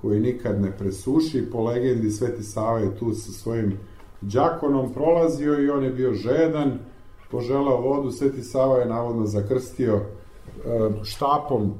koji 0.00 0.20
nikad 0.20 0.60
ne 0.60 0.76
presuši. 0.78 1.50
Po 1.52 1.64
legendi 1.64 2.10
Sveti 2.10 2.42
Sava 2.42 2.78
je 2.78 2.96
tu 2.96 3.12
sa 3.12 3.32
svojim 3.32 3.78
đakonom 4.20 4.92
prolazio 4.92 5.62
i 5.62 5.70
on 5.70 5.84
je 5.84 5.90
bio 5.90 6.12
žedan, 6.12 6.78
poželao 7.30 7.80
vodu, 7.80 8.10
Sveti 8.10 8.42
Sava 8.42 8.78
je 8.78 8.86
navodno 8.86 9.26
zakrstio 9.26 10.00
štapom 11.02 11.74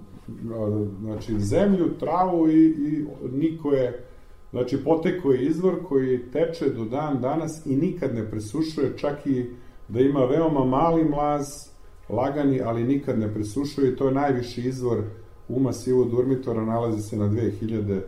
znači 1.01 1.41
zemlju, 1.41 1.99
travu 2.01 2.49
i, 2.49 2.67
i 2.67 3.07
niko 3.33 3.73
je 3.73 4.05
znači 4.51 4.85
poteko 4.85 5.33
je 5.33 5.47
izvor 5.47 5.75
koji 5.89 6.31
teče 6.33 6.71
do 6.71 6.85
dan 6.85 7.21
danas 7.21 7.67
i 7.67 7.77
nikad 7.77 8.15
ne 8.15 8.31
presušuje, 8.31 8.97
čak 8.97 9.27
i 9.27 9.47
da 9.89 10.01
ima 10.01 10.25
veoma 10.25 10.65
mali 10.65 11.05
mlaz, 11.05 11.69
lagani, 12.09 12.61
ali 12.63 12.85
nikad 12.85 13.19
ne 13.19 13.35
presušuje 13.35 13.93
i 13.93 13.97
to 13.97 14.09
je 14.09 14.15
najviši 14.15 14.61
izvor 14.61 15.03
u 15.49 15.61
masivu 15.61 16.05
Durmitora, 16.05 16.65
nalazi 16.65 17.03
se 17.03 17.17
na 17.17 17.29
2000, 17.29 18.01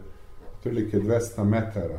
otprilike 0.55 0.99
200 0.99 1.45
metara. 1.45 1.99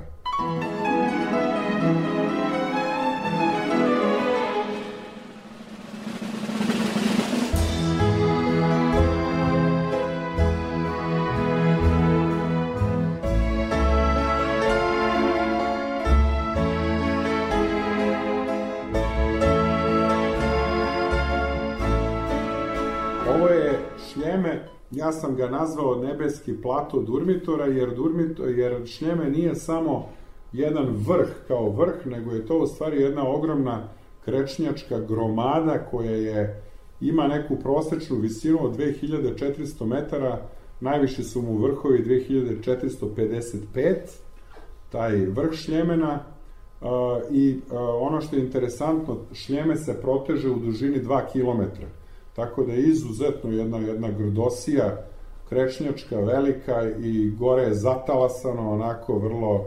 Sam 25.11 25.35
ga 25.35 25.49
nazvao 25.49 25.95
nebeski 25.95 26.61
plato 26.61 27.01
Durmitora, 27.01 27.65
jer, 27.65 27.95
Durmitor, 27.95 28.49
jer 28.49 28.87
Šljeme 28.87 29.29
nije 29.29 29.55
samo 29.55 30.09
jedan 30.53 30.85
vrh 31.07 31.29
kao 31.47 31.69
vrh, 31.69 32.05
nego 32.05 32.31
je 32.31 32.45
to 32.45 32.59
u 32.59 32.67
stvari 32.67 33.01
jedna 33.01 33.27
ogromna 33.27 33.87
krečnjačka 34.25 34.99
gromada 34.99 35.85
koja 35.91 36.11
je 36.11 36.63
ima 37.01 37.27
neku 37.27 37.55
prosečnu 37.55 38.17
visinu 38.17 38.57
od 38.61 38.77
2400 38.77 39.85
metara, 39.85 40.41
najviše 40.79 41.23
su 41.23 41.41
mu 41.41 41.57
vrhovi 41.57 42.03
2455, 42.33 43.95
taj 44.91 45.15
vrh 45.15 45.53
Šljemena, 45.53 46.19
uh, 46.81 46.87
i 47.31 47.55
uh, 47.55 47.79
ono 48.01 48.21
što 48.21 48.35
je 48.35 48.41
interesantno, 48.41 49.17
Šljeme 49.33 49.75
se 49.75 50.01
proteže 50.01 50.49
u 50.49 50.59
dužini 50.59 51.03
2 51.03 51.31
kilometra 51.31 51.87
Tako 52.39 52.63
da 52.63 52.73
je 52.73 52.87
izuzetno 52.87 53.51
jedna, 53.51 53.77
jedna 53.77 54.11
grdosija, 54.11 54.97
krečnjačka, 55.49 56.19
velika 56.19 56.89
i 57.03 57.29
gore 57.29 57.63
je 57.63 57.73
zatalasano 57.73 58.71
onako 58.71 59.17
vrlo 59.17 59.65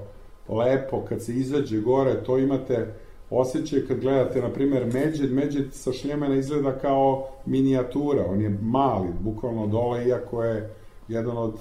lepo. 0.48 1.04
Kad 1.08 1.22
se 1.22 1.34
izađe 1.34 1.80
gore, 1.80 2.24
to 2.24 2.38
imate 2.38 2.94
osjećaj 3.30 3.86
kad 3.86 4.00
gledate, 4.00 4.42
na 4.42 4.48
primer, 4.48 4.86
Međed, 4.92 5.32
Međed 5.32 5.74
sa 5.74 5.92
šljemena 5.92 6.34
izgleda 6.34 6.78
kao 6.78 7.26
minijatura, 7.46 8.24
on 8.28 8.40
je 8.40 8.58
mali, 8.62 9.08
bukvalno 9.20 9.66
dole, 9.66 10.06
iako 10.06 10.44
je 10.44 10.70
jedan 11.08 11.38
od, 11.38 11.54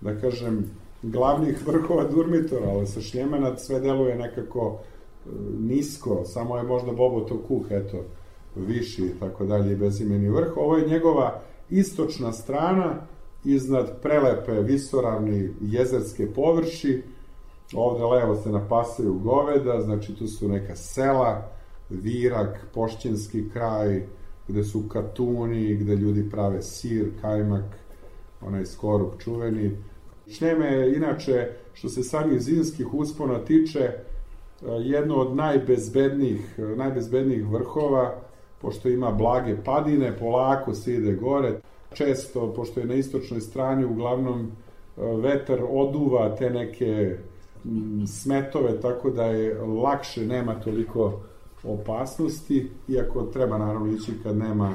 da 0.00 0.20
kažem, 0.20 0.70
glavnih 1.02 1.66
vrhova 1.66 2.04
Durmitora, 2.04 2.68
ali 2.68 2.86
sa 2.86 3.00
šljemena 3.00 3.56
sve 3.56 3.80
deluje 3.80 4.14
nekako 4.16 4.78
e, 4.78 5.28
nisko, 5.58 6.24
samo 6.24 6.56
je 6.56 6.62
možda 6.62 6.92
Bobotov 6.92 7.38
kuk, 7.48 7.64
eto, 7.70 8.04
viši 8.56 9.02
i 9.02 9.20
tako 9.20 9.44
dalje 9.44 9.76
bezimeni 9.76 10.28
vrh. 10.28 10.56
Ovo 10.56 10.76
je 10.76 10.88
njegova 10.88 11.40
istočna 11.70 12.32
strana 12.32 12.94
iznad 13.44 14.02
prelepe 14.02 14.52
visoravni 14.52 15.50
jezerske 15.60 16.32
površi. 16.34 17.02
Ovde 17.74 18.04
levo 18.04 18.36
se 18.36 18.50
napasaju 18.50 19.14
goveda, 19.14 19.80
znači 19.80 20.14
tu 20.14 20.26
su 20.26 20.48
neka 20.48 20.76
sela, 20.76 21.50
Virak, 21.90 22.66
Pošćinski 22.74 23.50
kraj, 23.52 24.06
gde 24.48 24.64
su 24.64 24.82
katuni, 24.88 25.74
gde 25.74 25.94
ljudi 25.94 26.30
prave 26.30 26.62
sir, 26.62 27.10
kajmak, 27.20 27.64
onaj 28.40 28.66
skorup 28.66 29.22
čuveni. 29.22 29.76
Šljeme 30.28 30.66
je 30.66 30.96
inače, 30.96 31.50
što 31.72 31.88
se 31.88 32.02
samih 32.02 32.40
zimskih 32.40 32.94
uspona 32.94 33.44
tiče, 33.44 33.90
jedno 34.80 35.14
od 35.14 35.36
najbezbednijih, 35.36 36.58
najbezbednijih 36.76 37.46
vrhova, 37.46 38.20
pošto 38.60 38.88
ima 38.88 39.10
blage 39.10 39.56
padine, 39.64 40.16
polako 40.18 40.74
se 40.74 40.94
ide 40.94 41.12
gore. 41.12 41.60
Često, 41.92 42.52
pošto 42.56 42.80
je 42.80 42.86
na 42.86 42.94
istočnoj 42.94 43.40
strani, 43.40 43.84
uglavnom 43.84 44.40
e, 44.40 44.50
vetar 44.96 45.60
oduva 45.70 46.36
te 46.36 46.50
neke 46.50 47.16
smetove, 48.06 48.80
tako 48.80 49.10
da 49.10 49.24
je 49.24 49.54
lakše, 49.60 50.26
nema 50.26 50.54
toliko 50.54 51.20
opasnosti, 51.64 52.70
iako 52.88 53.22
treba 53.22 53.58
naravno 53.58 53.92
ići 53.92 54.12
kad 54.22 54.36
nema, 54.36 54.74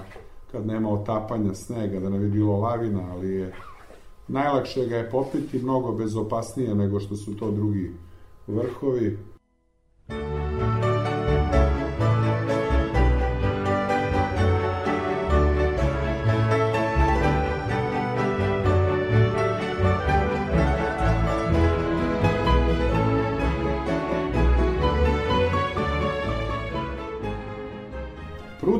kad 0.52 0.68
nema 0.68 0.90
otapanja 0.90 1.54
snega, 1.54 2.00
da 2.00 2.10
ne 2.10 2.20
bi 2.20 2.30
bilo 2.30 2.58
lavina, 2.58 3.12
ali 3.12 3.32
je 3.32 3.54
najlakše 4.28 4.86
ga 4.86 4.96
je 4.96 5.10
popiti 5.10 5.60
mnogo 5.60 5.92
bezopasnije 5.92 6.76
nego 6.76 7.00
što 7.00 7.16
su 7.16 7.38
to 7.38 7.52
drugi 7.52 7.92
vrhovi. 8.48 9.18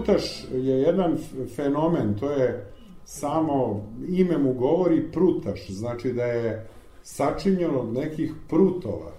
Prutaš 0.06 0.46
je 0.54 0.82
jedan 0.82 1.18
fenomen, 1.56 2.14
to 2.20 2.32
je 2.32 2.66
samo 3.06 3.86
ime 4.08 4.38
mu 4.38 4.54
govori 4.54 5.12
prutaš, 5.12 5.70
znači 5.70 6.14
da 6.14 6.24
je 6.24 6.68
sačinjen 7.04 7.76
od 7.76 7.94
nekih 7.94 8.34
prutova. 8.50 9.12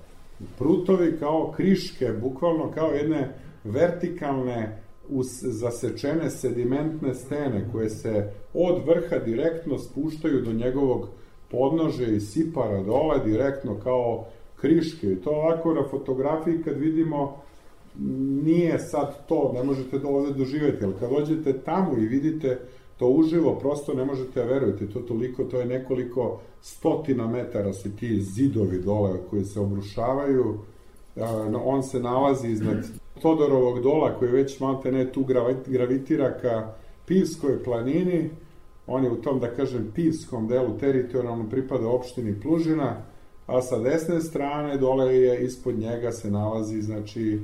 Prutovi 0.58 1.16
kao 1.18 1.52
kriške, 1.56 2.12
bukvalno 2.22 2.70
kao 2.74 2.90
jedne 2.90 3.34
vertikalne 3.64 4.82
us, 5.08 5.42
zasečene 5.42 6.30
sedimentne 6.30 7.14
stene 7.14 7.68
koje 7.72 7.90
se 7.90 8.32
od 8.54 8.82
vrha 8.86 9.24
direktno 9.24 9.78
spuštaju 9.78 10.42
do 10.42 10.52
njegovog 10.52 11.08
podnože 11.50 12.16
i 12.16 12.20
sipara 12.20 12.82
dole 12.82 13.24
direktno 13.24 13.80
kao 13.82 14.26
kriške. 14.60 15.12
I 15.12 15.16
to 15.16 15.30
ovako 15.30 15.74
na 15.74 15.88
fotografiji 15.90 16.62
kad 16.62 16.76
vidimo 16.76 17.42
nije 18.44 18.78
sad 18.78 19.26
to, 19.26 19.50
ne 19.54 19.64
možete 19.64 19.98
da 19.98 20.08
ovde 20.08 20.32
doživjeti, 20.32 20.84
ali 20.84 20.94
kad 21.00 21.10
dođete 21.10 21.52
tamo 21.52 21.98
i 21.98 22.06
vidite 22.06 22.60
to 22.98 23.08
uživo, 23.08 23.58
prosto 23.58 23.94
ne 23.94 24.04
možete 24.04 24.40
da 24.40 24.46
verujete, 24.46 24.86
to 24.86 25.00
toliko, 25.00 25.44
to 25.44 25.60
je 25.60 25.66
nekoliko 25.66 26.40
stotina 26.60 27.26
metara 27.26 27.72
su 27.72 27.96
ti 27.96 28.20
zidovi 28.20 28.78
dole 28.78 29.18
koji 29.30 29.44
se 29.44 29.60
obrušavaju, 29.60 30.58
on 31.64 31.82
se 31.82 32.00
nalazi 32.00 32.48
iznad 32.48 32.86
Todorovog 33.22 33.80
dola 33.80 34.18
koji 34.18 34.30
već 34.30 34.60
malte 34.60 34.92
ne 34.92 35.12
tu 35.12 35.24
gravitira 35.66 36.38
ka 36.38 36.74
Pivskoj 37.06 37.62
planini, 37.64 38.30
on 38.86 39.04
je 39.04 39.10
u 39.10 39.22
tom, 39.22 39.40
da 39.40 39.54
kažem, 39.54 39.92
Pivskom 39.94 40.48
delu 40.48 40.78
teritorijalno 40.78 41.48
pripada 41.50 41.88
opštini 41.88 42.40
Plužina, 42.40 43.02
a 43.46 43.62
sa 43.62 43.78
desne 43.78 44.20
strane 44.20 44.76
dole 44.76 45.16
je 45.16 45.44
ispod 45.44 45.78
njega 45.78 46.12
se 46.12 46.30
nalazi, 46.30 46.82
znači, 46.82 47.40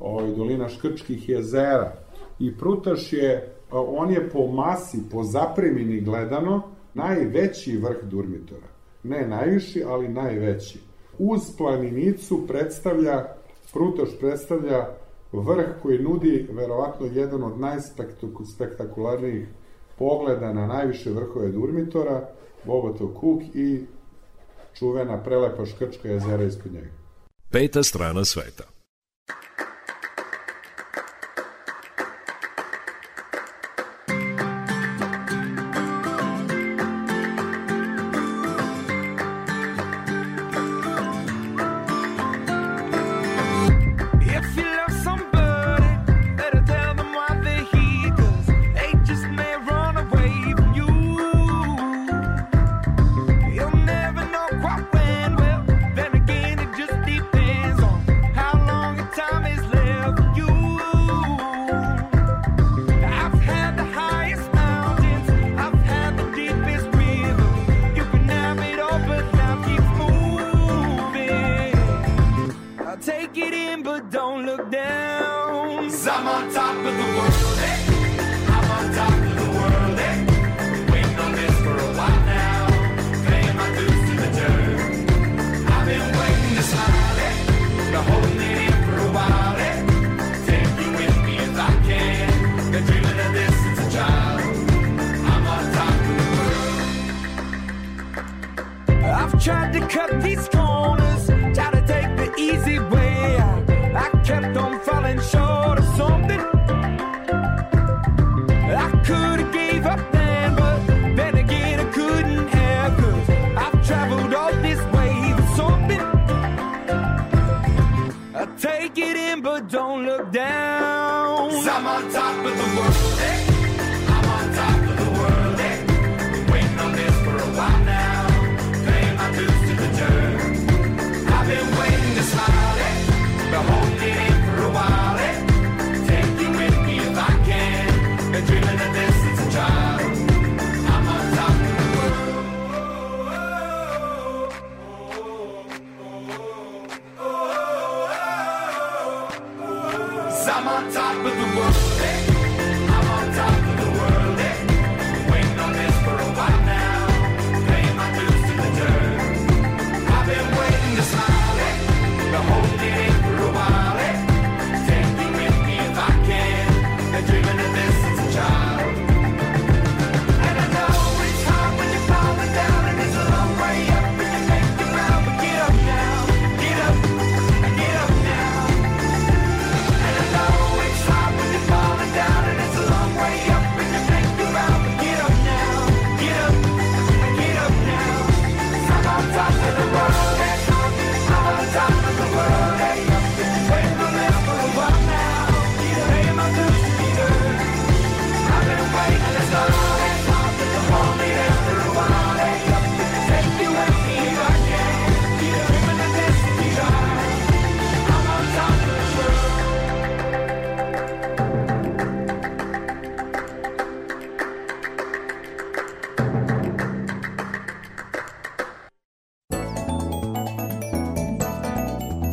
ovaj, 0.00 0.34
dolina 0.34 0.68
Škrčkih 0.68 1.28
jezera. 1.28 1.92
I 2.38 2.56
Prutaš 2.56 3.12
je, 3.12 3.52
on 3.70 4.10
je 4.10 4.30
po 4.30 4.46
masi, 4.46 4.98
po 5.12 5.24
zapremini 5.24 6.00
gledano, 6.00 6.62
najveći 6.94 7.76
vrh 7.76 8.04
Durmitora. 8.04 8.66
Ne 9.02 9.26
najviši, 9.28 9.82
ali 9.86 10.08
najveći. 10.08 10.78
Uz 11.18 11.40
planinicu 11.58 12.46
predstavlja, 12.46 13.24
Prutoš 13.72 14.08
predstavlja 14.20 14.86
vrh 15.32 15.66
koji 15.82 15.98
nudi 15.98 16.48
verovatno 16.52 17.06
jedan 17.06 17.42
od 17.42 17.60
najspektakularnijih 17.60 19.48
pogleda 19.98 20.52
na 20.52 20.66
najviše 20.66 21.10
vrhove 21.10 21.48
Durmitora, 21.48 22.28
Bogotov 22.64 23.08
kuk 23.08 23.42
i 23.54 23.80
čuvena 24.74 25.22
prelepa 25.22 25.66
škrčka 25.66 26.08
jezera 26.08 26.44
ispod 26.44 26.72
njega. 26.72 26.90
Peta 27.50 27.82
strana 27.82 28.24
sveta. 28.24 28.75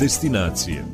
Destinacije. 0.04 0.86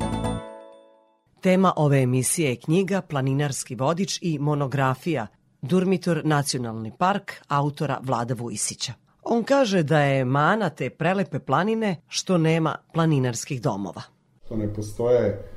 Tema 1.42 1.74
ove 1.76 2.02
emisije 2.02 2.50
je 2.50 2.56
knjiga 2.56 3.02
Planinarski 3.02 3.76
vodič 3.76 4.20
i 4.22 4.40
monografija 4.40 5.28
Durmitor 5.62 6.22
Nacionalni 6.26 6.92
park 6.98 7.32
autora 7.48 8.00
Vlada 8.04 8.34
Vujisića. 8.34 8.94
On 9.24 9.44
kaže 9.44 9.84
da 9.84 10.00
je 10.00 10.26
mana 10.26 10.70
te 10.70 10.90
prelepe 10.90 11.40
planine 11.40 11.96
što 12.08 12.38
nema 12.38 12.76
planinarskih 12.94 13.62
domova. 13.62 14.02
što 14.46 14.56
ne 14.56 14.74
postoje 14.74 15.50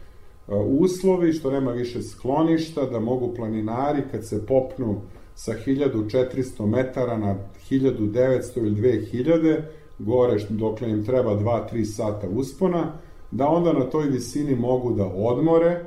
a, 0.48 0.56
uslovi, 0.56 1.32
što 1.32 1.50
nema 1.50 1.72
više 1.72 2.02
skloništa, 2.02 2.86
da 2.86 3.00
mogu 3.00 3.34
planinari 3.34 4.02
kad 4.10 4.28
se 4.28 4.46
popnu 4.46 5.00
sa 5.34 5.52
1400 5.66 6.66
metara 6.66 7.18
na 7.18 7.36
1900 7.70 8.56
ili 8.56 8.80
2000 9.12 9.62
gore 9.98 10.38
dokle 10.48 10.90
im 10.90 11.04
treba 11.04 11.30
2-3 11.30 11.84
sata 11.84 12.28
uspona, 12.28 12.92
da 13.32 13.48
onda 13.48 13.72
na 13.72 13.84
toj 13.84 14.06
visini 14.06 14.56
mogu 14.56 14.92
da 14.92 15.06
odmore, 15.06 15.84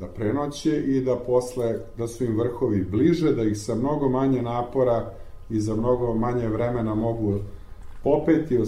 da 0.00 0.06
prenoće 0.06 0.76
i 0.76 1.00
da 1.00 1.16
posle, 1.16 1.74
da 1.98 2.06
su 2.06 2.24
im 2.24 2.38
vrhovi 2.38 2.84
bliže, 2.84 3.34
da 3.34 3.42
ih 3.42 3.58
sa 3.58 3.74
mnogo 3.74 4.08
manje 4.08 4.42
napora 4.42 5.12
i 5.50 5.60
za 5.60 5.76
mnogo 5.76 6.14
manje 6.14 6.48
vremena 6.48 6.94
mogu 6.94 7.38
popeti 8.04 8.54
e, 8.54 8.60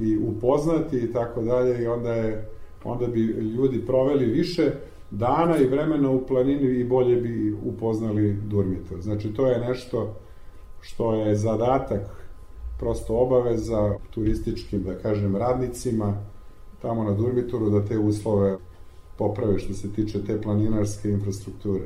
i 0.00 0.18
upoznati 0.18 0.98
i 0.98 1.12
tako 1.12 1.42
dalje 1.42 1.82
i 1.82 1.86
onda 1.86 2.12
je 2.12 2.48
onda 2.84 3.06
bi 3.06 3.20
ljudi 3.20 3.86
proveli 3.86 4.24
više 4.24 4.72
dana 5.10 5.56
i 5.58 5.66
vremena 5.66 6.10
u 6.10 6.26
planini 6.26 6.80
i 6.80 6.84
bolje 6.84 7.16
bi 7.16 7.56
upoznali 7.64 8.32
Durmitor. 8.32 9.00
Znači 9.00 9.34
to 9.34 9.46
je 9.46 9.58
nešto 9.58 10.14
što 10.80 11.14
je 11.14 11.36
zadatak 11.36 12.20
prosto 12.78 13.16
obaveza 13.16 13.94
turističkim, 14.10 14.82
da 14.82 14.94
kažem, 14.94 15.36
radnicima 15.36 16.14
tamo 16.82 17.04
na 17.04 17.12
Durmitoru 17.12 17.70
da 17.70 17.84
te 17.84 17.98
uslove 17.98 18.56
poprave 19.18 19.58
što 19.58 19.74
se 19.74 19.92
tiče 19.92 20.24
te 20.24 20.40
planinarske 20.42 21.08
infrastrukture. 21.08 21.84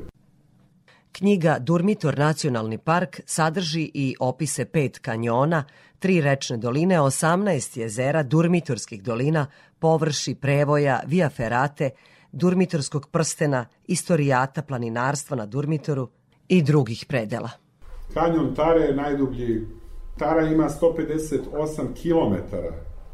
Knjiga 1.11 1.57
Durmitor 1.59 2.17
Nacionalni 2.17 2.77
park 2.77 3.19
sadrži 3.25 3.91
i 3.93 4.15
opise 4.19 4.65
pet 4.65 4.99
kanjona, 4.99 5.63
tri 5.99 6.21
rečne 6.21 6.57
doline, 6.57 6.99
18 6.99 7.79
jezera, 7.79 8.23
Durmitorskih 8.23 9.03
dolina, 9.03 9.47
površi, 9.79 10.35
prevoja, 10.35 10.99
via 11.07 11.29
ferate, 11.29 11.89
Durmitorskog 12.31 13.07
prstena, 13.11 13.65
istorijata 13.87 14.61
planinarstva 14.61 15.37
na 15.37 15.45
Durmitoru 15.45 16.09
i 16.47 16.61
drugih 16.61 17.05
predela. 17.07 17.49
Kanjon 18.13 18.55
Tare 18.55 18.81
je 18.81 18.95
najdublji 18.95 19.67
Tara 20.17 20.41
ima 20.47 20.69
158 20.69 21.41
km, 21.93 22.55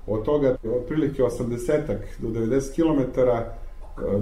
od 0.07 0.25
toga 0.25 0.57
otprilike 0.81 1.23
80 1.23 1.79
do 2.19 2.27
90 2.27 2.75
km, 2.75 3.21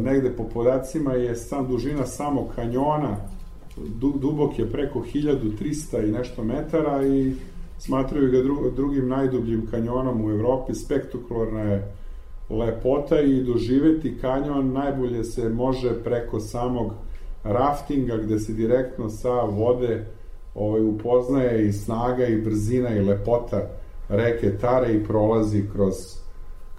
negde 0.03 0.29
po 0.29 0.43
podacima 0.43 1.13
je 1.13 1.35
sam 1.35 1.67
dužina 1.67 2.05
samog 2.05 2.47
kanjona, 2.55 3.17
du, 3.77 4.13
dubok 4.21 4.59
je 4.59 4.71
preko 4.71 4.99
1300 5.13 6.07
i 6.07 6.11
nešto 6.11 6.43
metara 6.43 7.07
i 7.07 7.33
smatraju 7.79 8.31
ga 8.31 8.41
dru, 8.41 8.71
drugim 8.75 9.07
najdubljim 9.07 9.67
kanjonom 9.71 10.25
u 10.25 10.29
Evropi, 10.29 10.75
spektakularna 10.75 11.61
je 11.61 11.93
lepota 12.49 13.21
i 13.21 13.43
doživeti 13.43 14.17
kanjon 14.21 14.73
najbolje 14.73 15.23
se 15.23 15.49
može 15.49 16.03
preko 16.03 16.39
samog 16.39 16.93
raftinga 17.43 18.17
gde 18.17 18.39
se 18.39 18.53
direktno 18.53 19.09
sa 19.09 19.41
vode 19.41 20.05
ovaj, 20.55 20.81
upoznaje 20.81 21.67
i 21.67 21.73
snaga 21.73 22.25
i 22.25 22.41
brzina 22.41 22.89
i 22.89 23.01
lepota 23.01 23.69
reke 24.09 24.57
Tare 24.57 24.93
i 24.93 25.03
prolazi 25.03 25.63
kroz 25.73 25.93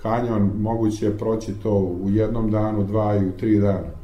kanjon, 0.02 0.52
moguće 0.59 1.07
je 1.07 1.19
proći 1.19 1.52
to 1.62 1.74
u 1.74 2.11
jednom 2.11 2.51
danu, 2.51 2.85
dva 2.85 3.16
i 3.16 3.27
u 3.27 3.32
tri 3.32 3.59
dana. 3.59 4.01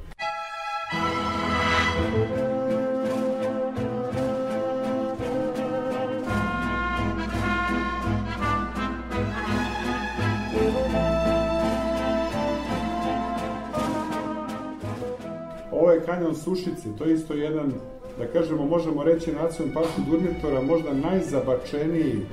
Ovo 15.72 15.90
je 15.90 16.00
kanjon 16.00 16.34
Sušice, 16.34 16.88
to 16.98 17.04
je 17.04 17.14
isto 17.14 17.34
jedan, 17.34 17.72
da 18.18 18.26
kažemo, 18.26 18.64
možemo 18.64 19.04
reći 19.04 19.32
nacionalnom 19.32 19.74
parku 19.74 20.00
Durmitora, 20.10 20.62
možda 20.62 20.92
najzabačeniji 20.92 22.26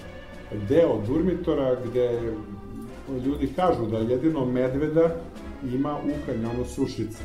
deo 0.70 1.02
Durmitora 1.08 1.78
gde 1.86 2.34
ljudi 3.26 3.54
kažu 3.56 3.86
da 3.86 3.98
jedino 3.98 4.46
medveda 4.46 5.16
ima 5.74 5.96
u 5.96 6.26
kanjonu 6.26 6.66
Sušice. 6.66 7.24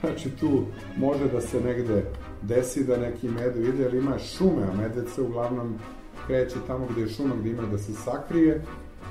Znači 0.00 0.30
tu 0.30 0.64
može 0.96 1.28
da 1.32 1.40
se 1.40 1.60
negde 1.60 2.04
desi 2.42 2.84
da 2.84 2.96
neki 2.96 3.28
medu 3.28 3.60
ide, 3.60 3.82
jer 3.82 3.94
ima 3.94 4.18
šume, 4.18 4.62
a 4.62 4.76
medved 4.76 5.08
se 5.14 5.22
uglavnom 5.22 5.78
kreće 6.26 6.56
tamo 6.66 6.86
gde 6.90 7.00
je 7.00 7.08
šuma, 7.08 7.34
gde 7.40 7.50
ima 7.50 7.62
da 7.62 7.78
se 7.78 7.92
sakrije, 7.92 8.62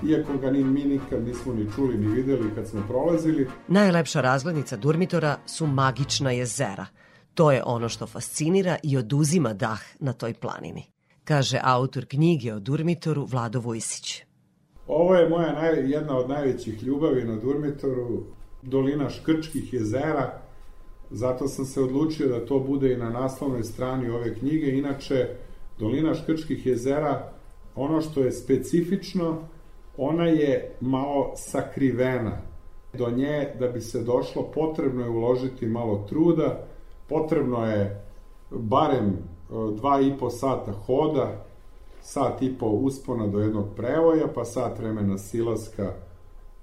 iako 0.09 0.37
ga 0.37 0.51
ni 0.51 0.63
mi 0.63 0.83
nikad 0.83 1.23
nismo 1.27 1.53
ni 1.53 1.67
čuli 1.75 1.97
ni 1.97 2.07
videli 2.07 2.55
kad 2.55 2.67
smo 2.67 2.83
prolazili. 2.87 3.47
Najlepša 3.67 4.21
razglednica 4.21 4.77
Durmitora 4.77 5.37
su 5.45 5.67
magična 5.67 6.31
jezera. 6.31 6.85
To 7.33 7.51
je 7.51 7.63
ono 7.65 7.89
što 7.89 8.07
fascinira 8.07 8.77
i 8.83 8.97
oduzima 8.97 9.53
dah 9.53 9.81
na 9.99 10.13
toj 10.13 10.33
planini, 10.33 10.83
kaže 11.23 11.59
autor 11.63 12.05
knjige 12.05 12.53
o 12.53 12.59
Durmitoru 12.59 13.25
Vlado 13.25 13.59
Vujsić. 13.59 14.23
Ovo 14.87 15.15
je 15.15 15.29
moja 15.29 15.53
naj, 15.53 15.91
jedna 15.91 16.17
od 16.17 16.29
najvećih 16.29 16.83
ljubavi 16.83 17.23
na 17.23 17.35
Durmitoru, 17.35 18.23
dolina 18.61 19.09
Škrčkih 19.09 19.73
jezera, 19.73 20.41
zato 21.11 21.47
sam 21.47 21.65
se 21.65 21.81
odlučio 21.81 22.27
da 22.27 22.45
to 22.45 22.59
bude 22.59 22.93
i 22.93 22.97
na 22.97 23.09
naslovnoj 23.09 23.63
strani 23.63 24.09
ove 24.09 24.35
knjige. 24.35 24.71
Inače, 24.71 25.27
dolina 25.79 26.13
Škrčkih 26.13 26.65
jezera, 26.65 27.31
ono 27.75 28.01
što 28.01 28.23
je 28.23 28.31
specifično, 28.31 29.47
ona 29.97 30.25
je 30.25 30.75
malo 30.81 31.33
sakrivena. 31.35 32.41
Do 32.93 33.09
nje, 33.09 33.53
da 33.59 33.67
bi 33.67 33.81
se 33.81 34.03
došlo, 34.03 34.51
potrebno 34.53 35.03
je 35.03 35.09
uložiti 35.09 35.65
malo 35.65 36.05
truda, 36.09 36.67
potrebno 37.09 37.65
je 37.65 38.05
barem 38.51 39.17
dva 39.51 40.01
i 40.01 40.13
po 40.19 40.29
sata 40.29 40.71
hoda, 40.71 41.45
sat 42.01 42.41
i 42.41 42.57
po 42.59 42.65
uspona 42.65 43.27
do 43.27 43.39
jednog 43.39 43.65
prevoja, 43.75 44.27
pa 44.35 44.45
sat 44.45 44.79
vremena 44.79 45.17
silaska 45.17 45.93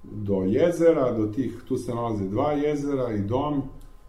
do 0.03 0.43
jezera, 0.47 1.13
do 1.13 1.27
tih, 1.27 1.63
tu 1.69 1.77
se 1.77 1.95
nalazi 1.95 2.29
dva 2.29 2.53
jezera 2.53 3.13
i 3.13 3.19
dom, 3.19 3.63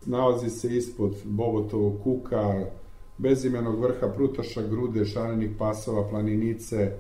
nalazi 0.06 0.50
se 0.50 0.78
ispod 0.78 1.16
Bobotovog 1.24 1.94
kuka, 2.04 2.66
bezimenog 3.18 3.80
vrha 3.80 4.08
Prutaša, 4.08 4.62
Grude, 4.62 5.06
Šarenih 5.06 5.52
pasova, 5.60 6.08
Planinice, 6.10 6.92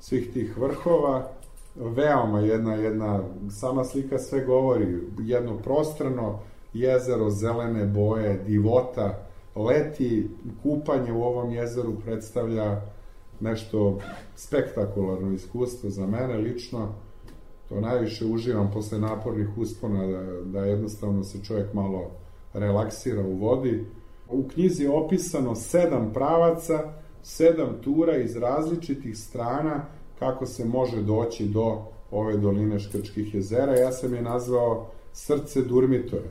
svih 0.00 0.32
tih 0.32 0.58
vrhova, 0.58 1.30
veoma 1.76 2.40
jedna, 2.40 2.74
jedna, 2.74 3.20
sama 3.50 3.84
slika 3.84 4.18
sve 4.18 4.44
govori, 4.44 4.98
jedno 5.18 5.58
prostrano 5.58 6.38
jezero, 6.72 7.30
zelene 7.30 7.86
boje, 7.86 8.44
divota, 8.46 9.29
leti, 9.64 10.28
kupanje 10.62 11.12
u 11.12 11.22
ovom 11.22 11.52
jezeru 11.52 11.92
predstavlja 12.04 12.80
nešto 13.40 13.98
spektakularno 14.36 15.32
iskustvo 15.32 15.90
za 15.90 16.06
mene 16.06 16.36
lično, 16.36 16.88
to 17.68 17.80
najviše 17.80 18.26
uživam 18.26 18.70
posle 18.74 18.98
napornih 18.98 19.58
uspona 19.58 20.06
da, 20.06 20.22
da 20.44 20.64
jednostavno 20.64 21.24
se 21.24 21.44
čovjek 21.44 21.74
malo 21.74 22.10
relaksira 22.52 23.22
u 23.22 23.36
vodi. 23.36 23.86
U 24.30 24.48
knjizi 24.48 24.82
je 24.82 24.90
opisano 24.90 25.54
sedam 25.54 26.12
pravaca, 26.12 26.92
sedam 27.22 27.76
tura 27.84 28.16
iz 28.16 28.36
različitih 28.36 29.18
strana 29.18 29.84
kako 30.18 30.46
se 30.46 30.64
može 30.64 31.02
doći 31.02 31.48
do 31.48 31.82
ove 32.10 32.36
doline 32.36 32.78
Škrčkih 32.78 33.34
jezera. 33.34 33.76
Ja 33.76 33.92
sam 33.92 34.14
je 34.14 34.22
nazvao 34.22 34.86
srce 35.12 35.62
Durmitora, 35.62 36.28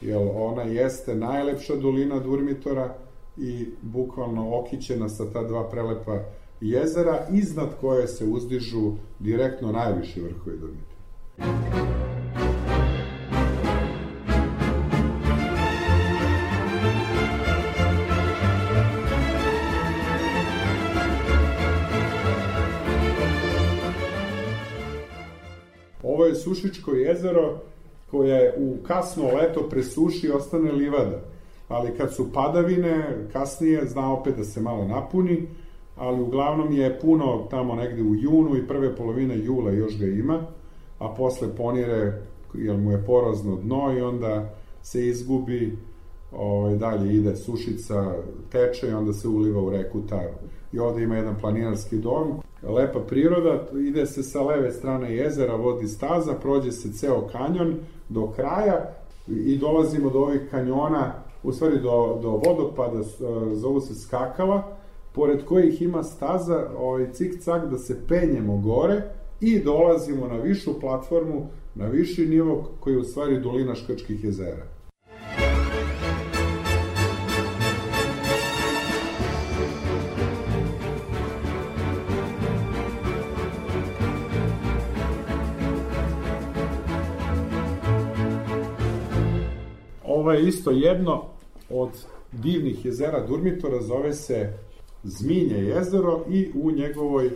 jer 0.00 0.28
ona 0.34 0.62
jeste 0.62 1.14
najlepša 1.14 1.76
dolina 1.76 2.18
Durmitora 2.18 2.94
i 3.36 3.66
bukvalno 3.82 4.58
okićena 4.58 5.08
sa 5.08 5.32
ta 5.32 5.42
dva 5.42 5.68
prelepa 5.70 6.18
jezera, 6.60 7.26
iznad 7.32 7.68
koje 7.80 8.06
se 8.08 8.24
uzdižu 8.24 8.92
direktno 9.18 9.72
najviši 9.72 10.20
vrhovi 10.20 10.58
Durmitora. 10.58 10.96
Ovo 26.02 26.24
je 26.24 26.34
Sušičko 26.34 26.92
jezero 26.92 27.60
koje 28.10 28.54
u 28.58 28.76
kasno 28.86 29.24
leto 29.24 29.68
presuši 29.68 30.26
i 30.26 30.30
ostane 30.30 30.72
livada. 30.72 31.20
Ali 31.68 31.96
kad 31.96 32.14
su 32.14 32.32
padavine, 32.32 33.04
kasnije 33.32 33.86
zna 33.86 34.12
opet 34.12 34.36
da 34.36 34.44
se 34.44 34.60
malo 34.60 34.84
napuni, 34.84 35.48
ali 35.96 36.22
uglavnom 36.22 36.72
je 36.72 37.00
puno 37.00 37.46
tamo 37.50 37.74
negde 37.74 38.02
u 38.02 38.14
junu 38.14 38.56
i 38.56 38.66
prve 38.66 38.96
polovine 38.96 39.38
jula 39.38 39.70
još 39.70 39.98
ga 39.98 40.06
ima, 40.06 40.46
a 40.98 41.14
posle 41.14 41.56
ponire, 41.56 42.22
jer 42.54 42.76
mu 42.76 42.92
je 42.92 43.04
porozno 43.06 43.56
dno 43.56 43.98
i 43.98 44.00
onda 44.00 44.54
se 44.82 45.06
izgubi, 45.06 45.78
ovaj, 46.36 46.76
dalje 46.76 47.14
ide 47.14 47.36
sušica, 47.36 48.12
teče 48.52 48.88
i 48.88 48.92
onda 48.92 49.12
se 49.12 49.28
uliva 49.28 49.62
u 49.62 49.70
reku 49.70 50.00
Taru. 50.08 50.34
I 50.72 50.78
ovde 50.78 51.02
ima 51.02 51.16
jedan 51.16 51.36
planinarski 51.40 51.96
dom, 51.96 52.40
lepa 52.62 53.00
priroda, 53.00 53.66
ide 53.88 54.06
se 54.06 54.22
sa 54.22 54.42
leve 54.42 54.72
strane 54.72 55.16
jezera, 55.16 55.54
vodi 55.54 55.88
staza, 55.88 56.32
prođe 56.32 56.72
se 56.72 56.92
ceo 56.92 57.28
kanjon 57.32 57.74
do 58.08 58.26
kraja 58.26 58.92
i 59.26 59.58
dolazimo 59.58 60.10
do 60.10 60.18
ovih 60.18 60.40
kanjona, 60.50 61.12
u 61.42 61.52
stvari 61.52 61.80
do, 61.80 62.18
do 62.22 62.30
vodopada, 62.30 63.02
zovu 63.52 63.80
se 63.80 63.94
skakala, 63.94 64.76
pored 65.12 65.44
kojih 65.44 65.82
ima 65.82 66.02
staza 66.02 66.70
ovaj, 66.78 67.12
cik-cak 67.12 67.70
da 67.70 67.78
se 67.78 68.06
penjemo 68.08 68.56
gore 68.56 69.02
i 69.40 69.60
dolazimo 69.60 70.26
na 70.26 70.36
višu 70.36 70.80
platformu, 70.80 71.46
na 71.74 71.86
viši 71.86 72.26
nivo 72.26 72.70
koji 72.80 72.94
je 72.94 73.00
u 73.00 73.04
stvari 73.04 73.40
dolina 73.40 73.74
Škrčkih 73.74 74.24
jezera. 74.24 74.75
Ovo 90.26 90.32
je 90.32 90.48
isto 90.48 90.70
jedno 90.70 91.24
od 91.70 91.88
divnih 92.32 92.84
jezera 92.84 93.26
Durmitora, 93.26 93.82
zove 93.82 94.12
se 94.12 94.52
Zminje 95.02 95.56
jezero 95.56 96.24
i 96.28 96.50
u 96.54 96.70
njegovoj 96.70 97.30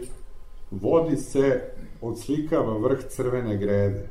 vodi 0.70 1.16
se 1.16 1.60
odslikava 2.00 2.78
vrh 2.78 2.98
crvene 3.08 3.56
grede. 3.56 4.08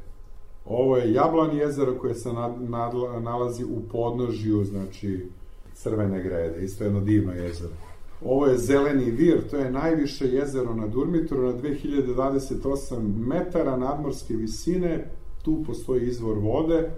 Ovo 0.66 0.98
je 0.98 1.14
Jablan 1.14 1.58
jezero 1.58 1.98
koje 1.98 2.16
se 2.16 2.34
nad, 2.34 2.62
nad, 2.62 2.94
nalazi 3.22 3.64
u 3.64 3.82
podnožju, 3.92 4.64
znači 4.64 5.26
crvene 5.74 6.24
grede, 6.24 6.66
isto 6.66 6.84
jedno 6.84 7.02
divno 7.02 7.34
jezero. 7.34 7.74
Ovo 8.26 8.48
je 8.48 8.58
Zeleni 8.58 9.12
vir, 9.12 9.42
to 9.52 9.58
je 9.58 9.72
najviše 9.72 10.28
jezero 10.28 10.74
na 10.74 10.88
Durmitoru 10.88 11.42
na 11.42 11.54
2028 11.54 13.18
metara 13.28 13.78
nadmorske 13.78 14.34
visine, 14.34 15.10
tu 15.44 15.64
postoji 15.68 16.08
izvor 16.08 16.38
vode 16.38 16.90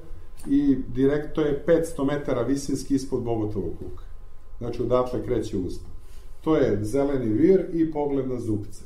i 0.48 0.78
direkt 0.88 1.36
to 1.36 1.42
je 1.42 1.64
500 1.68 2.06
metara 2.06 2.42
visinski 2.42 2.96
ispod 2.96 3.24
Bogotovog 3.24 3.74
kuka. 3.80 4.04
Znači 4.58 4.82
odatle 4.82 5.26
kreće 5.26 5.58
uspon. 5.58 5.92
To 6.44 6.56
je 6.56 6.84
zeleni 6.84 7.26
vir 7.26 7.66
i 7.74 7.92
pogled 7.92 8.30
na 8.30 8.40
zupce. 8.40 8.84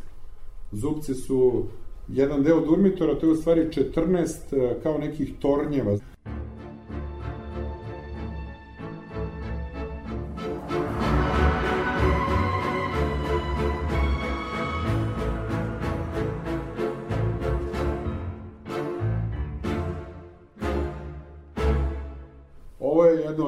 Zupci 0.71 1.13
su 1.13 1.63
jedan 2.07 2.43
deo 2.43 2.65
Durmitora, 2.65 3.19
to 3.19 3.25
je 3.25 3.31
u 3.31 3.35
stvari 3.35 3.69
14 3.95 4.35
e, 4.51 4.79
kao 4.83 4.97
nekih 4.97 5.33
tornjeva. 5.39 5.97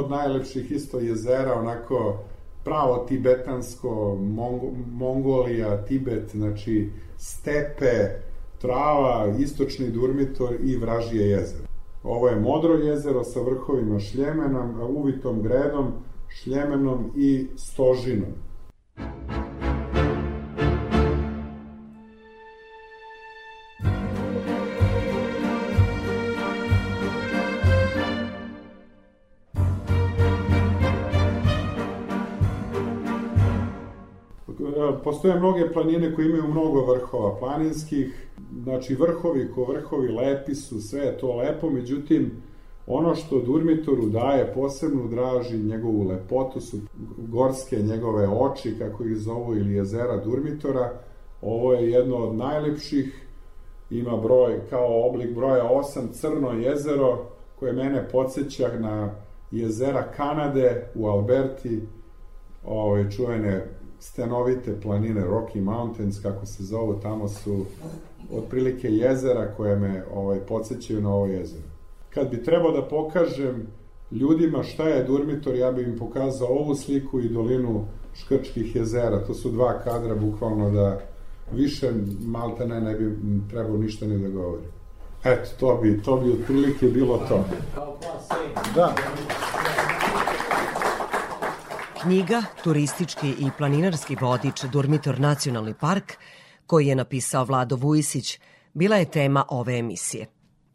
Od 0.07 0.11
najlepših 0.11 0.71
isto 0.71 0.99
jezera, 0.99 1.53
onako 1.59 2.19
pravo 2.63 3.05
tibetansko, 3.07 4.17
Mongo, 4.21 4.71
Mongolija, 4.91 5.85
Tibet, 5.85 6.31
znači 6.31 6.89
stepe, 7.17 8.09
trava, 8.61 9.33
istočni 9.39 9.89
Durmitor 9.89 10.55
i 10.63 10.77
Vražije 10.77 11.29
jezero. 11.29 11.63
Ovo 12.03 12.27
je 12.27 12.39
modro 12.39 12.73
jezero 12.73 13.23
sa 13.23 13.39
vrhovima 13.41 13.99
šljemenom, 13.99 14.81
uvitom 14.89 15.41
gredom, 15.41 15.91
šljemenom 16.29 17.11
i 17.15 17.47
stožinom. 17.55 18.31
Postoje 35.07 35.39
mnoge 35.39 35.71
planine 35.73 36.15
koje 36.15 36.25
imaju 36.25 36.47
mnogo 36.47 36.85
vrhova 36.85 37.35
planinskih, 37.39 38.27
znači 38.63 38.95
vrhovi 38.95 39.51
ko 39.55 39.63
vrhovi 39.63 40.07
lepi 40.07 40.55
su, 40.55 40.81
sve 40.81 41.01
je 41.01 41.17
to 41.17 41.35
lepo, 41.35 41.69
međutim 41.69 42.31
ono 42.87 43.15
što 43.15 43.41
Durmitoru 43.41 44.05
daje 44.05 44.53
posebnu 44.53 45.07
draži 45.07 45.57
njegovu 45.57 46.03
lepotu 46.03 46.61
su 46.61 46.77
gorske 47.17 47.75
njegove 47.75 48.27
oči, 48.27 48.75
kako 48.79 49.03
ih 49.03 49.17
zovu, 49.17 49.55
ili 49.55 49.73
jezera 49.73 50.17
Durmitora. 50.17 50.93
Ovo 51.41 51.73
je 51.73 51.91
jedno 51.91 52.15
od 52.15 52.35
najlepših, 52.35 53.27
ima 53.89 54.17
broj 54.17 54.59
kao 54.69 55.07
oblik 55.09 55.35
broja 55.35 55.63
8, 55.63 56.11
crno 56.11 56.51
jezero, 56.51 57.25
koje 57.59 57.73
mene 57.73 58.07
podsjeća 58.11 58.69
na 58.79 59.15
jezera 59.51 60.03
Kanade 60.15 60.91
u 60.95 61.07
Alberti, 61.07 61.81
ove 62.65 63.11
čuvene 63.11 63.76
stenovite 63.99 64.81
planine 64.81 65.21
Rocky 65.21 65.61
Mountains, 65.61 66.19
kako 66.21 66.45
se 66.45 66.63
zovu, 66.63 66.99
tamo 67.01 67.27
su 67.27 67.65
otprilike 68.31 68.87
jezera 68.87 69.53
koje 69.57 69.75
me 69.75 70.03
ovaj, 70.13 70.39
podsjećaju 70.39 71.01
na 71.01 71.13
ovo 71.13 71.25
jezero. 71.25 71.67
Kad 72.09 72.29
bi 72.29 72.43
trebao 72.43 72.71
da 72.71 72.87
pokažem 72.87 73.67
ljudima 74.11 74.63
šta 74.63 74.83
je 74.83 75.03
Durmitor, 75.03 75.55
ja 75.55 75.71
bih 75.71 75.87
im 75.87 75.97
pokazao 75.97 76.47
ovu 76.47 76.75
sliku 76.75 77.19
i 77.19 77.29
dolinu 77.29 77.85
Škrčkih 78.13 78.75
jezera. 78.75 79.25
To 79.25 79.33
su 79.33 79.51
dva 79.51 79.79
kadra, 79.83 80.15
bukvalno 80.15 80.71
da 80.71 80.99
više 81.51 81.91
malta 82.21 82.65
ne, 82.65 82.81
ne 82.81 82.93
bi 82.93 83.15
trebao 83.49 83.77
ništa 83.77 84.05
ni 84.05 84.21
da 84.21 84.29
govori. 84.29 84.63
Eto, 85.23 85.49
to 85.59 85.79
bi, 85.81 86.01
to 86.01 86.17
bi 86.17 86.31
otprilike 86.31 86.87
bilo 86.87 87.17
to. 87.17 87.45
Da. 88.75 88.95
Knjiga, 92.01 92.43
turistički 92.63 93.29
i 93.29 93.49
planinarski 93.57 94.15
vodič 94.21 94.63
Durmitor 94.63 95.19
nacionalni 95.19 95.73
park, 95.73 96.13
koji 96.65 96.87
je 96.87 96.95
napisao 96.95 97.45
Vlado 97.45 97.75
Vujisić, 97.75 98.39
bila 98.73 98.95
je 98.95 99.11
tema 99.11 99.45
ove 99.49 99.77
emisije. 99.77 100.25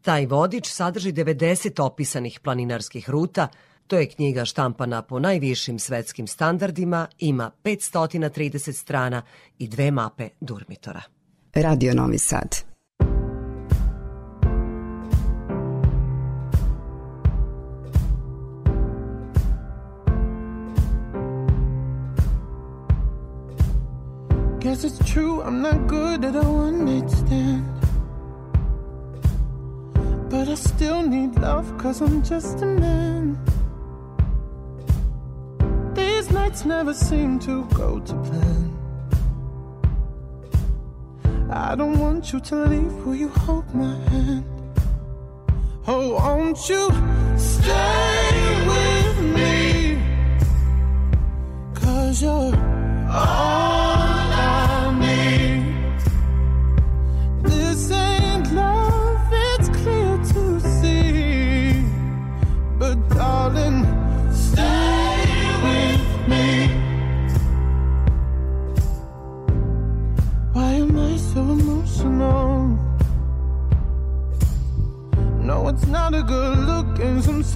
Taj 0.00 0.26
vodič 0.26 0.68
sadrži 0.68 1.12
90 1.12 1.82
opisanih 1.82 2.40
planinarskih 2.40 3.10
ruta, 3.10 3.48
to 3.86 3.98
je 3.98 4.08
knjiga 4.08 4.44
štampana 4.44 5.02
po 5.02 5.18
najvišim 5.18 5.78
svetskim 5.78 6.26
standardima, 6.26 7.06
ima 7.18 7.50
530 7.64 8.72
strana 8.72 9.22
i 9.58 9.68
dve 9.68 9.90
mape 9.90 10.28
Durmitora. 10.40 11.02
Radio 11.54 11.94
Novi 11.94 12.18
Sad. 12.18 12.71
Guess 24.62 24.84
it's 24.84 25.10
true, 25.10 25.43
I'm 25.43 25.60
not 25.60 25.89
good 25.89 26.24
at 26.24 26.36
stand. 27.10 27.66
But 30.30 30.48
I 30.48 30.55
still 30.55 31.02
need 31.02 31.34
love, 31.34 31.76
cause 31.78 32.01
I'm 32.01 32.22
just 32.22 32.62
a 32.62 32.66
man. 32.66 33.36
These 35.94 36.30
nights 36.30 36.64
never 36.64 36.94
seem 36.94 37.40
to 37.40 37.64
go 37.74 37.98
to 37.98 38.14
plan. 38.22 38.78
I 41.51 41.74
don't 41.74 41.98
want 41.98 42.32
you 42.32 42.39
to 42.39 42.55
leave, 42.55 42.94
will 43.05 43.16
you 43.16 43.30
hold 43.30 43.74
my 43.74 43.97
hand? 44.10 44.44
Oh, 45.89 46.12
won't 46.12 46.68
you 46.68 46.89
stay 47.36 48.64
with 48.70 49.16
me? 49.34 49.98
Cause 51.74 52.22
you're 52.22 52.55
all 53.10 53.81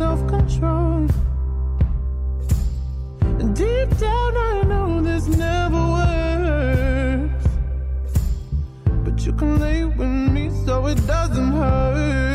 and 0.01 0.19
self 0.19 0.29
control. 0.29 1.07
Deep 3.55 3.99
down, 3.99 4.37
I 4.37 4.63
know 4.67 5.01
this 5.03 5.27
never 5.27 5.83
works. 5.99 7.47
But 9.05 9.25
you 9.25 9.33
can 9.33 9.59
lay 9.59 9.85
with 9.85 10.09
me 10.09 10.51
so 10.65 10.87
it 10.87 11.07
doesn't 11.07 11.53
hurt. 11.53 12.26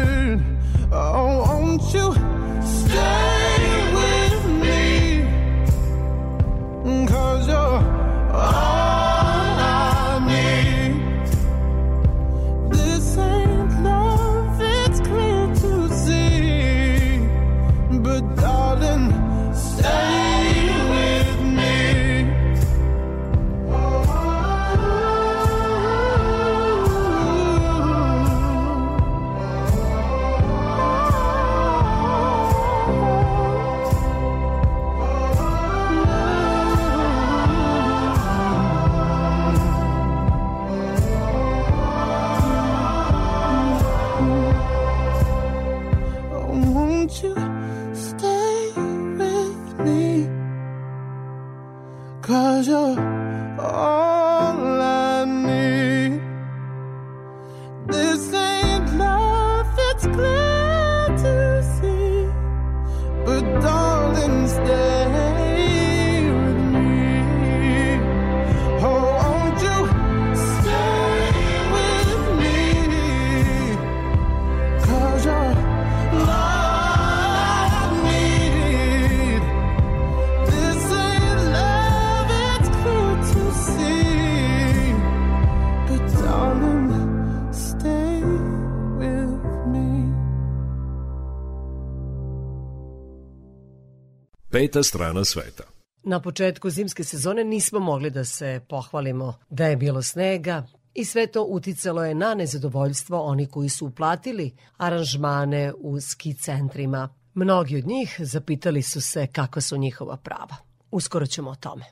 Peta 94.72 94.84
strana 94.84 95.26
sveta. 95.26 95.64
Na 96.04 96.22
početku 96.22 96.70
zimske 96.70 97.04
sezone 97.04 97.44
nismo 97.44 97.80
mogli 97.80 98.10
da 98.10 98.26
se 98.26 98.62
pohvalimo 98.70 99.34
da 99.50 99.66
je 99.66 99.78
bilo 99.78 100.02
snega 100.02 100.68
i 100.94 101.06
sve 101.06 101.28
to 101.28 101.44
uticalo 101.44 102.06
je 102.06 102.16
na 102.16 102.34
nezadovoljstvo 102.36 103.22
oni 103.22 103.46
koji 103.46 103.70
su 103.70 103.86
uplatili 103.86 104.52
aranžmane 104.78 105.74
u 105.78 106.02
ski 106.02 106.34
centrima. 106.34 107.10
Mnogi 107.34 107.78
od 107.78 107.88
njih 107.88 108.16
zapitali 108.20 108.82
su 108.82 109.02
se 109.02 109.28
kakva 109.28 109.62
su 109.62 109.78
njihova 109.78 110.18
prava. 110.18 110.56
Uskoro 110.92 111.26
ćemo 111.26 111.50
o 111.50 111.56
tome. 111.56 111.86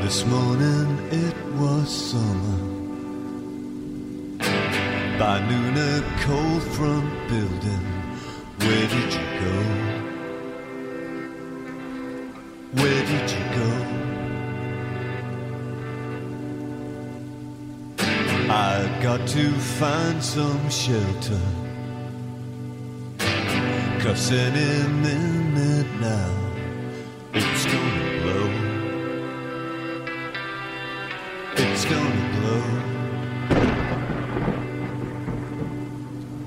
This 0.00 0.26
morning 0.26 0.98
it 1.12 1.34
was 1.58 2.10
summer. 2.10 2.71
By 5.22 5.38
noon, 5.48 5.76
a 5.76 6.02
cold 6.22 6.64
front 6.74 7.08
building. 7.28 7.86
Where 8.58 8.86
did 8.94 9.10
you 9.16 9.26
go? 9.44 9.56
Where 12.80 13.02
did 13.10 13.26
you 13.34 13.44
go? 13.60 13.70
I 18.50 18.74
got 19.00 19.20
to 19.28 19.44
find 19.78 20.18
some 20.20 20.68
shelter. 20.68 21.44
Cause 24.02 24.32
any 24.32 24.88
minute 25.06 25.90
now, 26.00 26.34
it's 27.32 27.64
gonna 27.72 28.22
blow. 28.22 28.48
It's 31.62 31.84
gonna 31.84 32.21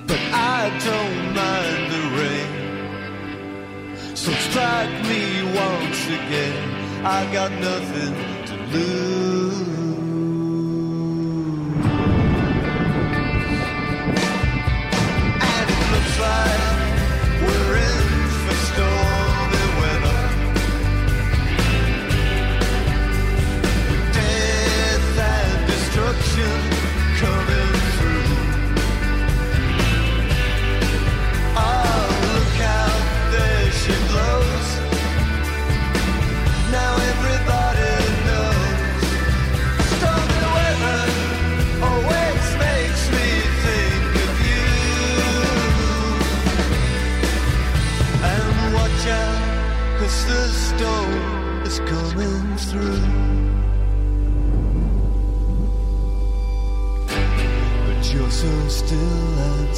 But 0.08 0.20
I 0.32 0.70
don't 0.90 1.34
mind 1.42 1.84
the 1.96 2.04
rain. 2.20 2.52
So 4.16 4.32
strike 4.32 4.96
me 5.12 5.24
once 5.44 6.06
again. 6.08 7.06
I 7.06 7.32
got 7.32 7.52
nothing 7.52 8.14
to 8.48 8.56
lose. 8.74 9.85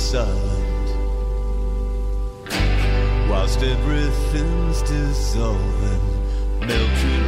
Silent. 0.07 0.89
Whilst 3.29 3.61
everything's 3.61 4.81
dissolving, 4.83 6.01
melting 6.61 7.26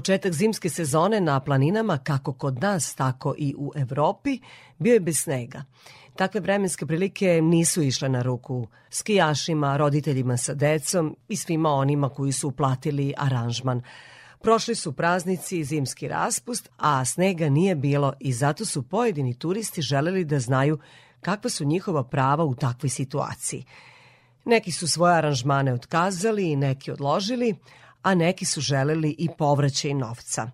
Početak 0.00 0.32
zimske 0.32 0.70
sezone 0.70 1.20
na 1.20 1.40
planinama, 1.40 1.98
kako 1.98 2.32
kod 2.32 2.62
nas, 2.62 2.94
tako 2.94 3.34
i 3.38 3.54
u 3.58 3.72
Evropi, 3.76 4.38
bio 4.78 4.94
je 4.94 5.00
bez 5.00 5.18
snega. 5.18 5.64
Takve 6.16 6.40
vremenske 6.40 6.86
prilike 6.86 7.42
nisu 7.42 7.82
išle 7.82 8.08
na 8.08 8.22
ruku 8.22 8.68
skijašima, 8.90 9.76
roditeljima 9.76 10.36
sa 10.36 10.54
decom 10.54 11.16
i 11.28 11.36
svima 11.36 11.70
onima 11.70 12.08
koji 12.08 12.32
su 12.32 12.48
uplatili 12.48 13.14
aranžman. 13.16 13.82
Prošli 14.42 14.74
su 14.74 14.92
praznici 14.92 15.58
i 15.58 15.64
zimski 15.64 16.08
raspust, 16.08 16.68
a 16.76 17.04
snega 17.04 17.48
nije 17.48 17.74
bilo 17.74 18.12
i 18.20 18.32
zato 18.32 18.64
su 18.64 18.82
pojedini 18.82 19.34
turisti 19.34 19.82
želeli 19.82 20.24
da 20.24 20.40
znaju 20.40 20.78
kakva 21.20 21.50
su 21.50 21.64
njihova 21.64 22.04
prava 22.04 22.44
u 22.44 22.54
takvoj 22.54 22.90
situaciji. 22.90 23.64
Neki 24.44 24.72
su 24.72 24.88
svoje 24.88 25.14
aranžmane 25.14 25.74
otkazali 25.74 26.50
i 26.50 26.56
neki 26.56 26.90
odložili, 26.90 27.54
a 28.02 28.14
neki 28.14 28.44
su 28.44 28.60
želeli 28.60 29.14
i 29.18 29.28
povraćaj 29.38 29.94
novca. 29.94 30.50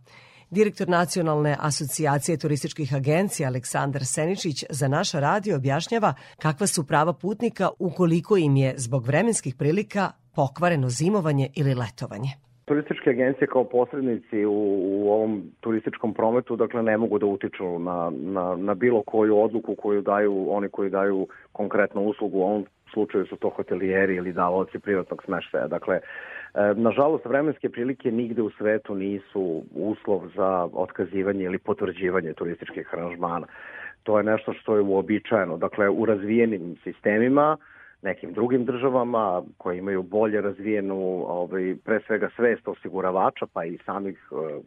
Direktor 0.51 0.89
Nacionalne 0.89 1.57
asocijacije 1.61 2.39
turističkih 2.39 2.95
agencija 2.95 3.49
Aleksandar 3.49 4.05
Seničić 4.05 4.65
za 4.71 4.89
naš 4.89 5.13
radio 5.13 5.57
objašnjava 5.57 6.15
kakva 6.43 6.67
su 6.67 6.87
prava 6.87 7.13
putnika 7.13 7.69
ukoliko 7.79 8.37
im 8.37 8.57
je 8.57 8.75
zbog 8.77 9.07
vremenskih 9.07 9.55
prilika 9.59 10.11
pokvareno 10.37 10.89
zimovanje 10.89 11.49
ili 11.57 11.75
letovanje. 11.75 12.31
Turističke 12.65 13.11
agencije 13.11 13.49
kao 13.49 13.65
posrednici 13.65 14.45
u, 14.45 14.81
u 14.83 15.11
ovom 15.13 15.43
turističkom 15.61 16.15
prometu 16.15 16.57
dakle 16.57 16.83
ne 16.83 16.97
mogu 16.97 17.19
da 17.19 17.27
utiču 17.27 17.79
na, 17.79 18.13
na, 18.17 18.57
na 18.57 18.75
bilo 18.75 19.03
koju 19.03 19.39
odluku 19.39 19.75
koju 19.75 20.03
daju 20.03 20.47
oni 20.51 20.69
koji 20.69 20.91
daju 20.91 21.27
konkretnu 21.53 22.03
uslugu, 22.03 22.39
u 22.39 22.43
ovom 22.43 22.67
slučaju 22.97 23.27
su 23.27 23.37
to 23.37 23.49
hotelijeri 23.49 24.17
ili 24.17 24.33
davaoci 24.33 24.79
privatnog 24.79 25.23
smeštaja. 25.25 25.67
Dakle, 25.69 25.97
e, 25.97 26.01
nažalost, 26.75 27.25
vremenske 27.25 27.69
prilike 27.69 28.11
nigde 28.11 28.43
u 28.43 28.51
svetu 28.51 28.95
nisu 28.95 29.63
uslov 29.75 30.29
za 30.37 30.69
otkazivanje 30.73 31.45
ili 31.45 31.59
potvrđivanje 31.59 32.33
turističkih 32.33 32.95
aranžmana. 32.95 33.47
To 34.03 34.19
je 34.19 34.25
nešto 34.25 34.53
što 34.53 34.77
je 34.77 34.83
uobičajeno. 34.83 35.57
Dakle, 35.57 35.89
u 35.89 36.05
razvijenim 36.05 36.77
sistemima, 36.85 37.57
nekim 38.03 38.33
drugim 38.33 38.65
državama 38.65 39.43
koje 39.59 39.79
imaju 39.79 40.03
bolje 40.03 40.41
razvijenu 40.41 40.99
ovaj, 41.29 41.75
pre 41.85 42.01
svega 42.07 42.29
svest 42.37 42.69
osiguravača 42.69 43.47
pa 43.53 43.65
i 43.65 43.79
samih 43.87 44.19
e, 44.33 44.61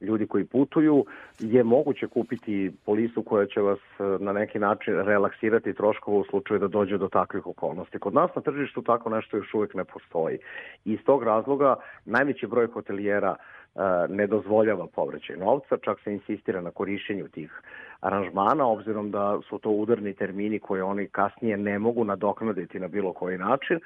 ljudi 0.00 0.26
koji 0.26 0.44
putuju, 0.44 1.04
je 1.38 1.64
moguće 1.64 2.06
kupiti 2.06 2.72
polisu 2.84 3.22
koja 3.22 3.46
će 3.46 3.60
vas 3.60 3.78
e, 3.78 4.02
na 4.20 4.32
neki 4.32 4.58
način 4.58 4.94
relaksirati 4.94 5.74
troškova 5.74 6.18
u 6.18 6.24
slučaju 6.24 6.60
da 6.60 6.68
dođe 6.68 6.98
do 6.98 7.08
takvih 7.08 7.46
okolnosti. 7.46 7.98
Kod 7.98 8.14
nas 8.14 8.30
na 8.36 8.42
tržištu 8.42 8.82
tako 8.82 9.10
nešto 9.10 9.36
još 9.36 9.54
uvek 9.54 9.74
ne 9.74 9.84
postoji. 9.84 10.38
Iz 10.84 10.98
tog 11.06 11.22
razloga 11.22 11.76
najveći 12.04 12.46
broj 12.46 12.66
hotelijera 12.66 13.34
e, 13.36 13.80
ne 14.08 14.26
dozvoljava 14.26 14.86
povraćaj 14.86 15.36
novca, 15.36 15.76
čak 15.82 16.00
se 16.04 16.12
insistira 16.12 16.60
na 16.60 16.70
korišćenju 16.70 17.28
tih 17.28 17.62
aranžmana, 18.00 18.66
obzirom 18.66 19.10
da 19.10 19.38
su 19.48 19.58
to 19.58 19.70
udarni 19.70 20.14
termini 20.14 20.58
koje 20.58 20.82
oni 20.82 21.06
kasnije 21.06 21.56
ne 21.56 21.78
mogu 21.78 22.04
nadoknaditi 22.04 22.80
na 22.80 22.88
bilo 22.88 23.12
koji 23.12 23.38
način 23.38 23.80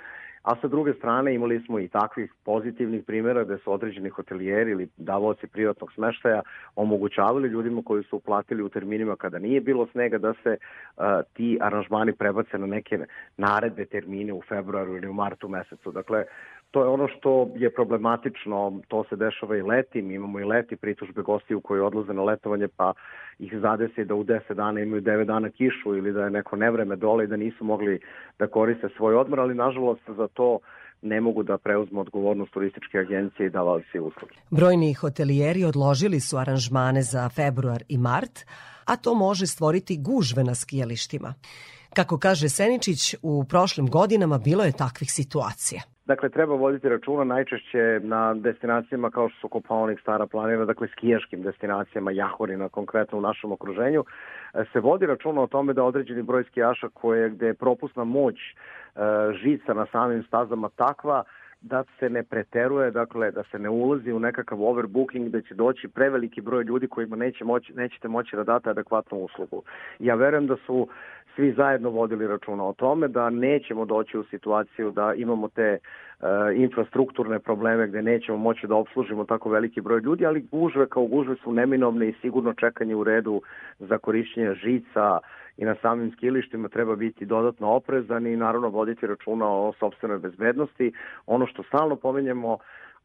a 0.45 0.57
sa 0.61 0.69
druge 0.69 0.93
strane 0.95 1.35
imali 1.35 1.63
smo 1.67 1.79
i 1.79 1.89
takvih 1.89 2.33
pozitivnih 2.45 3.05
primjera 3.05 3.45
gde 3.45 3.59
su 3.59 3.73
određeni 3.73 4.09
hotelijeri 4.09 4.71
ili 4.71 4.89
davoci 4.97 5.47
privatnog 5.47 5.93
smeštaja 5.93 6.43
omogućavali 6.77 7.49
ljudima 7.49 7.83
koji 7.85 8.05
su 8.05 8.17
uplatili 8.17 8.63
u 8.63 8.69
terminima 8.69 9.17
kada 9.17 9.39
nije 9.39 9.61
bilo 9.61 9.87
snega 9.87 10.19
da 10.19 10.35
se 10.43 10.57
uh, 10.57 11.05
ti 11.33 11.59
aranžmani 11.61 12.13
prebace 12.13 12.59
na 12.59 12.67
neke 12.67 12.99
naredbe 13.37 13.85
termine 13.85 14.33
u 14.33 14.43
februaru 14.49 14.97
ili 14.97 15.09
u 15.09 15.13
martu 15.13 15.49
mesecu. 15.49 15.93
Dakle, 15.93 16.25
to 16.75 16.83
je 16.83 16.89
ono 16.89 17.09
što 17.09 17.49
je 17.55 17.71
problematično, 17.75 18.81
to 18.89 19.05
se 19.09 19.17
dešava 19.17 19.57
i 19.57 19.63
leti, 19.63 20.03
mi 20.03 20.15
imamo 20.15 20.41
i 20.41 20.45
leti 20.45 20.77
pritužbe 20.77 21.23
gostiju 21.23 21.61
koji 21.61 21.81
odlaze 21.81 22.13
na 22.13 22.23
letovanje 22.23 22.69
pa 22.77 22.93
ih 23.39 23.53
zadesi 23.63 24.05
da 24.05 24.15
u 24.15 24.25
10 24.25 24.55
dana 24.55 24.81
imaju 24.81 25.03
9 25.03 25.25
dana 25.25 25.51
kišu 25.51 25.97
ili 25.97 26.13
da 26.13 26.25
je 26.25 26.31
neko 26.31 26.57
nevreme 26.57 26.97
dole 26.97 27.25
i 27.25 27.27
da 27.27 27.37
nisu 27.37 27.65
mogli 27.65 28.01
da 28.39 28.47
koriste 28.47 28.89
svoj 28.97 29.15
odmor, 29.15 29.41
ali 29.41 29.55
nažalost 29.55 30.03
za 30.17 30.29
to 30.29 30.59
ne 31.03 31.21
mogu 31.21 31.43
da 31.43 31.59
preuzmu 31.59 32.01
odgovornost 32.01 32.53
turističke 32.53 32.99
agencije 32.99 33.47
i 33.47 33.51
davalci 33.51 33.99
usluge. 33.99 34.35
Brojni 34.51 34.95
hotelijeri 34.95 35.65
odložili 35.65 36.21
su 36.21 36.37
aranžmane 36.37 37.03
za 37.03 37.29
februar 37.29 37.83
i 37.89 37.99
mart, 37.99 38.47
a 38.85 38.97
to 38.97 39.15
može 39.15 39.47
stvoriti 39.47 39.99
gužve 40.03 40.45
na 40.45 40.55
skijalištima. 40.55 41.35
Kako 41.95 42.19
kaže 42.19 42.49
Seničić, 42.49 43.15
u 43.23 43.45
prošlim 43.45 43.91
godinama 43.91 44.39
bilo 44.39 44.65
je 44.65 44.73
takvih 44.73 45.13
situacija. 45.13 45.94
Dakle, 46.07 46.29
treba 46.29 46.55
voditi 46.55 46.89
računa 46.89 47.25
najčešće 47.25 48.01
na 48.03 48.35
destinacijama 48.35 49.11
kao 49.11 49.29
što 49.29 49.41
su 49.41 49.49
Kopaonik, 49.49 50.01
Stara 50.01 50.27
planina, 50.27 50.65
dakle 50.65 50.89
skijaškim 50.89 51.43
destinacijama, 51.43 52.11
Jahorina 52.11 52.69
konkretno 52.69 53.19
u 53.19 53.21
našem 53.21 53.53
okruženju, 53.53 54.05
e, 54.55 54.65
se 54.73 54.81
vodi 54.81 55.07
računa 55.07 55.43
o 55.43 55.47
tome 55.47 55.73
da 55.73 55.85
određeni 55.85 56.23
broj 56.23 56.45
skijaša 56.45 56.89
koje, 56.89 57.31
gde 57.31 57.47
je 57.47 57.55
propusna 57.55 58.05
moć 58.05 58.37
e, 58.37 58.55
žica 59.43 59.75
na 59.75 59.87
samim 59.93 60.23
stazama 60.23 60.69
takva 60.69 61.25
da 61.65 61.85
se 61.99 62.11
ne 62.11 62.23
preteruje, 62.23 62.91
dakle 62.91 63.31
da 63.31 63.43
se 63.51 63.59
ne 63.59 63.69
ulazi 63.69 64.13
u 64.13 64.19
nekakav 64.19 64.63
overbooking 64.63 65.29
da 65.29 65.41
će 65.41 65.55
doći 65.55 65.89
preveliki 65.89 66.41
broj 66.41 66.65
ljudi 66.65 66.89
kojima 66.89 67.17
neće 67.17 67.45
moći, 67.45 67.73
nećete 67.73 68.09
moći 68.09 68.37
da 68.37 68.45
date 68.45 68.71
adekvatnu 68.71 69.19
uslugu. 69.19 69.63
Ja 69.99 70.15
verujem 70.15 70.47
da 70.47 70.57
su 70.67 70.89
svi 71.37 71.53
zajedno 71.53 71.91
vodili 71.91 72.27
računa 72.27 72.65
o 72.65 72.73
tome 72.73 73.09
da 73.09 73.31
nećemo 73.31 73.85
doći 73.85 74.19
u 74.19 74.25
situaciju 74.25 74.91
da 74.91 75.15
imamo 75.15 75.49
te 75.49 75.63
e, 75.63 75.79
infrastrukturne 76.55 77.39
probleme 77.39 77.87
gde 77.87 78.03
nećemo 78.03 78.39
moći 78.39 78.67
da 78.67 78.75
obslužimo 78.75 79.25
tako 79.25 79.51
veliki 79.51 79.81
broj 79.81 80.01
ljudi, 80.01 80.27
ali 80.27 80.47
gužve 80.51 80.87
kao 80.89 81.07
gužve 81.07 81.37
su 81.37 81.53
neminovne 81.53 82.09
i 82.09 82.15
sigurno 82.21 82.53
čekanje 82.53 82.95
u 82.95 83.05
redu 83.05 83.43
za 83.79 83.99
korišćenje 83.99 84.55
žica 84.55 85.19
i 85.57 85.65
na 85.65 85.75
samim 85.83 86.13
skilištima 86.13 86.69
treba 86.69 86.97
biti 86.97 87.27
dodatno 87.27 87.71
oprezan 87.71 88.27
i 88.27 88.37
naravno 88.37 88.69
voditi 88.69 89.07
računa 89.07 89.47
o 89.49 89.73
sobstvenoj 89.79 90.19
bezbednosti. 90.19 90.93
Ono 91.27 91.47
što 91.47 91.63
stalno 91.63 91.97
pomenjemo 91.97 92.59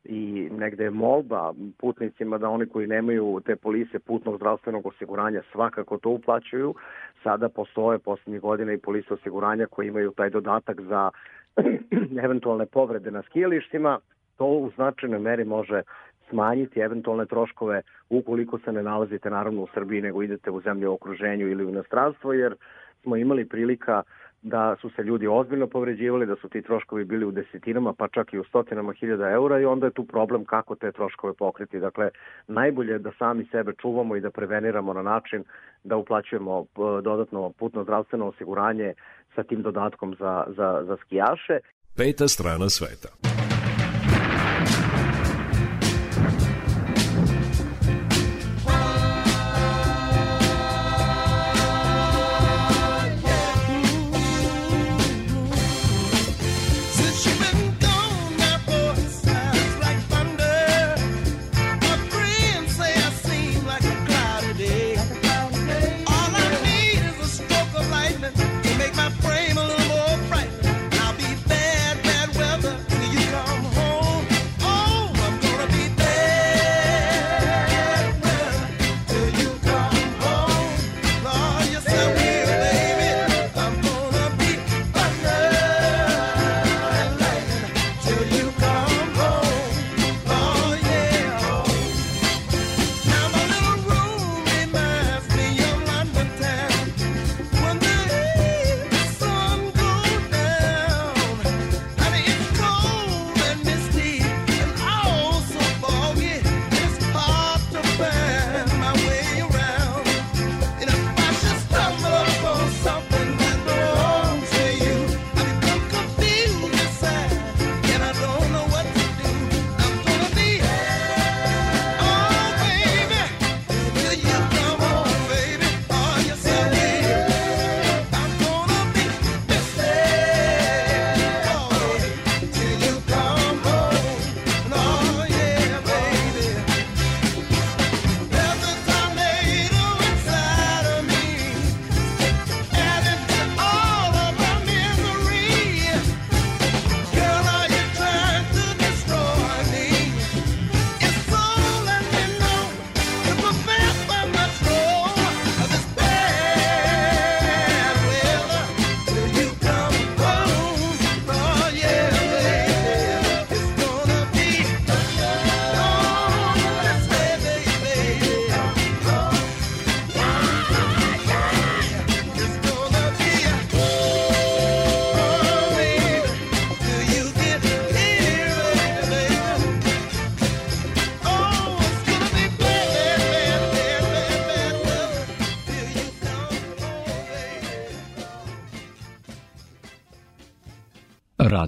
i 0.04 0.50
negde 0.52 0.84
je 0.84 0.90
molba 0.90 1.54
putnicima 1.78 2.38
da 2.38 2.50
oni 2.50 2.66
koji 2.66 2.88
nemaju 2.88 3.42
te 3.46 3.56
polise 3.56 4.00
putnog 4.00 4.36
zdravstvenog 4.36 4.86
osiguranja 4.86 5.42
svakako 5.52 5.98
to 5.98 6.10
uplaćuju. 6.10 6.76
Sada 7.24 7.50
postoje 7.50 8.00
poslednjih 8.00 8.42
godina 8.42 8.74
i 8.74 8.78
polise 8.78 9.14
osiguranja 9.14 9.68
koji 9.68 9.88
imaju 9.88 10.12
taj 10.12 10.30
dodatak 10.30 10.82
za 10.82 11.12
eventualne 12.26 12.66
povrede 12.66 13.12
na 13.12 13.22
skijalištima. 13.22 14.00
To 14.38 14.46
u 14.46 14.72
značajnoj 14.76 15.20
meri 15.20 15.46
može 15.46 15.82
smanjiti 16.30 16.80
eventualne 16.80 17.26
troškove 17.26 17.82
ukoliko 18.10 18.60
se 18.60 18.72
ne 18.72 18.84
nalazite 18.84 19.30
naravno 19.30 19.62
u 19.62 19.68
Srbiji 19.74 20.02
nego 20.02 20.24
idete 20.24 20.52
u 20.52 20.62
zemlje 20.62 20.88
u 20.88 20.94
okruženju 20.94 21.48
ili 21.48 21.66
u 21.66 21.70
inostranstvo 21.70 22.34
jer 22.34 22.56
smo 23.04 23.16
imali 23.16 23.46
prilika 23.46 24.04
da 24.42 24.76
su 24.82 24.90
se 24.96 25.04
ljudi 25.04 25.28
ozbiljno 25.28 25.68
povređivali, 25.68 26.26
da 26.26 26.36
su 26.36 26.50
ti 26.50 26.62
troškovi 26.62 27.06
bili 27.06 27.26
u 27.26 27.32
desetinama, 27.32 27.94
pa 27.94 28.08
čak 28.08 28.34
i 28.34 28.40
u 28.40 28.44
stotinama 28.44 28.94
hiljada 28.94 29.30
eura 29.30 29.60
i 29.60 29.66
onda 29.66 29.86
je 29.86 29.92
tu 29.92 30.06
problem 30.06 30.46
kako 30.46 30.76
te 30.76 30.92
troškove 30.92 31.34
pokriti. 31.34 31.80
Dakle, 31.80 32.10
najbolje 32.48 32.92
je 32.92 33.00
da 33.00 33.12
sami 33.20 33.48
sebe 33.52 33.74
čuvamo 33.82 34.16
i 34.16 34.22
da 34.22 34.32
preveniramo 34.32 34.94
na 34.94 35.02
način 35.02 35.44
da 35.84 35.98
uplaćujemo 35.98 36.60
e, 36.60 36.66
dodatno 37.02 37.52
putno 37.52 37.84
zdravstveno 37.84 38.28
osiguranje 38.28 38.94
sa 39.36 39.44
tim 39.44 39.62
dodatkom 39.62 40.16
za, 40.20 40.44
za, 40.48 40.84
za 40.88 40.98
skijaše. 41.06 41.60
Peta 41.98 42.28
strana 42.28 42.70
sveta. 42.70 43.10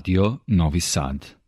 Radio 0.01 0.41
Novi 0.47 0.79
Sad. 0.79 1.40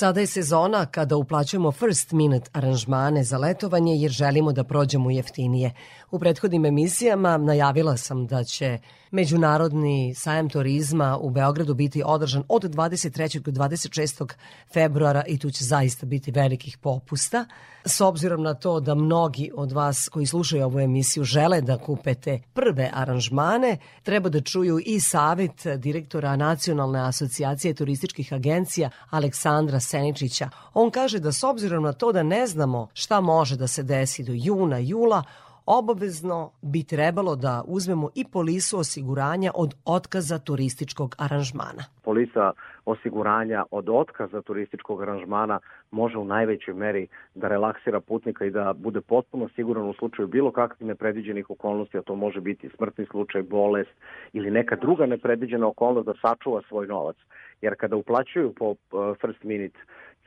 Sada 0.00 0.20
je 0.20 0.26
sezona 0.26 0.86
kada 0.86 1.16
uplaćujemo 1.16 1.72
first 1.72 2.12
minute 2.12 2.50
aranžmane 2.52 3.24
za 3.24 3.38
letovanje 3.38 3.96
jer 3.96 4.10
želimo 4.10 4.52
da 4.52 4.64
prođemo 4.64 5.10
jeftinije. 5.10 5.74
U 6.10 6.18
prethodnim 6.18 6.66
emisijama 6.66 7.38
najavila 7.38 7.96
sam 7.96 8.26
da 8.26 8.44
će 8.44 8.78
Međunarodni 9.12 10.14
sajam 10.14 10.48
turizma 10.48 11.18
u 11.18 11.30
Beogradu 11.30 11.74
biti 11.74 12.02
održan 12.06 12.42
od 12.48 12.62
23. 12.62 13.38
do 13.38 13.50
26. 13.50 14.32
februara 14.72 15.24
i 15.26 15.38
tu 15.38 15.50
će 15.50 15.64
zaista 15.64 16.06
biti 16.06 16.30
velikih 16.30 16.78
popusta. 16.78 17.44
S 17.84 18.00
obzirom 18.00 18.42
na 18.42 18.54
to 18.54 18.80
da 18.80 18.94
mnogi 18.94 19.50
od 19.54 19.72
vas 19.72 20.08
koji 20.08 20.26
slušaju 20.26 20.64
ovu 20.64 20.80
emisiju 20.80 21.24
žele 21.24 21.60
da 21.60 21.78
kupete 21.78 22.40
prve 22.52 22.90
aranžmane, 22.92 23.76
treba 24.02 24.28
da 24.28 24.40
čuju 24.40 24.78
i 24.86 25.00
savet 25.00 25.66
direktora 25.76 26.36
Nacionalne 26.36 27.00
asocijacije 27.00 27.74
turističkih 27.74 28.32
agencija 28.32 28.90
Aleksandra 29.10 29.80
Seničića. 29.90 30.48
On 30.74 30.90
kaže 30.90 31.18
da 31.18 31.32
s 31.32 31.44
obzirom 31.44 31.82
na 31.82 31.92
to 31.92 32.12
da 32.12 32.22
ne 32.22 32.46
znamo 32.46 32.88
šta 32.94 33.20
može 33.20 33.56
da 33.56 33.66
se 33.66 33.82
desi 33.82 34.24
do 34.24 34.32
juna, 34.34 34.78
jula, 34.78 35.22
obavezno 35.66 36.50
bi 36.62 36.82
trebalo 36.82 37.36
da 37.36 37.62
uzmemo 37.66 38.08
i 38.14 38.24
polisu 38.32 38.78
osiguranja 38.78 39.50
od 39.54 39.74
otkaza 39.84 40.38
turističkog 40.38 41.14
aranžmana. 41.18 41.84
polisa 42.02 42.52
osiguranja 42.84 43.64
od 43.70 43.88
otkaza 43.88 44.42
turističkog 44.42 45.02
aranžmana 45.02 45.58
može 45.90 46.18
u 46.18 46.24
najvećoj 46.24 46.74
meri 46.74 47.06
da 47.34 47.48
relaksira 47.48 48.00
putnika 48.00 48.44
i 48.44 48.50
da 48.50 48.72
bude 48.72 49.00
potpuno 49.00 49.48
siguran 49.56 49.88
u 49.88 49.92
slučaju 49.92 50.28
bilo 50.28 50.52
kakvih 50.52 50.88
nepredviđenih 50.88 51.50
okolnosti, 51.50 51.98
a 51.98 52.02
to 52.02 52.14
može 52.14 52.40
biti 52.40 52.70
smrtni 52.76 53.06
slučaj, 53.10 53.42
bolest 53.42 53.94
ili 54.32 54.50
neka 54.50 54.76
druga 54.76 55.06
nepredviđena 55.06 55.66
okolnost 55.66 56.06
da 56.06 56.14
sačuva 56.22 56.62
svoj 56.68 56.86
novac. 56.86 57.16
Jer 57.62 57.74
kada 57.78 57.96
uplaćuju 57.96 58.52
po 58.52 58.70
uh, 58.70 59.16
first 59.20 59.42
minute 59.42 59.78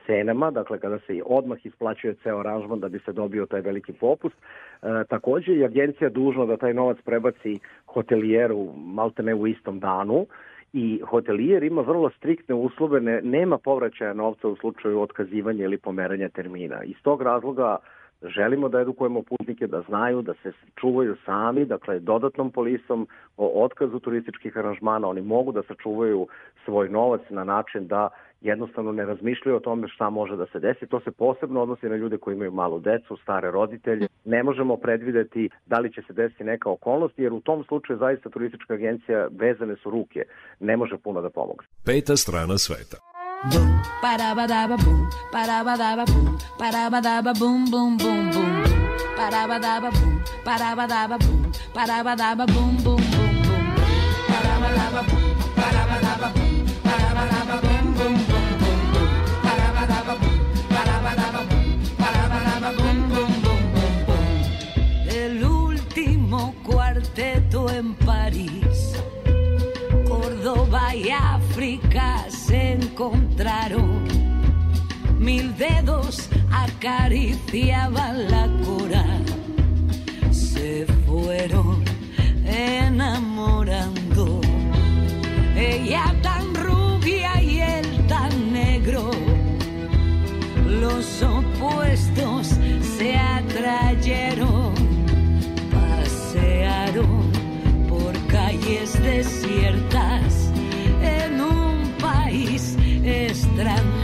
cenama, 0.06 0.50
dakle 0.50 0.78
kada 0.78 0.98
se 0.98 1.22
odmah 1.26 1.66
isplaćuje 1.66 2.14
ceo 2.22 2.38
aranžman 2.38 2.80
da 2.80 2.88
bi 2.88 2.98
se 2.98 3.12
dobio 3.12 3.46
taj 3.46 3.60
veliki 3.60 3.92
popust. 3.92 4.36
E, 4.36 5.04
takođe 5.08 5.52
je 5.52 5.64
agencija 5.64 6.10
dužna 6.10 6.46
da 6.46 6.56
taj 6.56 6.74
novac 6.74 6.98
prebaci 7.04 7.58
hotelijeru 7.86 8.72
maltene 8.76 9.34
u 9.34 9.46
istom 9.46 9.80
danu 9.80 10.26
i 10.72 11.00
hotelijer 11.06 11.62
ima 11.62 11.80
vrlo 11.80 12.10
striktne 12.10 12.54
uslove, 12.54 13.00
ne, 13.00 13.20
nema 13.22 13.58
povraćaja 13.58 14.12
novca 14.12 14.48
u 14.48 14.56
slučaju 14.56 15.00
otkazivanja 15.00 15.64
ili 15.64 15.78
pomeranja 15.78 16.28
termina. 16.28 16.82
Iz 16.84 16.96
tog 17.02 17.22
razloga 17.22 17.76
želimo 18.28 18.68
da 18.68 18.80
edukujemo 18.80 19.22
putnike 19.22 19.66
da 19.66 19.82
znaju 19.88 20.22
da 20.22 20.34
se 20.42 20.52
čuvaju 20.80 21.16
sami, 21.24 21.64
dakle 21.64 22.00
dodatnom 22.00 22.50
polisom 22.50 23.08
o 23.36 23.64
otkazu 23.64 23.98
turističkih 23.98 24.56
aranžmana, 24.56 25.08
oni 25.08 25.20
mogu 25.20 25.52
da 25.52 25.62
sačuvaju 25.62 26.26
svoj 26.64 26.88
novac 26.88 27.20
na 27.30 27.44
način 27.44 27.86
da 27.86 28.08
jednostavno 28.40 28.92
ne 28.92 29.04
razmišljaju 29.04 29.56
o 29.56 29.60
tome 29.60 29.88
šta 29.88 30.10
može 30.10 30.36
da 30.36 30.46
se 30.46 30.60
desi. 30.60 30.86
To 30.86 31.00
se 31.00 31.10
posebno 31.10 31.62
odnosi 31.62 31.88
na 31.88 31.96
ljude 31.96 32.18
koji 32.18 32.34
imaju 32.34 32.52
malu 32.52 32.80
decu, 32.80 33.16
stare 33.16 33.50
roditelje. 33.50 34.08
Ne 34.24 34.42
možemo 34.42 34.76
predvideti 34.76 35.48
da 35.66 35.78
li 35.78 35.92
će 35.92 36.02
se 36.06 36.12
desiti 36.12 36.44
neka 36.44 36.70
okolnost, 36.70 37.18
jer 37.18 37.32
u 37.32 37.40
tom 37.40 37.64
slučaju 37.64 37.98
zaista 37.98 38.30
turistička 38.30 38.74
agencija 38.74 39.28
vezane 39.30 39.76
su 39.76 39.90
ruke. 39.90 40.22
Ne 40.60 40.76
može 40.76 40.98
puno 40.98 41.20
da 41.20 41.30
pomogne. 41.30 41.68
Peta 41.84 42.16
strana 42.16 42.58
sveta. 42.58 43.13
boom, 43.50 43.82
parabadaba 44.00 44.76
boom, 44.76 45.08
parabadaba 45.32 46.04
boom, 46.06 46.38
boom, 47.38 47.70
boom, 47.70 47.96
boom, 47.98 48.30
boom, 48.30 48.64
parabadaba 49.16 49.90
boom, 49.90 50.22
parabadaba 50.44 51.18
boom, 51.18 51.52
parabadaba 51.74 52.46
boom, 52.46 52.76
boom, 52.82 53.02
boom, 53.10 53.36
boom, 53.42 53.66
parabadaba 54.28 55.02
boom, 55.08 55.34
parabadaba 55.56 56.30
boom, 56.32 56.64
parabadaba 56.72 57.48
boom, 57.48 57.84
boom, 57.84 58.38
boom, 61.92 62.70
boom, 62.74 63.02
boom, 63.12 63.62
boom, 63.74 63.94
boom. 64.06 64.24
El 65.08 65.44
último 65.44 66.54
cuarteto 66.62 67.70
en 67.70 67.94
París, 67.94 68.94
Córdoba 70.08 70.94
y 70.94 71.10
África 71.10 72.24
encontraron. 72.94 74.04
Mil 75.18 75.56
dedos 75.56 76.28
acariciaban 76.52 78.30
la 78.30 78.48
cora. 78.64 79.04
Se 80.30 80.86
fueron 81.04 81.82
enamorando. 82.46 84.40
Ella 85.56 86.14
tan 86.22 86.54
rubia 86.54 87.42
y 87.42 87.60
él 87.60 88.06
tan 88.06 88.52
negro. 88.52 89.10
Los 90.64 91.20
opuestos 91.20 92.46
se 92.96 93.16
atrayeron. 93.16 94.72
Pasearon 95.72 97.32
por 97.88 98.12
calles 98.28 98.92
desiertas 99.02 100.52
en 101.02 101.40
un 101.40 101.63
extraña. 103.04 104.03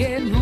Que 0.00 0.18
no 0.18 0.39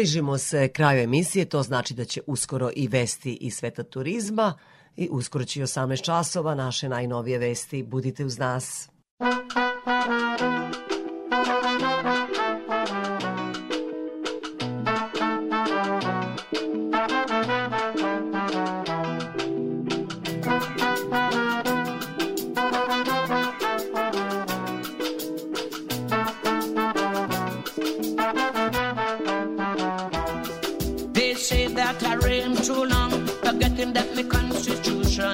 Bližimo 0.00 0.38
se 0.38 0.68
kraju 0.68 1.02
emisije, 1.02 1.44
to 1.44 1.62
znači 1.62 1.94
da 1.94 2.04
će 2.04 2.20
uskoro 2.26 2.70
i 2.76 2.88
vesti 2.88 3.38
iz 3.40 3.54
sveta 3.54 3.82
turizma 3.82 4.54
i 4.96 5.08
uskoro 5.10 5.44
će 5.44 5.60
i 5.60 5.62
18 5.62 6.02
časova 6.02 6.54
naše 6.54 6.88
najnovije 6.88 7.38
vesti. 7.38 7.82
Budite 7.82 8.24
uz 8.24 8.38
nas. 8.38 8.88
They 12.02 12.09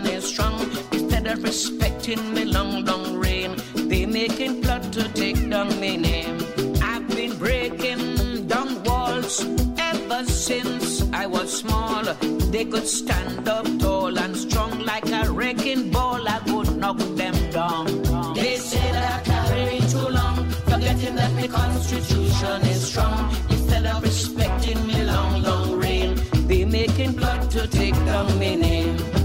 constitution 0.07 0.15
is 0.15 0.25
strong. 0.29 0.61
Instead 0.93 1.27
of 1.27 1.43
respecting 1.43 2.35
me 2.35 2.45
long, 2.45 2.85
long 2.85 3.17
reign, 3.17 3.57
they 3.75 4.07
making 4.07 4.63
plot 4.63 4.83
to 4.93 5.09
take 5.13 5.39
down 5.51 5.69
my 5.81 5.97
name. 5.97 6.39
I've 6.83 7.09
been 7.09 7.37
breaking 7.39 8.47
down 8.47 8.83
walls 8.85 9.45
ever 9.79 10.25
since 10.25 11.03
I 11.13 11.27
was 11.27 11.59
small. 11.59 12.05
They 12.53 12.65
could 12.65 12.87
stand 12.87 13.49
up 13.49 13.67
tall 13.79 14.19
and 14.19 14.37
strong 14.37 14.81
like 14.85 15.09
a 15.11 15.31
wrecking 15.31 15.91
ball. 15.91 16.27
I 16.29 16.39
would 16.47 16.77
knock 16.77 16.99
them 16.99 17.37
down. 17.51 17.87
They 18.35 18.57
say 18.57 18.87
that 18.93 19.05
I 19.17 19.23
carry 19.25 19.81
too 19.93 20.09
long, 20.19 20.49
forgetting 20.71 21.17
that 21.17 21.33
my 21.35 21.49
constitution 21.49 22.63
is 22.73 22.89
strong. 22.89 23.31
Instead 23.51 23.87
of 23.87 24.03
respecting 24.03 24.87
me 24.87 25.05
long, 25.05 25.43
long 25.43 25.79
reign, 25.79 26.21
they 26.47 26.65
making 26.65 27.15
plot 27.15 27.51
to 27.53 27.67
take 27.67 27.97
down 28.07 28.27
my 28.39 28.55
name. 28.55 29.16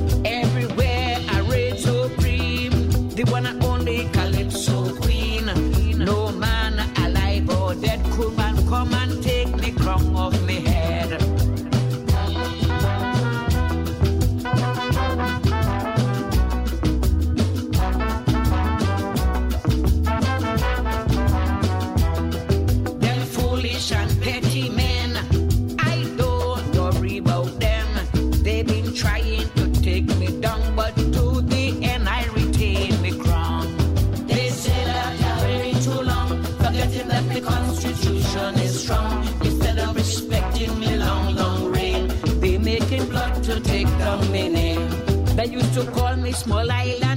To 45.73 45.85
call 45.91 46.15
me 46.17 46.33
Small 46.33 46.69
Island 46.69 47.10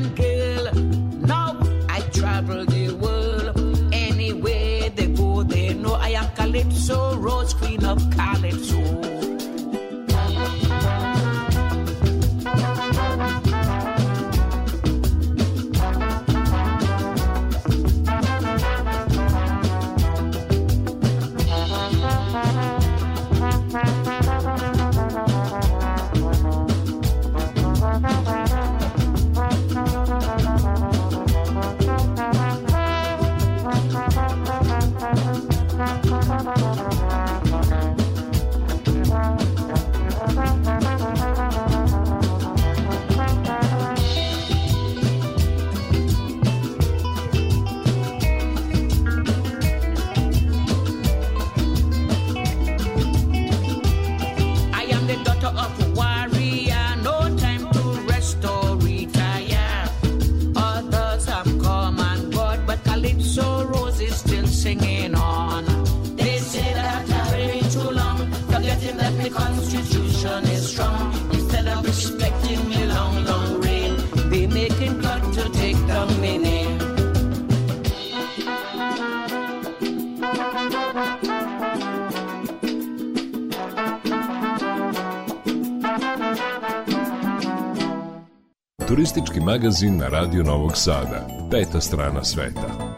magazin 89.44 89.96
na 89.96 90.08
Radio 90.08 90.42
Novog 90.42 90.76
Sada. 90.76 91.26
Peta 91.50 91.80
strana 91.80 92.24
sveta. 92.24 92.96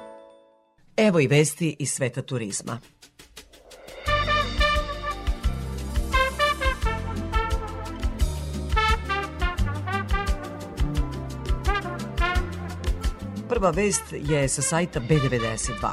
Evo 0.97 1.21
i 1.21 1.27
vesti 1.27 1.77
iz 1.79 1.91
sveta 1.91 2.23
turizma. 2.23 2.79
Prva 13.49 13.71
vest 13.71 14.05
je 14.13 14.49
sa 14.49 14.63
sajta 14.63 15.01
B92. 15.01 15.91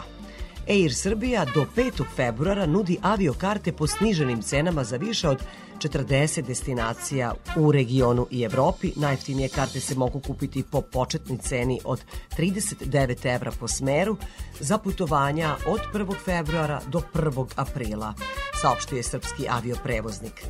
Air 0.69 0.93
Srbija 0.93 1.45
do 1.45 1.65
5. 1.75 2.03
februara 2.15 2.65
nudi 2.65 2.97
aviokarte 3.01 3.71
po 3.71 3.87
sniženim 3.87 4.41
cenama 4.41 4.83
za 4.83 4.97
više 4.97 5.29
od 5.29 5.43
40 5.79 6.41
destinacija 6.41 7.33
u 7.57 7.71
regionu 7.71 8.27
i 8.31 8.43
Evropi. 8.43 8.91
Najjeftinije 8.95 9.49
karte 9.49 9.79
se 9.79 9.95
mogu 9.95 10.19
kupiti 10.19 10.63
po 10.63 10.81
početnoj 10.81 11.37
ceni 11.37 11.79
od 11.85 12.01
39 12.37 13.35
evra 13.35 13.51
po 13.59 13.67
smeru 13.67 14.17
za 14.59 14.77
putovanja 14.77 15.55
od 15.67 15.79
1. 15.93 16.15
februara 16.25 16.81
do 16.87 17.01
1. 17.13 17.45
aprila, 17.55 18.13
saopštio 18.61 18.97
je 18.97 19.03
srpski 19.03 19.47
avioprevoznik. 19.49 20.45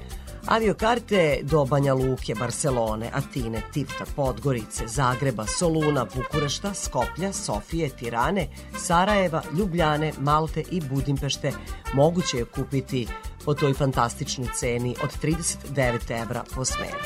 Aviokarte 0.45 1.39
do 1.43 1.65
Banja 1.65 1.93
Luke, 1.93 2.35
Barcelone, 2.35 3.09
Atine, 3.13 3.61
Tifta, 3.73 4.05
Podgorice, 4.15 4.87
Zagreba, 4.87 5.45
Soluna, 5.47 6.05
Bukurešta, 6.15 6.73
Skoplja, 6.73 7.33
Sofije, 7.33 7.89
Tirane, 7.89 8.47
Sarajeva, 8.77 9.43
Ljubljane, 9.57 10.11
Malte 10.19 10.63
i 10.71 10.81
Budimpešte 10.81 11.51
moguće 11.93 12.37
je 12.37 12.45
kupiti 12.45 13.07
po 13.45 13.53
toj 13.53 13.73
fantastičnoj 13.73 14.47
ceni 14.55 14.95
od 15.03 15.09
39 15.21 16.21
evra 16.21 16.43
po 16.55 16.65
smeru. 16.65 17.03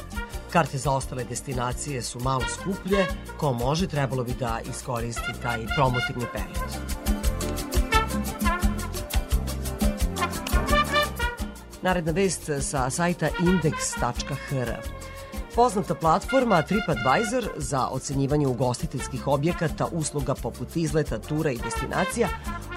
Karte 0.51 0.77
za 0.77 0.91
ostale 0.91 1.23
destinacije 1.23 2.01
su 2.01 2.19
malo 2.19 2.43
skuplje, 2.49 3.05
ko 3.37 3.53
može 3.53 3.87
trebalo 3.87 4.23
bi 4.23 4.33
da 4.39 4.59
iskoristi 4.69 5.41
taj 5.41 5.65
promotivni 5.75 6.25
period. 6.33 7.07
Naredna 11.81 12.11
vest 12.11 12.49
sa 12.61 12.89
sajta 12.89 13.29
index.hr. 13.39 14.71
Poznata 15.57 15.95
platforma 15.95 16.61
TripAdvisor 16.61 17.49
za 17.57 17.87
ocenjivanje 17.87 18.47
ugostiteljskih 18.47 19.27
objekata, 19.27 19.87
usluga 19.91 20.35
poput 20.35 20.75
izleta, 20.75 21.19
tura 21.19 21.51
i 21.51 21.57
destinacija 21.57 22.27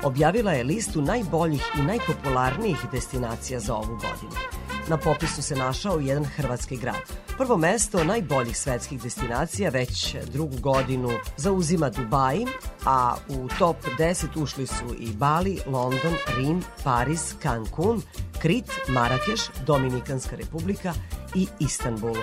objavila 0.05 0.53
je 0.53 0.65
listu 0.65 1.03
najboljih 1.03 1.63
i 1.79 1.83
najpopularnijih 1.83 2.79
destinacija 2.93 3.61
za 3.61 3.75
ovu 3.75 3.87
godinu. 3.87 4.41
Na 4.89 4.97
popisu 4.97 5.43
se 5.43 5.57
našao 5.57 5.99
jedan 5.99 6.25
hrvatski 6.25 6.77
grad. 6.77 7.03
Prvo 7.37 7.57
mesto 7.57 8.05
najboljih 8.05 8.59
svetskih 8.59 9.03
destinacija 9.03 9.71
već 9.71 10.17
drugu 10.33 10.57
godinu 10.61 11.09
zauzima 11.37 11.91
Dubai, 11.91 12.47
a 12.87 13.15
u 13.29 13.49
top 13.59 13.77
10 13.99 14.43
ušli 14.43 14.67
su 14.67 14.95
i 14.99 15.13
Bali, 15.13 15.59
London, 15.67 16.15
Rim, 16.37 16.63
Pariz, 16.85 17.35
Cancun, 17.43 18.03
Krit, 18.43 18.71
Marakeš, 18.89 19.41
Dominikanska 19.67 20.37
republika 20.37 20.93
i 21.35 21.47
Istanbul. 21.59 22.17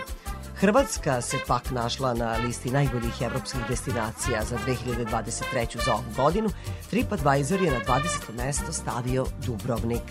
Hrvatska 0.59 1.21
se 1.21 1.38
pak 1.47 1.71
našla 1.71 2.13
na 2.13 2.38
listi 2.38 2.71
najboljih 2.71 3.21
evropskih 3.21 3.61
destinacija 3.69 4.43
za 4.43 4.57
2023. 4.67 5.85
za 5.85 5.93
ovu 5.93 6.03
godinu. 6.15 6.49
TripAdvisor 6.89 7.61
je 7.61 7.71
na 7.71 7.79
20. 7.88 8.45
mesto 8.45 8.73
stavio 8.73 9.25
Dubrovnik. 9.45 10.01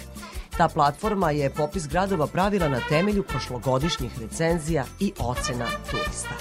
Ta 0.56 0.68
platforma 0.68 1.30
je 1.30 1.50
popis 1.50 1.88
gradova 1.88 2.26
pravila 2.26 2.68
na 2.68 2.80
temelju 2.88 3.22
prošlogodišnjih 3.22 4.20
recenzija 4.20 4.84
i 5.00 5.12
ocena 5.18 5.66
turista. 5.90 6.34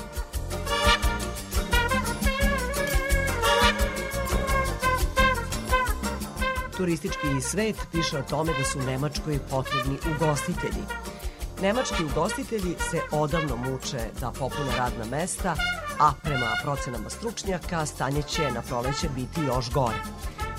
Turistički 6.77 7.41
svet 7.41 7.75
piše 7.91 8.17
o 8.17 8.21
tome 8.21 8.51
da 8.57 8.63
su 8.63 8.79
Nemačkoj 8.79 9.39
potrebni 9.49 9.97
ugostitelji. 10.15 11.14
Nemački 11.61 12.03
ugostitelji 12.03 12.75
se 12.91 13.01
odavno 13.11 13.55
muče 13.55 14.09
da 14.19 14.31
popune 14.31 14.77
radna 14.77 15.17
mesta, 15.17 15.55
a 15.99 16.11
prema 16.23 16.47
procenama 16.63 17.09
stručnjaka 17.09 17.85
stanje 17.85 18.21
će 18.21 18.51
na 18.51 18.61
proleće 18.61 19.09
biti 19.15 19.41
još 19.41 19.71
gore. 19.71 19.97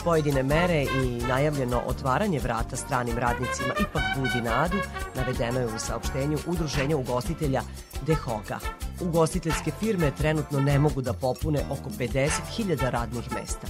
Pojedine 0.04 0.42
mere 0.42 0.82
i 0.82 1.22
najavljeno 1.28 1.82
otvaranje 1.86 2.38
vrata 2.38 2.76
stranim 2.76 3.18
radnicima 3.18 3.74
ipak 3.80 4.02
budi 4.16 4.40
nadu, 4.40 4.76
navedeno 5.14 5.60
je 5.60 5.66
u 5.66 5.78
saopštenju 5.78 6.38
Udruženja 6.46 6.96
ugostitelja 6.96 7.62
Dehoga. 8.06 8.58
Ugostiteljske 9.00 9.72
firme 9.80 10.10
trenutno 10.10 10.60
ne 10.60 10.78
mogu 10.78 11.02
da 11.02 11.12
popune 11.12 11.60
oko 11.70 11.90
50.000 11.98 12.90
radnih 12.90 13.32
mesta. 13.32 13.66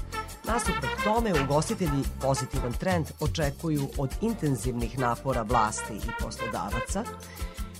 Nasuprot 0.47 1.05
tome, 1.05 1.33
ugostitelji 1.45 2.03
pozitivan 2.21 2.73
trend 2.73 3.07
očekuju 3.21 3.89
od 3.99 4.11
intenzivnih 4.21 4.99
napora 4.99 5.43
vlasti 5.43 5.95
i 5.95 6.23
poslodavaca, 6.23 7.05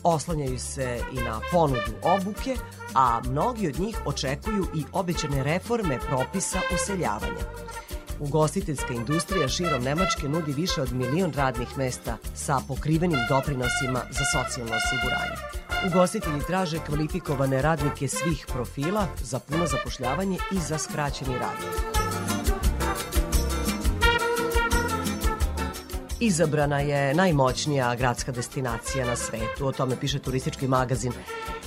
oslanjaju 0.03 0.59
se 0.59 1.01
i 1.13 1.21
na 1.21 1.41
ponudu 1.53 1.93
obuke, 2.03 2.57
a 2.95 3.21
mnogi 3.25 3.69
od 3.69 3.81
njih 3.81 3.99
očekuju 4.07 4.67
i 4.75 4.85
obećane 4.93 5.45
reforme 5.45 5.99
propisa 5.99 6.59
useljavanja. 6.75 7.45
Ugostiteljska 8.21 8.95
industrija 8.95 9.49
širom 9.49 9.83
Nemačke 9.83 10.29
nudi 10.29 10.53
više 10.53 10.83
od 10.83 10.93
milion 10.93 11.33
radnih 11.33 11.79
mesta 11.79 12.17
sa 12.35 12.61
pokrivenim 12.69 13.21
doprinosima 13.29 14.01
za 14.11 14.25
socijalno 14.25 14.73
osiguranje. 14.77 15.37
Ugostitelji 15.87 16.41
traže 16.47 16.79
kvalifikovane 16.79 17.63
radnike 17.63 18.09
svih 18.09 18.47
profila 18.49 19.07
za 19.23 19.39
puno 19.39 19.67
zapošljavanje 19.67 20.39
i 20.53 20.59
za 20.59 20.79
skraćeni 20.79 21.39
rad. 21.39 22.06
Izabrana 26.21 26.81
je 26.81 27.15
najmoćnija 27.15 27.95
gradska 27.95 28.33
destinacija 28.33 29.07
na 29.07 29.17
svetu, 29.17 29.67
o 29.67 29.73
tome 29.73 29.97
piše 30.01 30.19
turistički 30.19 30.69
magazin. 30.69 31.13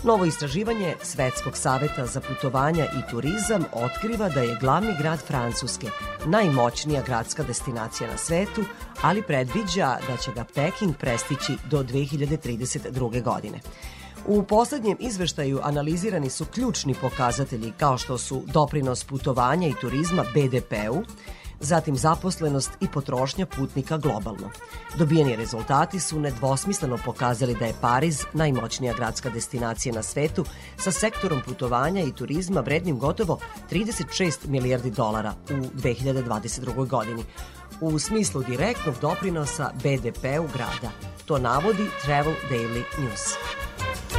Novo 0.03 0.25
istraživanje 0.25 0.95
Svetskog 1.03 1.57
saveta 1.57 2.05
za 2.05 2.21
putovanja 2.21 2.85
i 2.85 3.11
turizam 3.11 3.65
otkriva 3.73 4.29
da 4.29 4.41
je 4.41 4.57
glavni 4.61 4.95
grad 4.99 5.19
Francuske 5.27 5.87
najmoćnija 6.25 7.01
gradska 7.01 7.43
destinacija 7.43 8.09
na 8.11 8.17
svetu, 8.17 8.63
ali 9.01 9.21
predviđa 9.21 9.97
da 10.07 10.17
će 10.17 10.31
ga 10.35 10.45
Peking 10.55 10.95
prestići 10.97 11.57
do 11.69 11.83
2032. 11.83 13.23
godine. 13.23 13.59
U 14.27 14.43
poslednjem 14.43 14.97
izveštaju 14.99 15.59
analizirani 15.63 16.29
su 16.29 16.45
ključni 16.45 16.95
pokazatelji 17.01 17.73
kao 17.77 17.97
što 17.97 18.17
su 18.17 18.43
doprinos 18.53 19.03
putovanja 19.03 19.67
i 19.67 19.79
turizma 19.81 20.23
BDP-u, 20.23 21.03
zatim 21.59 21.95
zaposlenost 21.95 22.71
i 22.81 22.87
potrošnja 22.87 23.45
putnika 23.45 23.97
globalno. 23.97 24.49
Dobijeni 24.97 25.35
rezultati 25.35 25.99
su 25.99 26.19
nedvosmisleno 26.19 26.97
pokazali 27.05 27.55
da 27.55 27.65
je 27.65 27.73
Pariz 27.81 28.25
najmoćnija 28.33 28.93
gradska 28.93 29.29
destinacija 29.29 29.95
na 29.95 30.03
svetu 30.03 30.45
sa 30.77 30.91
sektorom 30.91 31.41
putovanja 31.45 32.01
i 32.01 32.11
turizma 32.11 32.61
vrednim 32.61 32.99
gotovo 32.99 33.39
36 33.71 34.47
milijardi 34.47 34.91
dolara 34.91 35.33
u 35.49 35.53
2022. 35.53 36.87
godini 36.87 37.23
u 37.81 37.99
smislu 37.99 38.43
direktnog 38.43 38.95
doprinosa 39.01 39.71
BDP-u 39.83 40.47
grada. 40.53 40.91
To 41.25 41.37
navodi 41.37 41.85
Travel 42.05 42.33
Daily 42.51 42.83
News. 42.99 44.18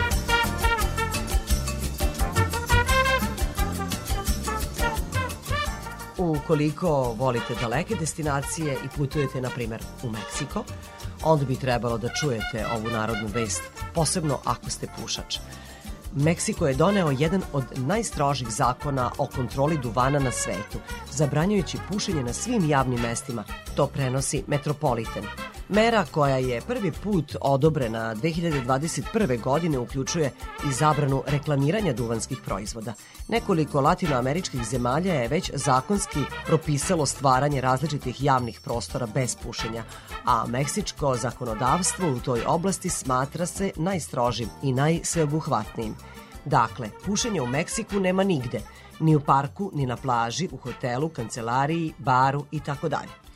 Ukoliko 6.21 7.15
volite 7.19 7.55
daleke 7.61 7.95
destinacije 7.95 8.73
i 8.85 8.89
putujete, 8.97 9.41
na 9.41 9.51
primer, 9.51 9.83
u 10.03 10.11
Meksiko, 10.11 10.65
onda 11.23 11.45
bi 11.45 11.57
trebalo 11.57 11.99
da 11.99 12.09
čujete 12.09 12.67
ovu 12.77 12.91
narodnu 12.91 13.29
vest, 13.35 13.63
posebno 13.95 14.39
ako 14.45 14.71
ste 14.71 14.87
pušač. 15.01 15.39
Meksiko 16.15 16.67
je 16.67 16.75
doneo 16.75 17.11
jedan 17.11 17.43
od 17.53 17.65
najstrožih 17.77 18.49
zakona 18.49 19.11
o 19.19 19.27
kontroli 19.27 19.79
duvana 19.79 20.19
na 20.19 20.31
svetu, 20.31 20.79
zabranjujući 21.11 21.79
pušenje 21.93 22.23
na 22.23 22.33
svim 22.33 22.69
javnim 22.69 23.01
mestima, 23.01 23.45
to 23.77 23.87
prenosi 23.87 24.45
Metropolitan. 24.47 25.25
Mera 25.73 26.05
koja 26.11 26.37
je 26.37 26.61
prvi 26.61 26.93
put 26.93 27.37
odobrena 27.41 28.15
2021. 28.15 29.41
godine 29.41 29.79
uključuje 29.79 30.33
i 30.71 30.73
zabranu 30.73 31.23
reklamiranja 31.27 31.93
duvanskih 31.93 32.39
proizvoda. 32.45 32.95
Nekoliko 33.29 33.81
latinoameričkih 33.81 34.65
zemalja 34.65 35.15
je 35.15 35.29
već 35.29 35.51
zakonski 35.55 36.19
propisalo 36.47 37.07
stvaranje 37.07 37.61
različitih 37.61 38.23
javnih 38.23 38.61
prostora 38.65 39.07
bez 39.15 39.37
pušenja, 39.37 39.85
a 40.25 40.47
meksičko 40.47 41.17
zakonodavstvo 41.17 42.09
u 42.09 42.21
toj 42.21 42.43
oblasti 42.47 42.89
smatra 42.89 43.47
se 43.47 43.71
najstrožim 43.77 44.49
i 44.63 44.73
najsveobuhvatnijim. 44.73 45.95
Dakle, 46.45 46.89
pušenja 47.07 47.43
u 47.43 47.47
Meksiku 47.47 48.01
nema 48.01 48.25
nigde, 48.25 48.61
ni 49.01 49.17
u 49.17 49.21
parku, 49.21 49.71
ni 49.75 49.87
na 49.87 49.97
plaži, 49.97 50.49
u 50.53 50.57
hotelu, 50.57 51.09
kancelariji, 51.09 51.93
baru 51.99 52.45
i 52.51 52.61
tako 52.61 52.89
dalje. 52.89 53.30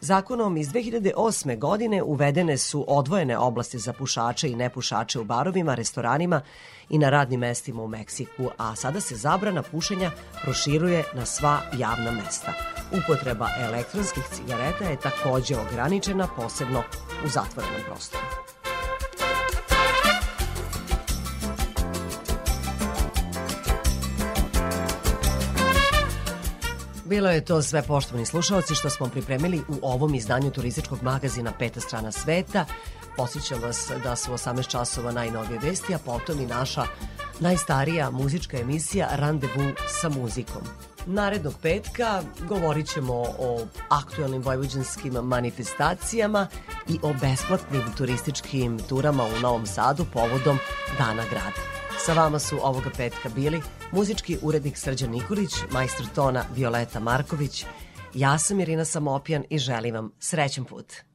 Zakonom 0.00 0.56
iz 0.56 0.68
2008. 0.68 1.58
godine 1.58 2.02
uvedene 2.02 2.58
su 2.58 2.84
odvojene 2.88 3.38
oblasti 3.38 3.78
za 3.78 3.92
pušače 3.92 4.50
i 4.50 4.56
nepušače 4.56 5.20
u 5.20 5.24
barovima, 5.24 5.74
restoranima 5.74 6.40
i 6.88 6.98
na 6.98 7.10
radnim 7.10 7.40
mestima 7.40 7.82
u 7.82 7.88
Meksiku, 7.88 8.50
a 8.58 8.76
sada 8.76 9.00
se 9.00 9.16
zabrana 9.16 9.62
pušenja 9.62 10.10
proširuje 10.42 11.04
na 11.14 11.26
sva 11.26 11.60
javna 11.78 12.10
mesta. 12.10 12.52
Upotreba 12.92 13.48
elektronskih 13.60 14.24
cigareta 14.32 14.84
je 14.84 15.00
takođe 15.00 15.56
ograničena, 15.56 16.28
posebno 16.36 16.82
u 17.24 17.28
zatvorenom 17.28 17.80
prostoru. 17.86 18.57
Bilo 27.08 27.30
je 27.30 27.44
to 27.44 27.62
sve 27.62 27.82
poštovani 27.82 28.26
slušalci 28.26 28.74
što 28.74 28.90
smo 28.90 29.06
pripremili 29.08 29.60
u 29.68 29.78
ovom 29.82 30.14
izdanju 30.14 30.50
turističkog 30.50 31.02
magazina 31.02 31.52
Peta 31.58 31.80
strana 31.80 32.12
sveta. 32.12 32.64
Posjećam 33.16 33.62
vas 33.62 33.90
da 34.02 34.16
su 34.16 34.32
18 34.32 34.68
časova 34.68 35.12
najnovije 35.12 35.58
vesti, 35.62 35.94
a 35.94 35.98
potom 35.98 36.40
i 36.40 36.46
naša 36.46 36.84
najstarija 37.40 38.10
muzička 38.10 38.58
emisija 38.58 39.08
Randevu 39.12 39.72
sa 40.00 40.08
muzikom. 40.08 40.62
Narednog 41.06 41.54
petka 41.62 42.22
govorit 42.48 42.88
ćemo 42.88 43.14
o 43.38 43.66
aktualnim 43.88 44.42
vojvođanskim 44.42 45.12
manifestacijama 45.12 46.46
i 46.88 46.98
o 47.02 47.12
besplatnim 47.20 47.82
turističkim 47.96 48.78
turama 48.88 49.24
u 49.24 49.40
Novom 49.40 49.66
Sadu 49.66 50.06
povodom 50.12 50.58
Dana 50.98 51.22
grada. 51.30 51.77
Sa 52.06 52.12
vama 52.12 52.38
su 52.38 52.58
ovoga 52.62 52.90
petka 52.96 53.28
bili 53.28 53.62
muzički 53.92 54.38
urednik 54.42 54.78
Srđan 54.78 55.10
Nikolić, 55.10 55.50
majstor 55.70 56.06
tona 56.14 56.44
Violeta 56.54 57.00
Marković. 57.00 57.64
Ja 58.14 58.38
sam 58.38 58.60
Irina 58.60 58.84
Samopjan 58.84 59.44
i 59.50 59.58
želim 59.58 59.94
vam 59.94 60.10
srećan 60.18 60.64
put. 60.64 61.07